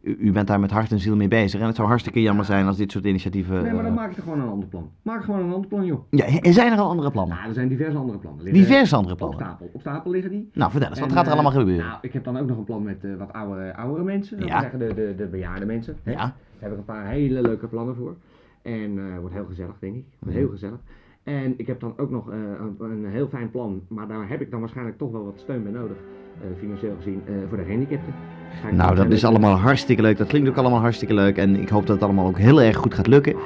u, 0.02 0.32
bent 0.32 0.46
daar 0.46 0.60
met 0.60 0.70
hart 0.70 0.90
en 0.90 0.98
ziel 0.98 1.16
mee 1.16 1.28
bezig. 1.28 1.60
En 1.60 1.66
het 1.66 1.76
zou 1.76 1.88
hartstikke 1.88 2.22
jammer 2.22 2.44
zijn 2.44 2.66
als 2.66 2.76
dit 2.76 2.92
soort 2.92 3.04
initiatieven... 3.04 3.62
Nee, 3.62 3.72
maar 3.72 3.82
dan 3.82 3.92
eh, 3.92 3.98
maak 3.98 4.10
ik 4.10 4.16
er 4.16 4.22
gewoon 4.22 4.40
een 4.40 4.48
ander 4.48 4.68
plan. 4.68 4.90
Maak 5.02 5.24
gewoon 5.24 5.40
een 5.40 5.52
ander 5.52 5.68
plan, 5.68 5.84
joh. 5.84 6.00
Ja, 6.10 6.24
er 6.40 6.52
zijn 6.52 6.72
er 6.72 6.78
al 6.78 6.88
andere 6.88 7.10
plannen. 7.10 7.36
Nou, 7.36 7.48
er 7.48 7.54
zijn 7.54 7.68
diverse 7.68 7.98
andere 7.98 8.18
plannen. 8.18 8.42
Liggen 8.44 8.62
Diverse 8.62 8.96
andere 8.96 9.12
Op 9.12 9.18
plannen. 9.18 9.38
stapel. 9.40 9.70
Op 9.72 9.80
stapel 9.80 10.10
liggen 10.10 10.30
die. 10.30 10.50
Nou, 10.52 10.70
vertel 10.70 10.88
eens, 10.88 10.98
wat 11.00 11.08
En, 11.08 11.14
gaat 11.14 11.24
er 11.26 11.30
eh, 11.32 11.38
allemaal 11.38 11.58
gebeuren? 11.60 11.86
Nou, 11.86 11.98
ik 12.02 12.12
heb 12.12 12.24
dan 12.24 12.38
ook 12.38 12.46
nog 12.46 12.58
een 12.58 12.64
plan 12.64 12.82
met 12.82 13.04
eh, 13.04 13.10
wat 13.18 13.32
oudere, 13.32 13.76
oudere 13.76 14.04
mensen. 14.04 14.38
Dat 14.38 14.48
Ja. 14.48 14.60
zeggen 14.60 14.78
de, 14.78 14.94
de, 14.94 15.14
de 15.16 15.26
bejaarde 15.26 15.66
mensen. 15.66 15.96
Hè? 16.02 16.10
Ja. 16.12 16.16
Daar 16.18 16.34
heb 16.58 16.72
ik 16.72 16.78
een 16.78 16.84
paar 16.84 17.06
hele 17.06 17.42
leuke 17.42 17.66
plannen 17.66 17.94
voor. 17.96 18.16
En 18.62 18.98
eh 18.98 19.18
wordt 19.20 19.34
heel 19.34 19.46
gezellig, 19.46 19.74
denk 19.78 19.94
ik. 19.96 20.04
Wordt 20.18 20.36
heel 20.36 20.48
gezellig. 20.48 20.78
En 21.26 21.54
ik 21.56 21.66
heb 21.66 21.80
dan 21.80 21.94
ook 21.96 22.10
nog 22.10 22.30
eh, 22.30 22.38
een, 22.78 22.90
een 22.90 23.10
heel 23.10 23.28
fijn 23.28 23.50
plan, 23.50 23.82
maar 23.88 24.08
daar 24.08 24.28
heb 24.28 24.40
ik 24.40 24.50
dan 24.50 24.60
waarschijnlijk 24.60 24.98
toch 24.98 25.10
wel 25.10 25.24
wat 25.24 25.38
steun 25.38 25.62
bij 25.62 25.72
nodig, 25.72 25.96
eh, 26.40 26.46
financieel 26.58 26.94
gezien, 26.96 27.22
eh, 27.26 27.34
voor 27.48 27.56
de 27.56 27.64
gehandicapten. 27.64 28.14
Nou, 28.72 28.94
dat 28.94 29.10
is 29.10 29.24
allemaal 29.24 29.54
hartstikke 29.54 30.02
leuk. 30.02 30.16
Dat 30.16 30.26
klinkt 30.26 30.48
ook 30.48 30.56
allemaal 30.56 30.80
hartstikke 30.80 31.14
leuk. 31.14 31.36
En 31.36 31.56
ik 31.56 31.68
hoop 31.68 31.86
dat 31.86 31.96
het 31.96 32.04
allemaal 32.04 32.26
ook 32.26 32.38
heel 32.38 32.62
erg 32.62 32.76
goed 32.76 32.94
gaat 32.94 33.06
lukken. 33.06 33.36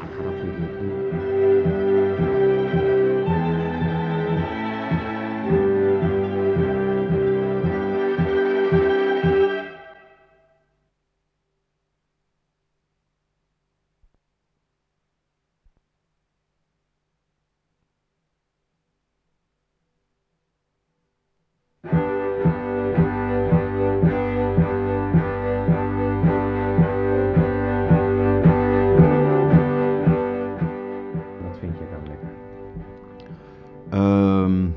Ehm, 34.51 34.68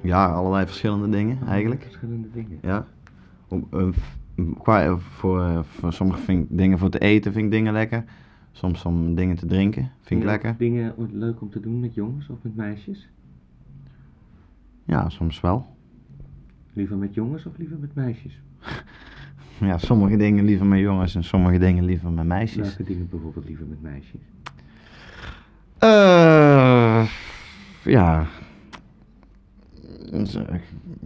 ja, 0.00 0.26
allerlei 0.26 0.66
verschillende 0.66 1.08
dingen 1.08 1.38
eigenlijk. 1.46 1.82
Verschillende 1.82 2.28
dingen. 2.32 2.58
Ja. 2.62 2.86
Om, 3.48 3.66
eh, 3.70 3.88
f- 3.88 4.18
qua, 4.62 4.82
eh, 4.84 4.96
voor, 4.98 5.40
eh, 5.42 5.58
voor 5.62 5.92
sommige 5.92 6.20
vind 6.20 6.42
ik 6.50 6.56
dingen 6.58 6.78
voor 6.78 6.90
te 6.90 6.98
eten 6.98 7.32
vind 7.32 7.44
ik 7.44 7.50
dingen 7.50 7.72
lekker. 7.72 8.04
Soms 8.52 8.84
om 8.84 9.14
dingen 9.14 9.36
te 9.36 9.46
drinken 9.46 9.90
vind 10.00 10.20
ik 10.20 10.26
lekker. 10.26 10.54
Dingen 10.58 10.94
leuk 11.12 11.40
om 11.40 11.50
te 11.50 11.60
doen 11.60 11.80
met 11.80 11.94
jongens 11.94 12.28
of 12.28 12.38
met 12.42 12.56
meisjes? 12.56 13.08
Ja, 14.84 15.08
soms 15.08 15.40
wel. 15.40 15.66
Liever 16.72 16.96
met 16.96 17.14
jongens 17.14 17.46
of 17.46 17.52
liever 17.58 17.78
met 17.78 17.94
meisjes? 17.94 18.40
Ja, 19.58 19.78
sommige 19.78 20.16
dingen 20.16 20.44
liever 20.44 20.66
met 20.66 20.78
jongens 20.80 21.14
en 21.14 21.24
sommige 21.24 21.58
dingen 21.58 21.84
liever 21.84 22.10
met 22.10 22.24
meisjes. 22.26 22.66
Welke 22.66 22.82
dingen 22.92 23.08
bijvoorbeeld 23.10 23.46
liever 23.46 23.66
met 23.66 23.82
meisjes? 23.82 24.20
Eh, 25.78 27.06
ja. 27.84 28.26
Dus, 30.10 30.32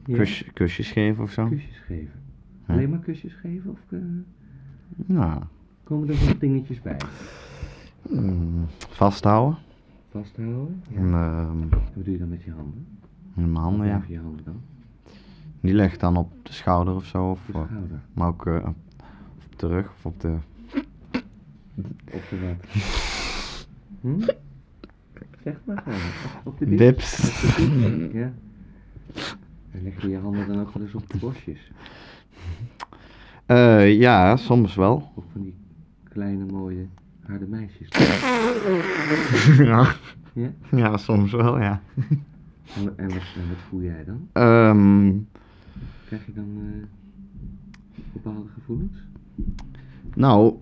Ja. 0.07 0.35
kusjes 0.53 0.91
geven 0.91 1.23
of 1.23 1.31
zo. 1.31 1.49
Kusjes 1.49 1.79
geven. 1.87 2.21
Alleen 2.67 2.91
maar 2.91 2.99
kusjes 2.99 3.33
geven 3.35 3.71
of 3.71 3.79
eh, 3.91 3.99
Nou, 5.07 5.43
komen 5.85 6.09
er 6.09 6.15
nog 6.15 6.39
dingetjes 6.39 6.83
bij? 6.83 6.97
mm, 8.11 8.65
vasthouden. 8.89 9.59
Vasthouden? 10.11 10.83
Ja. 10.91 10.97
En, 10.99 11.13
ehm, 11.15 11.69
Wat 11.69 12.05
doe 12.05 12.13
je 12.13 12.19
dan 12.19 12.29
met 12.29 12.43
je 12.43 12.51
handen? 12.51 12.87
in 13.37 13.53
mijn 13.53 13.65
handen, 13.65 13.87
ja. 13.87 14.05
je 14.09 14.19
handen 14.19 14.45
dan? 14.45 14.61
Die 15.61 15.75
leg 15.75 15.93
ik 15.93 16.01
dan 16.01 16.17
op 16.17 16.33
de 16.43 16.53
schouder 16.53 16.95
of 16.95 17.05
zo. 17.05 17.31
Of, 17.31 17.41
Op 17.49 17.55
de 17.55 17.65
schouder. 17.69 18.01
maar 18.13 18.29
ook 18.29 18.47
eh, 18.47 18.67
op 19.53 19.59
de 19.59 19.67
rug 19.67 19.87
of 19.97 20.07
op 20.07 20.21
de... 20.21 20.37
Op 22.13 22.23
de 22.31 22.39
wat? 22.41 22.67
Hm? 24.01 24.21
Zeg 25.45 25.57
maar 25.65 25.83
gewoon. 25.83 25.99
Op 26.45 26.59
de 26.59 26.67
Dips. 26.75 27.21
Dips, 27.57 28.13
Ja. 28.13 28.33
En 29.75 29.83
leg 29.83 30.03
je 30.03 30.09
je 30.09 30.19
handen 30.19 30.47
dan 30.47 30.61
ook 30.61 30.73
wel 30.73 30.83
eens 30.83 30.95
op 30.95 31.11
de 31.11 31.19
borstjes? 31.19 31.73
Eh, 33.47 33.99
ja, 33.99 34.37
soms 34.37 34.75
wel. 34.75 35.11
Of 35.15 35.25
van 35.33 35.43
die 35.43 35.55
kleine 36.09 36.45
mooie 36.45 36.87
harde 37.27 37.47
meisjes? 37.47 37.89
ja. 39.67 39.95
Ja? 40.33 40.51
ja, 40.71 40.97
soms 40.97 41.33
wel, 41.33 41.61
ja. 41.61 41.81
En, 42.77 42.99
en, 42.99 43.09
wat, 43.09 43.23
en 43.37 43.49
wat 43.49 43.59
voel 43.69 43.81
jij 43.83 44.05
dan? 44.05 44.29
Ehm, 44.33 45.13
Krijg 46.07 46.27
je 46.27 46.33
dan 46.33 46.49
eh, 46.57 46.87
bepaalde 48.13 48.49
gevoelens? 48.55 48.99
nou, 50.15 50.55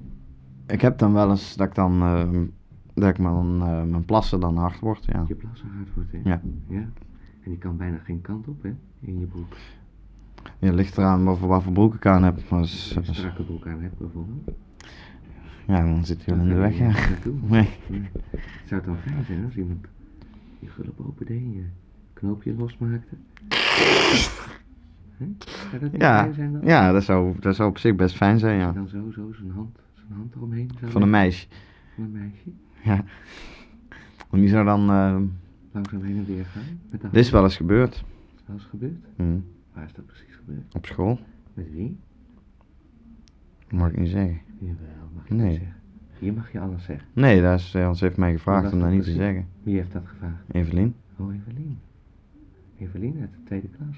ik 0.66 0.80
heb 0.80 0.98
dan 0.98 1.12
wel 1.12 1.30
eens 1.30 1.56
dat 1.56 1.66
ik 1.66 1.74
dan... 1.74 2.02
ehm, 2.02 2.44
dat 2.94 3.08
ik 3.08 3.18
mijn, 3.18 3.60
eh, 3.60 3.82
mijn 3.82 4.04
plassen 4.04 4.40
dan 4.40 4.56
hard 4.56 4.78
wordt, 4.80 5.04
ja. 5.04 5.24
Je 5.28 5.34
plassen 5.34 5.68
hard 5.76 5.88
wordt, 5.94 6.12
hè? 6.12 6.20
Ja. 6.24 6.40
ja. 6.68 6.88
En 7.44 7.50
die 7.50 7.58
kan 7.58 7.76
bijna 7.76 7.98
geen 7.98 8.20
kant 8.20 8.48
op, 8.48 8.62
hè? 8.62 8.72
In 9.00 9.18
je 9.20 9.26
broek. 9.26 9.56
Je 10.58 10.72
ligt 10.72 10.98
eraan 10.98 11.24
wat 11.24 11.38
voor, 11.38 11.48
wat 11.48 11.62
voor 11.62 11.72
broek 11.72 11.94
ik 11.94 12.06
aan 12.06 12.22
heb. 12.24 12.50
Maar 12.50 12.58
Als 12.60 12.90
je 12.94 12.96
een 13.08 13.14
strakke 13.14 13.42
broek 13.42 13.66
aan 13.66 13.80
hebt, 13.80 13.98
bijvoorbeeld. 13.98 14.50
ja, 15.66 15.80
dan 15.84 16.04
zit 16.04 16.24
hij 16.24 16.34
wel 16.36 16.44
in 16.44 16.50
de 16.50 16.60
weg, 16.60 16.78
ja. 16.78 16.88
Nee. 17.48 17.68
Nee. 17.88 18.08
Zou 18.64 18.80
het 18.80 18.84
dan 18.84 18.96
fijn 18.96 19.24
zijn 19.24 19.44
als 19.44 19.56
iemand 19.56 19.86
je 20.58 20.66
gulp 20.68 21.00
open 21.00 21.26
deed 21.26 21.38
en 21.40 21.52
je 21.52 21.64
knoopje 22.12 22.54
losmaakte? 22.54 23.16
Zou 25.70 25.80
dat 25.80 25.90
Ja, 26.00 26.20
fijn 26.22 26.34
zijn 26.34 26.52
dan? 26.52 26.60
ja 26.64 26.92
dat, 26.92 27.04
zou, 27.04 27.34
dat 27.40 27.54
zou 27.56 27.68
op 27.70 27.78
zich 27.78 27.96
best 27.96 28.16
fijn 28.16 28.38
zijn, 28.38 28.58
ja. 28.58 28.72
dan 28.72 28.88
zo, 28.88 29.10
zo 29.10 29.32
zijn 29.32 29.50
hand, 29.50 29.78
zijn 29.94 30.12
hand 30.18 30.34
eromheen 30.34 30.70
Van 30.84 31.02
een 31.02 31.10
meisje. 31.10 31.46
van 31.94 32.04
een 32.04 32.12
meisje. 32.12 32.50
Ja. 32.84 33.04
En 34.30 34.38
die 34.40 34.48
zou 34.48 34.64
dan... 34.64 34.90
eh, 34.90 35.16
Langzaam 35.72 36.02
heen 36.02 36.16
en 36.16 36.24
weer 36.26 36.44
gaan. 36.44 36.62
Dit 37.10 37.14
is 37.24 37.30
wel 37.30 37.42
eens 37.42 37.56
gebeurd. 37.56 37.92
Is 37.94 38.00
dat 38.36 38.46
wel 38.46 38.56
eens 38.56 38.64
gebeurd? 38.64 39.04
Hm. 39.16 39.38
Waar 39.72 39.84
is 39.84 39.92
dat 39.92 40.06
precies 40.06 40.34
gebeurd? 40.34 40.74
Op 40.74 40.86
school. 40.86 41.18
Met 41.54 41.72
wie? 41.72 41.96
Mag 43.70 43.90
ik 43.90 43.96
niet 43.98 44.10
zeggen. 44.10 44.40
Jawel, 44.58 45.10
mag 45.14 45.28
je 45.28 45.34
Nee. 45.34 45.48
niet 45.48 45.56
zeggen. 45.58 45.76
Hier 46.18 46.32
mag 46.32 46.52
je 46.52 46.60
alles 46.60 46.84
zeggen. 46.84 47.06
Nee, 47.12 47.42
dat 47.42 47.58
is, 47.58 47.70
ze 47.70 47.96
heeft 47.98 48.16
mij 48.16 48.32
gevraagd 48.32 48.64
om 48.72 48.78
dat 48.78 48.80
dat 48.88 48.90
niet 48.90 49.04
te 49.04 49.12
zeggen. 49.12 49.46
Wie 49.62 49.74
heeft 49.76 49.92
dat 49.92 50.02
gevraagd? 50.06 50.42
Evelien. 50.52 50.94
Oh, 51.16 51.34
Evelien. 51.34 51.78
Evelien 52.78 53.20
uit 53.20 53.30
de 53.32 53.38
tweede 53.44 53.68
klas. 53.76 53.96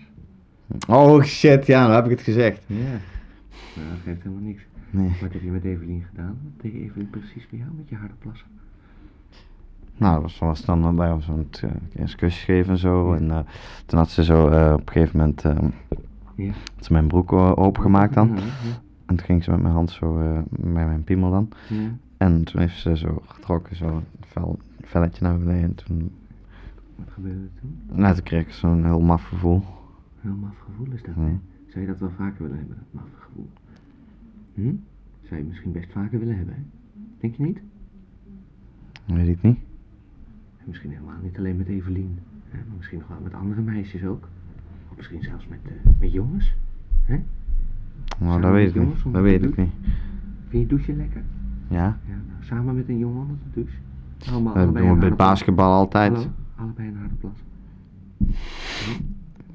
Oh 0.89 1.22
shit, 1.22 1.66
ja, 1.66 1.87
dan 1.87 1.95
heb 1.95 2.05
ik 2.05 2.11
het 2.11 2.20
gezegd. 2.20 2.62
Ja. 2.66 2.77
Nou, 2.77 3.89
dat 3.91 3.99
geeft 4.05 4.22
helemaal 4.22 4.43
niks. 4.45 4.62
Nee. 4.91 5.09
Wat 5.20 5.33
heb 5.33 5.43
je 5.43 5.51
met 5.51 5.64
Evelien 5.64 6.05
gedaan? 6.09 6.39
Wat 6.43 6.62
deed 6.62 6.72
Evelien 6.75 7.11
precies 7.11 7.49
bij 7.49 7.59
jou 7.59 7.70
met 7.77 7.89
je 7.89 7.95
harde 7.97 8.14
plassen? 8.18 8.47
Nou, 9.97 10.21
dat 10.23 10.39
was 10.39 10.65
dan 10.65 10.85
eh, 10.85 10.91
bij 10.95 11.13
ons 11.13 11.29
aan 11.31 11.39
het 11.39 11.63
uh, 11.65 11.71
eerst 11.95 12.15
kusjes 12.15 12.45
geven 12.45 12.73
en 12.73 12.79
zo. 12.79 13.11
Ja. 13.15 13.17
En 13.21 13.31
eh, 13.31 13.39
toen 13.87 13.99
had 13.99 14.11
ze 14.11 14.25
zo 14.25 14.49
eh, 14.49 14.73
op 14.73 14.81
een 14.87 14.93
gegeven 14.93 15.19
moment 15.19 15.45
eh, 15.45 15.57
Ja. 16.35 16.53
had 16.77 16.85
ze 16.85 16.93
mijn 16.93 17.07
broek 17.07 17.33
eh, 17.33 17.53
opengemaakt 17.55 18.15
dan. 18.15 18.29
Ja, 18.29 18.43
En 19.07 19.17
toen 19.17 19.27
ging 19.27 19.45
ze 19.45 19.51
met 19.51 19.61
mijn 19.63 19.75
hand 19.75 19.91
zo 19.91 20.19
eh 20.21 20.39
bij 20.51 20.87
mijn 20.87 21.05
piemel 21.05 21.31
dan. 21.31 21.49
En 22.17 22.45
toen 22.45 22.61
heeft 22.61 22.79
ze 22.79 22.97
zo 22.97 23.23
getrokken, 23.27 23.77
zo 23.77 23.87
een 23.87 24.03
vel, 24.21 24.59
velletje 24.83 25.25
naar 25.25 25.39
beneden. 25.39 25.63
En 25.63 25.75
toen, 25.75 26.11
Wat 26.97 27.11
gebeurde 27.11 27.41
er 27.41 27.61
toen? 27.61 27.99
nou, 28.01 28.15
toen 28.15 28.23
kreeg 28.25 28.43
ik 28.47 28.53
zo'n 28.53 28.85
heel 28.85 29.01
maf 29.01 29.23
gevoel. 29.23 29.63
Heel 30.21 30.35
maf 30.41 30.55
gevoel 30.67 30.87
is 30.95 31.03
dat, 31.03 31.15
hè? 31.15 31.39
Zou 31.69 31.81
je 31.81 31.87
dat 31.87 31.99
wel 31.99 32.11
vaker 32.17 32.43
willen 32.43 32.57
hebben, 32.59 32.77
dat 32.77 33.03
maffe 33.03 33.17
gevoel? 33.21 33.49
Hm? 34.55 34.73
Zou 35.29 35.41
je 35.41 35.47
misschien 35.47 35.73
best 35.73 35.93
vaker 35.93 36.19
willen 36.19 36.37
hebben, 36.37 36.55
hè? 36.55 36.61
Denk 37.21 37.35
je 37.35 37.43
niet? 37.43 37.59
Weet 39.05 39.29
ik 39.29 39.43
niet. 39.43 39.59
En 40.65 40.71
misschien 40.71 40.91
helemaal 40.91 41.15
niet 41.23 41.39
alleen 41.39 41.57
met 41.57 41.67
Evelien, 41.67 42.19
hè? 42.49 42.57
maar 42.59 42.77
misschien 42.77 42.99
nog 42.99 43.09
wel 43.09 43.19
met 43.23 43.35
andere 43.35 43.61
meisjes 43.61 44.05
ook. 44.05 44.29
Of 44.91 44.97
misschien 44.97 45.23
zelfs 45.23 45.47
met, 45.47 45.59
eh, 45.65 45.73
met 46.01 46.12
jongens. 46.12 46.55
Hè? 47.05 47.23
Nou, 48.19 48.41
dat 48.41 48.53
weet 48.53 48.75
ik 48.75 48.83
niet. 48.87 49.12
Dat 49.12 49.23
weet 49.23 49.43
ik 49.43 49.57
niet. 49.57 49.71
Vind 50.49 50.62
je 50.62 50.67
douchen 50.69 50.97
lekker? 50.97 51.23
Ja? 51.69 51.99
Ja, 52.07 52.15
nou, 52.29 52.45
samen 52.45 52.75
met 52.75 52.89
een 52.89 52.99
jongen 52.99 53.21
onder 53.21 53.37
de 53.45 53.61
douche. 53.61 53.77
Allemaal, 54.33 54.55
Dat 54.55 54.65
doen 54.65 54.75
we 54.75 54.81
een 54.81 54.99
bij 54.99 55.15
basketbal 55.15 55.73
altijd. 55.73 56.12
Hallo? 56.15 56.31
Allebei 56.57 56.89
een 56.89 56.97
harde 56.97 57.15
plas. 57.15 57.39
Hm? 58.19 59.03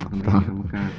Dan 0.10 0.40
je 0.42 0.48
aan 0.50 0.58
elkaar. 0.58 0.92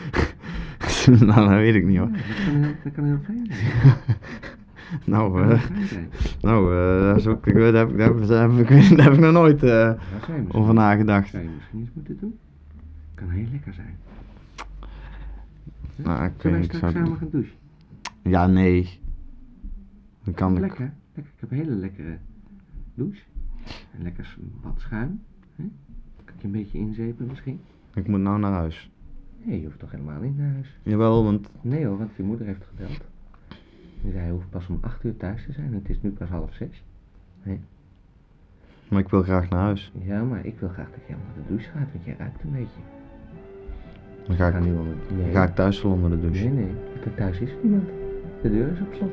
nou, 1.26 1.48
dat 1.48 1.58
weet 1.58 1.74
ik 1.74 1.84
niet 1.84 1.94
Ja, 1.94 2.00
hoor. 2.00 2.10
dat 2.10 2.44
kan 2.44 2.54
heel, 2.62 2.74
dat 2.84 2.92
kan 2.92 3.04
heel 3.04 3.18
fijn 3.24 3.46
zijn. 3.50 3.70
nou, 5.06 5.48
Dat 5.48 5.58
eh, 5.58 5.62
nou 6.42 6.74
eh, 6.76 7.00
dat 7.08 7.16
is 7.16 7.26
ook, 7.26 7.46
ik 7.46 7.54
daar 7.54 7.72
heb, 7.74 7.90
ik- 7.90 7.96
daar 7.96 8.08
heb, 8.08 8.16
ik- 8.18 8.96
daar 8.96 9.04
heb 9.06 9.12
ik 9.12 9.20
nog 9.20 9.32
nooit 9.32 9.62
misschien, 9.62 9.92
over 10.52 10.74
nagedacht. 10.74 11.28
zou 11.28 11.42
je 11.42 11.48
misschien 11.56 11.80
eens 11.80 11.90
moeten 11.94 12.18
doen. 12.20 12.38
Kan 13.14 13.28
heel 13.28 13.46
lekker 13.52 13.74
zijn. 13.74 13.96
Hè? 15.96 16.02
Nou, 16.02 16.24
ik 16.24 16.32
Zullen 16.38 16.56
wij 16.58 16.66
straks 16.66 16.92
zou- 16.92 17.04
samen 17.04 17.18
gaan 17.18 17.28
douchen? 17.30 17.52
Ja, 18.22 18.46
nee. 18.46 19.00
Dan 20.24 20.34
kan 20.34 20.54
ik. 20.54 20.60
Lekker, 20.60 20.92
lekker. 21.14 21.32
Ik 21.34 21.40
heb 21.40 21.50
een 21.50 21.56
hele 21.56 21.70
lekkere 21.74 22.16
douche. 22.94 23.22
En 23.96 24.02
lekker 24.02 24.24
s- 24.24 24.36
wat 24.62 24.74
schuim. 24.76 25.20
Hè? 25.56 25.64
Kan 26.24 26.34
ik 26.34 26.40
je 26.40 26.46
een 26.46 26.52
beetje 26.52 26.78
inzepen 26.78 27.26
misschien? 27.26 27.60
Ik 27.94 28.06
moet 28.08 28.20
nou 28.20 28.38
naar 28.38 28.52
huis. 28.52 28.90
Nee, 29.44 29.60
je 29.60 29.66
hoeft 29.66 29.78
toch 29.78 29.90
helemaal 29.90 30.20
niet 30.20 30.36
naar 30.38 30.52
huis? 30.52 30.78
Jawel, 30.82 31.24
want 31.24 31.48
Nee 31.60 31.86
hoor, 31.86 31.98
want 31.98 32.10
je 32.16 32.22
moeder 32.22 32.46
heeft 32.46 32.64
gebeld. 32.68 33.00
Zei, 34.02 34.16
hij 34.16 34.30
hoeft 34.30 34.50
pas 34.50 34.68
om 34.68 34.78
8 34.80 35.04
uur 35.04 35.16
thuis 35.16 35.44
te 35.44 35.52
zijn. 35.52 35.74
Het 35.74 35.88
is 35.88 36.00
nu 36.02 36.10
pas 36.10 36.28
half 36.28 36.54
zes. 36.54 36.82
maar 38.88 39.00
ik 39.00 39.08
wil 39.08 39.22
graag 39.22 39.48
naar 39.48 39.60
huis. 39.60 39.92
Ja, 40.02 40.22
maar 40.22 40.44
ik 40.46 40.58
wil 40.58 40.68
graag 40.68 40.90
dat 40.90 41.00
jij 41.06 41.16
onder 41.16 41.42
de 41.42 41.48
douche 41.48 41.70
gaat, 41.70 41.92
want 41.92 42.04
jij 42.04 42.14
ruikt 42.18 42.42
een 42.42 42.52
beetje. 42.52 42.80
Dan 44.26 44.36
ga 44.36 44.50
Ga 44.50 44.58
ik, 44.58 44.64
nu 44.64 44.74
onder 44.74 44.94
nee. 45.10 45.24
dan 45.24 45.32
ga 45.32 45.44
ik 45.44 45.54
thuis 45.54 45.82
wel 45.82 45.92
onder 45.92 46.10
de 46.10 46.20
douche. 46.20 46.44
Nee, 46.44 46.52
nee, 46.52 47.14
thuis 47.14 47.38
is 47.38 47.50
niemand. 47.62 47.88
De 48.42 48.50
deur 48.50 48.72
is 48.72 48.80
op 48.80 48.94
slot. 48.94 49.12